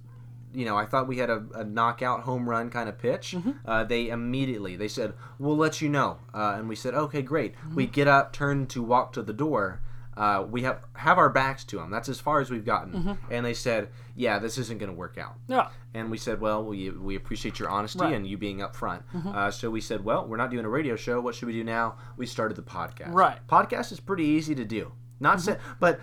you 0.54 0.64
know 0.64 0.76
i 0.76 0.84
thought 0.84 1.06
we 1.08 1.16
had 1.18 1.30
a, 1.30 1.44
a 1.54 1.64
knockout 1.64 2.20
home 2.20 2.48
run 2.48 2.70
kind 2.70 2.88
of 2.88 2.98
pitch 2.98 3.34
uh, 3.66 3.84
they 3.84 4.08
immediately 4.08 4.76
they 4.76 4.88
said 4.88 5.12
we'll 5.38 5.56
let 5.56 5.80
you 5.80 5.88
know 5.88 6.18
uh, 6.34 6.54
and 6.58 6.68
we 6.68 6.76
said 6.76 6.94
okay 6.94 7.22
great 7.22 7.54
we 7.74 7.86
get 7.86 8.06
up 8.08 8.32
turn 8.32 8.66
to 8.66 8.82
walk 8.82 9.12
to 9.12 9.22
the 9.22 9.32
door 9.32 9.80
uh, 10.14 10.44
we 10.50 10.60
have 10.62 10.80
have 10.94 11.16
our 11.16 11.30
backs 11.30 11.64
to 11.64 11.76
them 11.76 11.90
that's 11.90 12.08
as 12.08 12.20
far 12.20 12.40
as 12.40 12.50
we've 12.50 12.66
gotten 12.66 13.16
and 13.30 13.46
they 13.46 13.54
said 13.54 13.88
yeah 14.14 14.38
this 14.38 14.58
isn't 14.58 14.78
going 14.78 14.90
to 14.92 14.96
work 14.96 15.16
out 15.16 15.36
Yeah. 15.48 15.68
and 15.94 16.10
we 16.10 16.18
said, 16.18 16.38
well, 16.38 16.62
we, 16.62 16.90
we 16.90 17.16
appreciate 17.16 17.58
your 17.58 17.70
honesty 17.70 17.98
Right. 18.00 18.08
Mm-hmm. 18.08 18.16
and 18.16 18.26
you 18.26 18.36
being 18.36 18.58
upfront. 18.58 19.02
Uh, 19.34 19.50
so 19.50 19.70
we 19.70 19.80
said, 19.80 20.04
well, 20.04 20.26
we're 20.26 20.36
not 20.36 20.50
doing 20.50 20.66
a 20.66 20.68
radio 20.68 20.96
show. 20.96 21.18
What 21.20 21.34
should 21.34 21.46
we 21.46 21.54
do 21.54 21.64
now? 21.64 21.96
We 22.18 22.26
started 22.26 22.56
the 22.56 22.62
podcast. 22.62 23.12
Right. 23.14 23.38
Mm-hmm. 23.46 23.54
Podcast 23.54 23.90
is 23.90 24.00
pretty 24.00 24.24
easy 24.24 24.54
to 24.54 24.66
do. 24.66 24.92
Not 25.18 25.40
sa- 25.40 25.56
but 25.80 25.98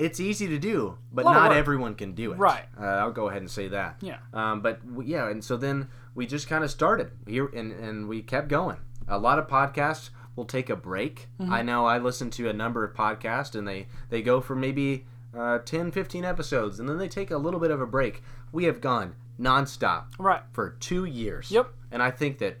it's 0.00 0.18
easy 0.18 0.48
to 0.48 0.58
do, 0.58 0.96
but 1.12 1.24
not 1.24 1.52
everyone 1.52 1.94
can 1.94 2.14
do 2.14 2.32
it. 2.32 2.38
Right. 2.38 2.64
Uh, 2.80 2.84
I'll 2.84 3.12
go 3.12 3.28
ahead 3.28 3.42
and 3.42 3.50
say 3.50 3.68
that. 3.68 3.96
Yeah. 4.00 4.18
Um, 4.32 4.60
but 4.62 4.84
we, 4.84 5.06
yeah, 5.06 5.28
and 5.28 5.44
so 5.44 5.56
then 5.56 5.88
we 6.14 6.26
just 6.26 6.48
kind 6.48 6.64
of 6.64 6.70
started 6.70 7.10
here, 7.26 7.46
and, 7.46 7.72
and 7.72 8.08
we 8.08 8.22
kept 8.22 8.48
going. 8.48 8.78
A 9.08 9.18
lot 9.18 9.38
of 9.38 9.46
podcasts 9.46 10.10
will 10.36 10.44
take 10.46 10.70
a 10.70 10.76
break. 10.76 11.28
Mm-hmm. 11.40 11.52
I 11.52 11.62
know 11.62 11.84
I 11.86 11.98
listen 11.98 12.30
to 12.30 12.48
a 12.48 12.52
number 12.52 12.82
of 12.84 12.94
podcasts, 12.96 13.54
and 13.54 13.68
they 13.68 13.86
they 14.08 14.22
go 14.22 14.40
for 14.40 14.54
maybe 14.56 15.04
uh, 15.36 15.58
10, 15.58 15.90
15 15.90 16.24
episodes, 16.24 16.80
and 16.80 16.88
then 16.88 16.98
they 16.98 17.08
take 17.08 17.30
a 17.30 17.36
little 17.36 17.60
bit 17.60 17.70
of 17.70 17.80
a 17.80 17.86
break. 17.86 18.22
We 18.52 18.64
have 18.64 18.80
gone 18.80 19.14
nonstop 19.38 20.04
Right. 20.18 20.42
for 20.52 20.70
two 20.80 21.04
years. 21.04 21.50
Yep. 21.50 21.70
And 21.92 22.02
I 22.02 22.10
think 22.10 22.38
that 22.38 22.58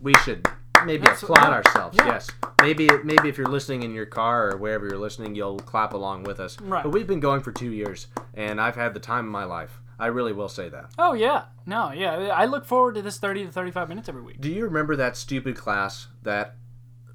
we 0.00 0.14
should 0.24 0.46
maybe 0.84 1.02
That's- 1.02 1.22
applaud 1.22 1.52
ourselves. 1.52 1.96
Yeah. 1.98 2.06
Yes. 2.06 2.30
Maybe 2.60 2.88
maybe 3.04 3.28
if 3.28 3.38
you're 3.38 3.46
listening 3.48 3.82
in 3.82 3.92
your 3.94 4.06
car 4.06 4.50
or 4.50 4.56
wherever 4.56 4.86
you're 4.86 4.98
listening, 4.98 5.34
you'll 5.34 5.58
clap 5.60 5.92
along 5.94 6.24
with 6.24 6.40
us. 6.40 6.60
Right. 6.60 6.82
But 6.82 6.90
we've 6.90 7.06
been 7.06 7.20
going 7.20 7.40
for 7.40 7.52
two 7.52 7.70
years, 7.72 8.08
and 8.34 8.60
I've 8.60 8.76
had 8.76 8.92
the 8.94 9.00
time 9.00 9.24
of 9.26 9.30
my 9.32 9.44
life. 9.44 9.80
I 9.98 10.06
really 10.06 10.32
will 10.32 10.48
say 10.48 10.68
that. 10.70 10.92
Oh 10.98 11.12
yeah. 11.14 11.44
No. 11.66 11.92
Yeah. 11.92 12.16
I 12.34 12.46
look 12.46 12.64
forward 12.64 12.94
to 12.96 13.02
this 13.02 13.18
thirty 13.18 13.44
to 13.44 13.50
thirty-five 13.52 13.88
minutes 13.88 14.08
every 14.08 14.22
week. 14.22 14.40
Do 14.40 14.50
you 14.50 14.64
remember 14.64 14.96
that 14.96 15.16
stupid 15.16 15.56
class 15.56 16.08
that 16.22 16.56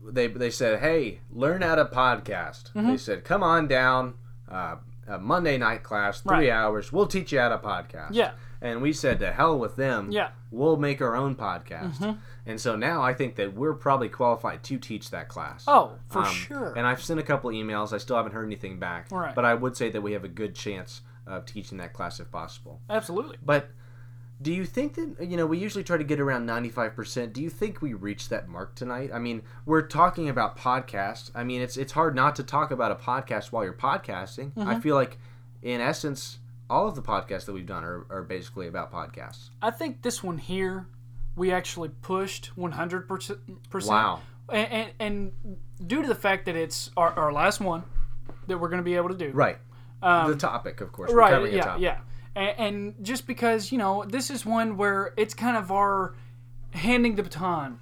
they 0.04 0.28
they 0.28 0.52
said, 0.52 0.80
"Hey, 0.80 1.22
learn 1.32 1.62
how 1.62 1.76
to 1.76 1.86
podcast." 1.86 2.72
Mm-hmm. 2.74 2.88
They 2.90 2.98
said, 2.98 3.24
"Come 3.24 3.42
on 3.44 3.68
down, 3.68 4.16
uh, 4.52 4.76
a 5.08 5.18
Monday 5.20 5.58
night 5.58 5.82
class, 5.84 6.22
three 6.22 6.32
Right. 6.32 6.50
hours. 6.50 6.92
We'll 6.92 7.08
teach 7.08 7.32
you 7.32 7.40
how 7.40 7.50
to 7.50 7.58
podcast." 7.58 8.10
Yeah. 8.12 8.32
And 8.66 8.82
we 8.82 8.94
said, 8.94 9.20
"To 9.20 9.32
hell 9.32 9.60
with 9.60 9.76
them. 9.76 10.12
Yeah. 10.12 10.28
Mm-hmm. 10.28 10.58
We'll 10.58 10.78
make 10.78 11.02
our 11.02 11.16
own 11.16 11.36
podcast." 11.36 12.18
And 12.48 12.60
so 12.60 12.76
now 12.76 13.02
I 13.02 13.14
think 13.14 13.36
that 13.36 13.54
we're 13.54 13.74
probably 13.74 14.10
qualified 14.10 14.64
to 14.64 14.78
teach 14.78 15.12
that 15.12 15.28
class. 15.30 15.66
Oh, 15.68 15.94
for 16.08 16.20
Um, 16.20 16.34
sure. 16.34 16.74
And 16.76 16.86
I've 16.88 17.02
sent 17.02 17.20
a 17.20 17.24
couple 17.24 17.50
emails. 17.52 17.94
I 17.94 17.98
still 18.00 18.16
haven't 18.18 18.32
heard 18.34 18.46
anything 18.46 18.80
back. 18.80 19.12
Right. 19.12 19.34
But 19.36 19.46
I 19.46 19.54
would 19.54 19.78
say 19.78 19.90
that 19.92 20.02
we 20.02 20.14
have 20.14 20.24
a 20.24 20.28
good 20.30 20.56
chance 20.56 21.02
of 21.28 21.46
teaching 21.46 21.78
that 21.80 21.94
class 21.94 22.20
if 22.20 22.32
possible. 22.32 22.82
Absolutely. 22.90 23.38
But 23.44 23.70
do 24.42 24.52
you 24.54 24.66
think 24.66 24.96
that 24.96 25.28
you 25.30 25.38
know 25.38 25.46
we 25.46 25.58
usually 25.58 25.84
try 25.84 25.98
to 25.98 26.04
get 26.04 26.20
around 26.20 26.48
95%? 26.48 27.34
Do 27.34 27.42
you 27.42 27.50
think 27.50 27.82
we 27.82 27.94
reached 27.94 28.30
that 28.32 28.48
mark 28.48 28.76
tonight? 28.76 29.12
I 29.14 29.20
mean, 29.20 29.44
we're 29.66 29.82
talking 29.88 30.28
about 30.30 30.58
podcasts. 30.58 31.32
I 31.36 31.44
mean, 31.44 31.62
it's 31.62 31.78
it's 31.78 31.94
hard 31.94 32.16
not 32.16 32.36
to 32.38 32.44
talk 32.44 32.72
about 32.72 32.92
a 32.92 32.96
podcast 32.96 33.52
while 33.52 33.64
you're 33.64 33.74
podcasting. 33.74 34.52
Mm-hmm. 34.54 34.68
I 34.70 34.80
feel 34.80 34.96
like 34.96 35.18
in 35.62 35.82
essence 35.82 36.40
all 36.70 36.88
of 36.88 36.96
the 36.96 37.02
podcasts 37.02 37.46
that 37.46 37.54
we've 37.54 37.66
done 37.66 37.84
are, 37.84 38.06
are 38.10 38.24
basically 38.24 38.68
about 38.68 38.92
podcasts. 38.92 39.50
I 39.62 39.72
think 39.72 40.02
this 40.02 40.24
one 40.24 40.38
here, 40.38 40.88
we 41.36 41.52
actually 41.52 41.90
pushed 42.02 42.52
100%. 42.58 43.38
Wow. 43.88 44.22
And, 44.50 44.72
and, 44.72 44.92
and 45.00 45.58
due 45.88 46.02
to 46.02 46.08
the 46.08 46.16
fact 46.16 46.46
that 46.46 46.56
it's 46.56 46.92
our, 46.98 47.12
our 47.14 47.32
last 47.34 47.60
one 47.60 47.84
that 48.48 48.58
we're 48.60 48.70
going 48.70 48.80
to 48.82 48.86
be 48.86 48.96
able 48.96 49.10
to 49.10 49.16
do. 49.18 49.32
Right. 49.32 49.58
the 50.02 50.36
topic, 50.38 50.82
of 50.82 50.92
course. 50.92 51.12
We're 51.12 51.22
Um, 51.22 51.44
Right. 51.44 51.54
a 51.54 51.56
Yeah. 51.56 51.64
topic. 51.64 51.82
Yeah. 51.84 51.98
And, 52.36 52.60
and 52.60 52.96
just 53.06 53.28
because, 53.28 53.72
you 53.72 53.78
know, 53.78 54.04
this 54.08 54.30
is 54.30 54.46
one 54.46 54.78
where 54.78 55.14
it's 55.18 55.34
kind 55.34 55.58
of 55.58 55.72
our 55.72 56.16
handing 56.72 57.16
the 57.16 57.24
baton 57.24 57.80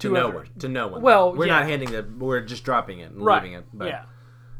To 0.00 0.08
to 0.08 0.14
no 0.14 0.30
one. 0.30 0.48
To 0.60 0.68
no 0.68 0.88
one. 0.88 1.02
Well, 1.02 1.34
we're 1.34 1.46
yeah. 1.46 1.60
not 1.60 1.68
handing 1.68 1.90
the. 1.90 2.02
We're 2.18 2.40
just 2.40 2.64
dropping 2.64 3.00
it 3.00 3.10
and 3.12 3.22
Right. 3.22 3.42
leaving 3.42 3.58
it. 3.58 3.66
But 3.74 3.88
yeah. 3.88 4.04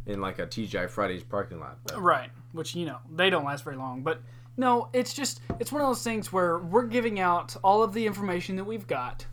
In 0.06 0.20
like 0.20 0.38
a 0.38 0.46
TGI 0.46 0.88
Fridays 0.90 1.22
parking 1.24 1.58
lot. 1.60 1.78
But 1.84 2.00
Right, 2.00 2.30
which 2.52 2.74
you 2.74 2.86
know 2.86 2.98
they 3.14 3.30
don't 3.30 3.44
last 3.44 3.64
very 3.64 3.76
long. 3.76 4.02
But 4.02 4.20
no, 4.56 4.88
it's 4.92 5.12
just 5.14 5.40
it's 5.58 5.72
one 5.72 5.80
of 5.82 5.88
those 5.88 6.02
things 6.02 6.32
where 6.32 6.58
we're 6.58 6.86
giving 6.86 7.18
out 7.20 7.56
all 7.62 7.82
of 7.82 7.92
the 7.92 8.06
information 8.06 8.56
that 8.56 8.64
we've 8.64 8.86
got 8.86 9.26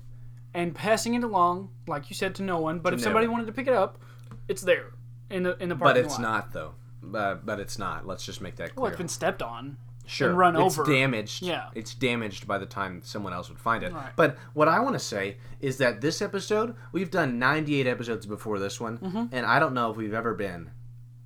and 0.53 0.73
passing 0.73 1.13
it 1.15 1.23
along, 1.23 1.69
like 1.87 2.09
you 2.09 2.15
said, 2.15 2.35
to 2.35 2.43
no 2.43 2.59
one. 2.59 2.79
But 2.79 2.93
if 2.93 2.99
no 2.99 3.03
somebody 3.05 3.27
wanted 3.27 3.47
to 3.47 3.53
pick 3.53 3.67
it 3.67 3.73
up, 3.73 3.99
it's 4.47 4.61
there 4.61 4.91
in 5.29 5.43
the 5.43 5.57
in 5.61 5.69
the 5.69 5.75
but 5.75 5.97
it's 5.97 6.13
lot. 6.13 6.21
not 6.21 6.53
though. 6.53 6.73
But, 7.01 7.45
but 7.45 7.59
it's 7.59 7.77
not. 7.79 8.05
Let's 8.07 8.25
just 8.25 8.41
make 8.41 8.55
that 8.57 8.73
clear. 8.75 8.81
Well, 8.83 8.91
it's 8.91 8.97
been 8.97 9.07
stepped 9.07 9.41
on. 9.41 9.77
sure 10.07 10.29
and 10.29 10.37
run 10.37 10.55
it's 10.55 10.77
over. 10.79 10.89
damaged 10.91 11.41
Yeah. 11.43 11.69
it's 11.75 11.93
damaged 11.93 12.47
by 12.47 12.57
the 12.57 12.65
time 12.65 13.01
someone 13.03 13.33
else 13.33 13.49
would 13.49 13.59
find 13.59 13.83
it 13.83 13.91
Right. 13.93 14.11
but 14.15 14.37
what 14.53 14.67
i 14.69 14.79
want 14.79 14.93
to 14.95 14.99
say 14.99 15.35
is 15.59 15.77
that 15.79 15.99
this 16.01 16.21
episode 16.21 16.75
we've 16.93 17.11
done 17.11 17.37
98 17.39 17.85
episodes 17.87 18.25
before 18.25 18.57
this 18.57 18.79
one 18.79 18.97
Mm-hmm. 18.99 19.25
and 19.33 19.45
i 19.45 19.59
don't 19.59 19.73
know 19.73 19.91
if 19.91 19.97
we've 19.97 20.13
ever 20.13 20.33
been 20.33 20.71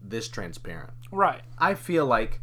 this 0.01 0.27
transparent 0.27 0.91
Right. 1.11 1.41
i 1.57 1.73
feel 1.75 2.05
like 2.05 2.41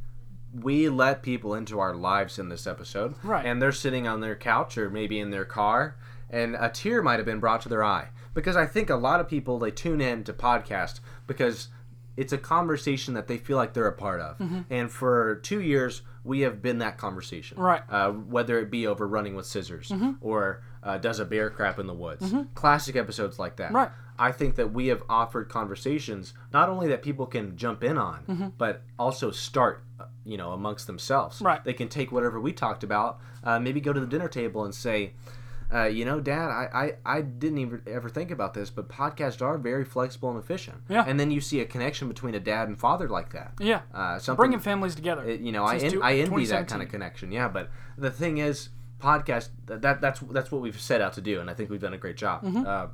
we 0.52 0.88
let 0.88 1.22
people 1.22 1.54
into 1.54 1.78
our 1.78 1.94
lives 1.94 2.38
in 2.38 2.48
this 2.48 2.66
episode 2.66 3.14
Right. 3.22 3.44
and 3.44 3.60
they're 3.60 3.72
sitting 3.72 4.06
on 4.08 4.20
their 4.20 4.36
couch 4.36 4.78
or 4.78 4.88
maybe 4.90 5.18
in 5.20 5.30
their 5.30 5.44
car 5.44 5.96
and 6.30 6.56
a 6.58 6.68
tear 6.70 7.02
might 7.02 7.18
have 7.18 7.26
been 7.26 7.40
brought 7.40 7.60
to 7.62 7.68
their 7.68 7.84
eye 7.84 8.08
because 8.34 8.56
i 8.56 8.64
think 8.66 8.88
a 8.90 8.94
lot 8.96 9.20
of 9.20 9.28
people 9.28 9.58
they 9.58 9.70
tune 9.70 10.00
in 10.00 10.24
to 10.24 10.32
podcast 10.32 11.00
because 11.26 11.68
it's 12.16 12.32
a 12.32 12.38
conversation 12.38 13.14
that 13.14 13.28
they 13.28 13.36
feel 13.38 13.56
like 13.56 13.74
they're 13.74 13.86
a 13.86 13.92
part 13.92 14.20
of 14.20 14.40
and 14.70 14.90
for 14.90 15.36
two 15.42 15.60
years 15.60 16.02
we 16.24 16.40
have 16.40 16.60
been 16.60 16.78
that 16.78 16.98
conversation 16.98 17.56
Mm-hmm. 17.56 17.66
Right. 17.66 17.82
uh, 17.88 18.10
whether 18.12 18.58
it 18.58 18.70
be 18.70 18.86
over 18.86 19.06
running 19.06 19.34
with 19.34 19.46
scissors 19.46 19.88
Mm-hmm. 19.88 20.12
or 20.20 20.62
uh, 20.82 20.96
does 20.98 21.18
a 21.18 21.24
bear 21.24 21.50
crap 21.50 21.78
in 21.78 21.86
the 21.86 21.94
woods 21.94 22.32
classic 22.54 22.96
episodes 22.96 23.38
like 23.38 23.56
that 23.56 23.72
Right. 23.72 23.90
I 24.18 24.30
think 24.32 24.54
that 24.56 24.72
we 24.72 24.88
have 24.88 25.02
offered 25.08 25.48
conversations 25.48 26.34
not 26.52 26.68
only 26.68 26.88
that 26.88 27.02
people 27.02 27.26
can 27.26 27.56
jump 27.56 27.82
in 27.84 27.96
on 27.98 28.24
Mm-hmm. 28.28 28.48
but 28.58 28.82
also 28.98 29.30
start 29.30 29.84
uh, 30.00 30.04
you 30.24 30.36
know 30.36 30.52
amongst 30.52 30.86
themselves 30.86 31.40
Right. 31.40 31.62
they 31.64 31.72
can 31.74 31.88
take 31.88 32.10
whatever 32.12 32.40
we 32.40 32.52
talked 32.52 32.82
about 32.84 33.20
uh, 33.44 33.58
maybe 33.58 33.80
go 33.80 33.92
to 33.92 34.00
the 34.00 34.06
dinner 34.06 34.28
table 34.28 34.64
and 34.64 34.74
say 34.74 35.12
uh, 35.70 35.84
you 35.84 36.06
know, 36.06 36.18
Dad, 36.18 36.48
I, 36.48 36.94
I, 37.04 37.16
I 37.18 37.20
didn't 37.20 37.58
even 37.58 37.82
ever 37.86 38.08
think 38.08 38.30
about 38.30 38.54
this, 38.54 38.70
but 38.70 38.88
podcasts 38.88 39.42
are 39.42 39.58
very 39.58 39.84
flexible 39.84 40.30
and 40.30 40.38
efficient. 40.38 40.78
Yeah. 40.88 41.04
And 41.06 41.20
then 41.20 41.30
you 41.30 41.42
see 41.42 41.60
a 41.60 41.66
connection 41.66 42.08
between 42.08 42.34
a 42.34 42.40
dad 42.40 42.68
and 42.68 42.78
father 42.80 43.06
like 43.06 43.34
that. 43.34 43.52
Yeah. 43.60 43.82
Uh, 43.92 44.18
something, 44.18 44.38
Bringing 44.40 44.60
families 44.60 44.94
together. 44.94 45.30
you 45.30 45.52
know, 45.52 45.64
I, 45.64 45.76
en- 45.76 45.90
two- 45.90 46.02
I 46.02 46.14
envy 46.14 46.46
that 46.46 46.68
kind 46.68 46.80
of 46.82 46.88
connection. 46.88 47.30
Yeah, 47.32 47.48
but 47.48 47.68
the 47.98 48.10
thing 48.10 48.38
is, 48.38 48.70
podcast 48.98 49.50
that, 49.66 49.82
that 49.82 50.00
that's 50.00 50.20
that's 50.20 50.50
what 50.50 50.62
we've 50.62 50.80
set 50.80 51.02
out 51.02 51.12
to 51.12 51.20
do, 51.20 51.38
and 51.38 51.50
I 51.50 51.52
think 51.52 51.68
we've 51.68 51.82
done 51.82 51.92
a 51.92 51.98
great 51.98 52.16
job 52.16 52.44
Mm-hmm. 52.44 52.64
uh, 52.66 52.86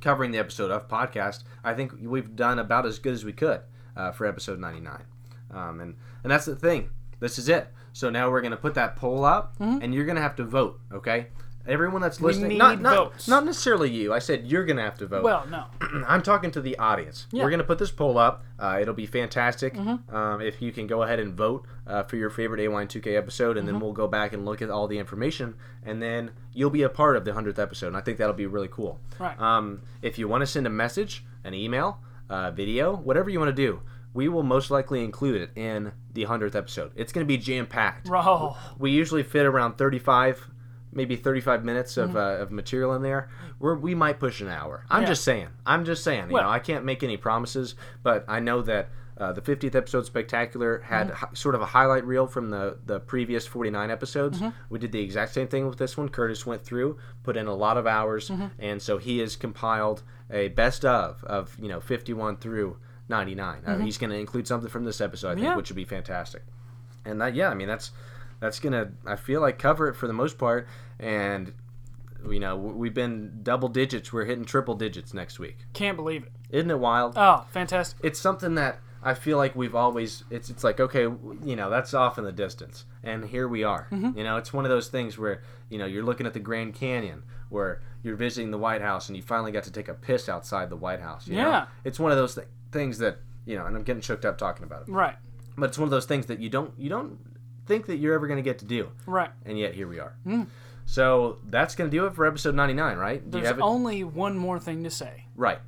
covering 0.00 0.30
the 0.30 0.38
episode 0.38 0.70
of 0.70 0.88
podcast. 0.88 1.44
I 1.62 1.74
think 1.74 1.92
we've 2.00 2.34
done 2.36 2.58
about 2.58 2.86
as 2.86 2.98
good 2.98 3.12
as 3.12 3.24
we 3.24 3.32
could 3.32 3.60
uh, 3.96 4.12
for 4.12 4.26
episode 4.26 4.58
ninety 4.58 4.80
nine, 4.80 5.04
um, 5.50 5.80
and 5.80 5.96
and 6.22 6.30
that's 6.30 6.46
the 6.46 6.56
thing. 6.56 6.90
This 7.20 7.38
is 7.38 7.48
it. 7.48 7.68
So 7.92 8.08
now 8.10 8.30
we're 8.30 8.40
gonna 8.40 8.56
put 8.56 8.74
that 8.74 8.96
poll 8.96 9.24
up, 9.24 9.54
and 9.82 9.94
you're 9.94 10.06
gonna 10.06 10.20
have 10.20 10.36
to 10.36 10.44
vote. 10.44 10.80
Okay. 10.92 11.26
Everyone 11.66 12.00
that's 12.00 12.20
listening, 12.20 12.56
not, 12.58 12.80
not, 12.80 13.28
not 13.28 13.44
necessarily 13.44 13.90
you. 13.90 14.12
I 14.14 14.18
said 14.18 14.46
you're 14.46 14.64
gonna 14.64 14.82
have 14.82 14.96
to 14.98 15.06
vote. 15.06 15.22
well, 15.22 15.46
no. 15.46 15.64
I'm 16.08 16.22
talking 16.22 16.50
to 16.52 16.60
the 16.60 16.78
audience. 16.78 17.26
Yeah. 17.32 17.44
We're 17.44 17.50
gonna 17.50 17.64
put 17.64 17.78
this 17.78 17.90
poll 17.90 18.16
up. 18.18 18.44
Uh, 18.58 18.78
it'll 18.80 18.94
be 18.94 19.06
fantastic. 19.06 19.74
Mm-hmm. 19.74 20.14
Um, 20.14 20.40
if 20.40 20.62
you 20.62 20.72
can 20.72 20.86
go 20.86 21.02
ahead 21.02 21.18
and 21.20 21.34
vote 21.34 21.66
uh, 21.86 22.02
for 22.04 22.16
your 22.16 22.30
favorite 22.30 22.60
AY 22.60 22.86
2K 22.86 23.16
episode, 23.16 23.56
and 23.56 23.66
Mm-hmm. 23.66 23.74
then 23.76 23.80
we'll 23.80 23.92
go 23.92 24.08
back 24.08 24.32
and 24.32 24.44
look 24.46 24.62
at 24.62 24.70
all 24.70 24.88
the 24.88 24.98
information, 24.98 25.54
and 25.84 26.02
then 26.02 26.30
you'll 26.54 26.70
be 26.70 26.82
a 26.82 26.88
part 26.88 27.16
of 27.16 27.24
the 27.24 27.34
hundredth 27.34 27.58
episode. 27.58 27.88
And 27.88 27.96
I 27.96 28.00
think 28.00 28.18
that'll 28.18 28.34
be 28.34 28.46
really 28.46 28.68
cool. 28.68 28.98
Right. 29.18 29.38
Um, 29.38 29.82
if 30.02 30.18
you 30.18 30.28
want 30.28 30.40
to 30.40 30.46
send 30.46 30.66
a 30.66 30.70
message, 30.70 31.24
an 31.44 31.52
email, 31.54 31.98
uh, 32.30 32.50
video, 32.52 32.96
whatever 32.96 33.28
you 33.28 33.38
want 33.38 33.54
to 33.54 33.62
do, 33.62 33.80
we 34.14 34.28
will 34.28 34.42
most 34.42 34.70
likely 34.70 35.04
include 35.04 35.40
it 35.42 35.50
in 35.56 35.92
the 36.14 36.24
hundredth 36.24 36.56
episode. 36.56 36.90
It's 36.96 37.12
gonna 37.12 37.26
be 37.26 37.36
jam 37.36 37.66
packed. 37.66 38.08
We 38.78 38.90
usually 38.90 39.22
fit 39.22 39.46
around 39.46 39.76
35, 39.78 40.48
maybe 40.92 41.16
35 41.16 41.64
minutes 41.64 41.94
Mm-hmm. 41.94 42.10
of, 42.10 42.16
uh, 42.16 42.42
of 42.42 42.50
material 42.50 42.94
in 42.94 43.02
there. 43.02 43.28
We're, 43.58 43.76
we 43.76 43.94
might 43.94 44.18
push 44.18 44.40
an 44.40 44.48
hour. 44.48 44.84
I'm 44.90 45.02
Yeah. 45.02 45.08
just 45.08 45.24
saying. 45.24 45.48
I'm 45.66 45.84
just 45.84 46.02
saying. 46.04 46.26
You 46.28 46.34
Well- 46.34 46.42
know, 46.44 46.50
I 46.50 46.58
can't 46.58 46.84
make 46.84 47.02
any 47.02 47.16
promises, 47.16 47.74
but 48.02 48.24
I 48.28 48.40
know 48.40 48.62
that 48.62 48.88
uh, 49.18 49.32
the 49.32 49.42
50th 49.42 49.74
episode 49.74 50.06
spectacular 50.06 50.80
had 50.80 51.08
Mm-hmm. 51.08 51.16
hi- 51.16 51.28
sort 51.34 51.54
of 51.54 51.60
a 51.60 51.66
highlight 51.66 52.04
reel 52.06 52.26
from 52.26 52.48
the, 52.50 52.78
the 52.86 53.00
previous 53.00 53.46
49 53.46 53.90
episodes. 53.90 54.38
Mm-hmm. 54.40 54.48
We 54.70 54.78
did 54.78 54.92
the 54.92 55.00
exact 55.02 55.34
same 55.34 55.46
thing 55.46 55.68
with 55.68 55.76
this 55.78 55.96
one. 55.96 56.08
Curtis 56.08 56.46
went 56.46 56.64
through, 56.64 56.96
put 57.22 57.36
in 57.36 57.46
a 57.46 57.54
lot 57.54 57.76
of 57.76 57.86
hours, 57.86 58.30
Mm-hmm. 58.30 58.46
and 58.58 58.80
so 58.80 58.96
he 58.96 59.18
has 59.18 59.36
compiled 59.36 60.02
a 60.30 60.48
best 60.48 60.84
of 60.86 61.22
of 61.24 61.54
you 61.60 61.68
know 61.68 61.80
51 61.80 62.36
through 62.38 62.78
99. 63.10 63.62
Uh, 63.66 63.78
he's 63.78 63.98
going 63.98 64.10
to 64.10 64.16
include 64.16 64.46
something 64.46 64.70
from 64.70 64.84
this 64.84 65.00
episode, 65.00 65.28
I 65.28 65.34
think, 65.34 65.40
Mm-hmm. 65.44 65.50
Yeah. 65.52 65.56
which 65.56 65.68
would 65.68 65.76
be 65.76 65.84
fantastic 65.84 66.42
and 67.04 67.18
that 67.20 67.34
yeah 67.34 67.48
i 67.48 67.54
mean 67.54 67.66
that's 67.66 67.92
that's 68.40 68.58
gonna 68.58 68.90
i 69.06 69.14
feel 69.16 69.40
like 69.40 69.58
cover 69.58 69.88
it 69.88 69.94
for 69.94 70.06
the 70.06 70.12
most 70.12 70.38
part 70.38 70.66
and 70.98 71.52
you 72.28 72.40
know 72.40 72.56
we've 72.56 72.94
been 72.94 73.40
double 73.42 73.68
digits 73.68 74.12
we're 74.12 74.24
hitting 74.24 74.44
triple 74.44 74.74
digits 74.74 75.14
next 75.14 75.38
week 75.38 75.58
Can't 75.72 75.96
believe 75.96 76.24
it. 76.24 76.32
isn't 76.50 76.70
it 76.70 76.78
wild 76.78 77.14
Oh, 77.16 77.46
fantastic. 77.50 77.98
it's 78.02 78.18
something 78.20 78.54
that 78.56 78.78
i 79.02 79.14
feel 79.14 79.38
like 79.38 79.56
we've 79.56 79.74
always 79.74 80.24
it's 80.30 80.50
it's 80.50 80.62
like 80.64 80.78
okay 80.80 81.02
you 81.44 81.56
know 81.56 81.70
that's 81.70 81.94
off 81.94 82.18
in 82.18 82.24
the 82.24 82.32
distance 82.32 82.84
and 83.02 83.24
here 83.26 83.48
we 83.48 83.64
are 83.64 83.88
Mm-hmm. 83.90 84.18
you 84.18 84.24
know 84.24 84.36
it's 84.36 84.52
one 84.52 84.64
of 84.64 84.70
those 84.70 84.88
things 84.88 85.16
where 85.16 85.42
you 85.70 85.78
know 85.78 85.86
you're 85.86 86.04
looking 86.04 86.26
at 86.26 86.34
the 86.34 86.40
grand 86.40 86.74
canyon 86.74 87.22
where 87.48 87.80
you're 88.02 88.16
visiting 88.16 88.50
the 88.50 88.58
white 88.58 88.80
house 88.82 89.08
and 89.08 89.16
you 89.16 89.22
finally 89.22 89.50
got 89.52 89.64
to 89.64 89.72
take 89.72 89.88
a 89.88 89.94
piss 89.94 90.28
outside 90.28 90.68
the 90.70 90.76
white 90.76 91.00
house 91.00 91.26
you 91.26 91.36
know? 91.36 91.48
Yeah. 91.48 91.66
it's 91.84 91.98
one 91.98 92.12
of 92.12 92.18
those 92.18 92.34
th- 92.34 92.46
things 92.72 92.98
that 92.98 93.16
you 93.46 93.56
know 93.56 93.64
and 93.64 93.74
i'm 93.76 93.82
getting 93.82 94.02
choked 94.02 94.26
up 94.26 94.36
talking 94.36 94.64
about 94.64 94.82
it 94.86 94.90
Right. 94.92 95.16
but 95.56 95.70
it's 95.70 95.78
one 95.78 95.86
of 95.86 95.90
those 95.90 96.04
things 96.04 96.26
that 96.26 96.38
you 96.38 96.50
don't 96.50 96.74
you 96.78 96.90
don't 96.90 97.18
think 97.70 97.86
that 97.86 97.98
you're 97.98 98.14
ever 98.14 98.26
going 98.26 98.36
to 98.36 98.42
get 98.50 98.58
to 98.58 98.64
do 98.64 98.90
Right. 99.06 99.30
and 99.46 99.56
yet 99.58 99.74
here 99.74 99.86
we 99.86 100.00
are 100.00 100.14
so 100.86 101.38
that's 101.48 101.76
going 101.76 101.88
to 101.88 101.96
do 101.96 102.04
it 102.06 102.14
for 102.16 102.26
episode 102.26 102.54
99 102.56 102.96
right 102.98 103.22
do 103.24 103.30
There's 103.30 103.42
you 103.42 103.46
have 103.46 103.58
it 103.58 103.62
only 103.62 104.02
one 104.02 104.36
more 104.36 104.58
thing 104.58 104.82
to 104.84 104.90
say. 104.90 105.26
right 105.36 105.60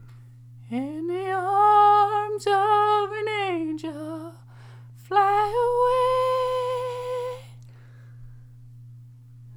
In 0.69 1.07
the 1.07 1.31
arms 1.31 2.45
of 2.47 3.13
an 3.13 3.29
angel, 3.29 4.35
fly 4.97 5.47
away. 5.69 7.45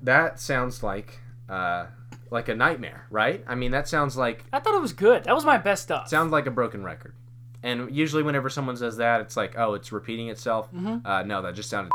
that 0.04 0.40
sounds 0.40 0.84
like 0.84 1.20
uh 1.50 1.86
like 2.32 2.48
a 2.50 2.56
nightmare 2.56 3.06
right 3.10 3.44
i 3.48 3.56
mean 3.56 3.72
that 3.72 3.88
sounds 3.88 4.16
like 4.18 4.44
I 4.54 4.60
thought 4.60 4.76
it 4.76 4.82
was 4.82 4.94
good. 4.94 5.24
That 5.24 5.34
was 5.36 5.46
my 5.46 5.58
best 5.58 5.84
stuff. 5.84 6.08
sounds 6.10 6.32
like 6.32 6.46
a 6.48 6.52
broken 6.52 6.84
record 6.84 7.14
and 7.64 7.90
usually 7.96 8.22
whenever 8.24 8.50
someone 8.50 8.78
says 8.78 8.98
that 8.98 9.22
it's 9.22 9.36
like 9.38 9.56
oh 9.58 9.74
it's 9.74 9.92
repeating 9.92 10.30
itself 10.30 10.70
uh, 11.06 11.24
no 11.24 11.42
that 11.42 11.56
just 11.56 11.70
sounded 11.70 11.92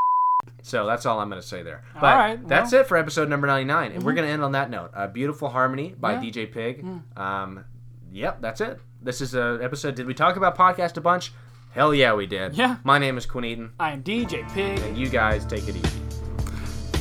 so 0.63 0.87
that's 0.87 1.07
all 1.07 1.19
i'm 1.21 1.29
going 1.29 1.41
to 1.41 1.47
say 1.47 1.63
there 1.63 1.83
but 1.95 2.03
right, 2.03 2.39
Mm-hmm. 2.39 2.49
that's 2.49 2.73
it 2.73 2.87
for 2.87 2.97
episode 2.97 3.29
number 3.29 3.47
99 3.47 3.93
and 3.93 4.03
we're 4.03 4.13
going 4.13 4.27
to 4.27 4.33
end 4.33 4.43
on 4.43 4.53
that 4.53 4.71
note 4.71 4.91
uh, 4.95 5.07
beautiful 5.07 5.49
harmony 5.49 5.95
by 5.99 6.13
Yeah. 6.15 6.21
Mm. 6.21 6.33
dj 6.33 6.53
pig 6.53 6.85
um, 7.17 7.65
yep 8.13 8.41
that's 8.41 8.61
it 8.61 8.79
this 9.03 9.21
is 9.21 9.35
an 9.35 9.63
episode 9.63 9.95
did 9.95 10.07
we 10.07 10.15
talk 10.15 10.37
about 10.37 10.57
podcast 10.57 10.97
a 10.97 11.01
bunch 11.01 11.33
hell 11.73 11.95
yeah 11.95 12.13
we 12.15 12.27
did 12.27 12.55
Yeah. 12.55 12.77
my 12.85 12.99
name 12.99 13.17
is 13.19 13.27
quinn 13.27 13.45
Eden. 13.45 13.73
I 13.81 13.93
am 13.93 14.03
DJ 14.03 14.47
Pig. 14.53 14.79
and 14.81 14.97
you 14.99 15.09
guys 15.09 15.45
take 15.47 15.67
it 15.69 15.77
easy 15.77 16.01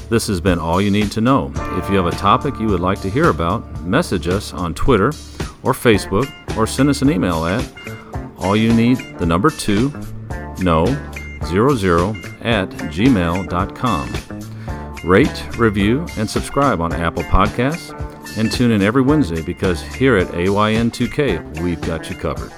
This 0.09 0.27
has 0.27 0.41
been 0.41 0.57
all 0.59 0.81
you 0.81 0.89
need 0.89 1.11
to 1.11 1.21
know. 1.21 1.51
If 1.77 1.89
you 1.89 1.95
have 1.97 2.07
a 2.07 2.11
topic 2.17 2.59
you 2.59 2.65
would 2.67 2.79
like 2.79 2.99
to 3.01 3.09
hear 3.11 3.29
about, 3.29 3.61
message 3.83 4.27
us 4.27 4.53
on 4.53 4.73
Twitter 4.73 5.09
or 5.61 5.73
Facebook, 5.73 6.27
or 6.57 6.65
send 6.65 6.89
us 6.89 7.01
an 7.03 7.11
email 7.11 7.45
at 7.45 7.63
all 8.39 8.55
you 8.55 8.73
need 8.73 8.97
the 9.19 9.25
number 9.25 9.49
two 9.51 9.91
no 10.59 10.85
zero 11.45 11.75
zero 11.75 12.15
at 12.41 12.69
gmail.com. 12.69 14.13
Rate, 15.03 15.57
review, 15.57 16.05
and 16.17 16.29
subscribe 16.29 16.81
on 16.81 16.91
Apple 16.93 17.23
Podcasts, 17.23 17.95
and 18.37 18.51
tune 18.51 18.71
in 18.71 18.81
every 18.81 19.01
Wednesday 19.01 19.41
because 19.41 19.81
here 19.81 20.17
at 20.17 20.27
AYN2K 20.27 21.61
we've 21.61 21.81
got 21.81 22.09
you 22.09 22.15
covered. 22.15 22.51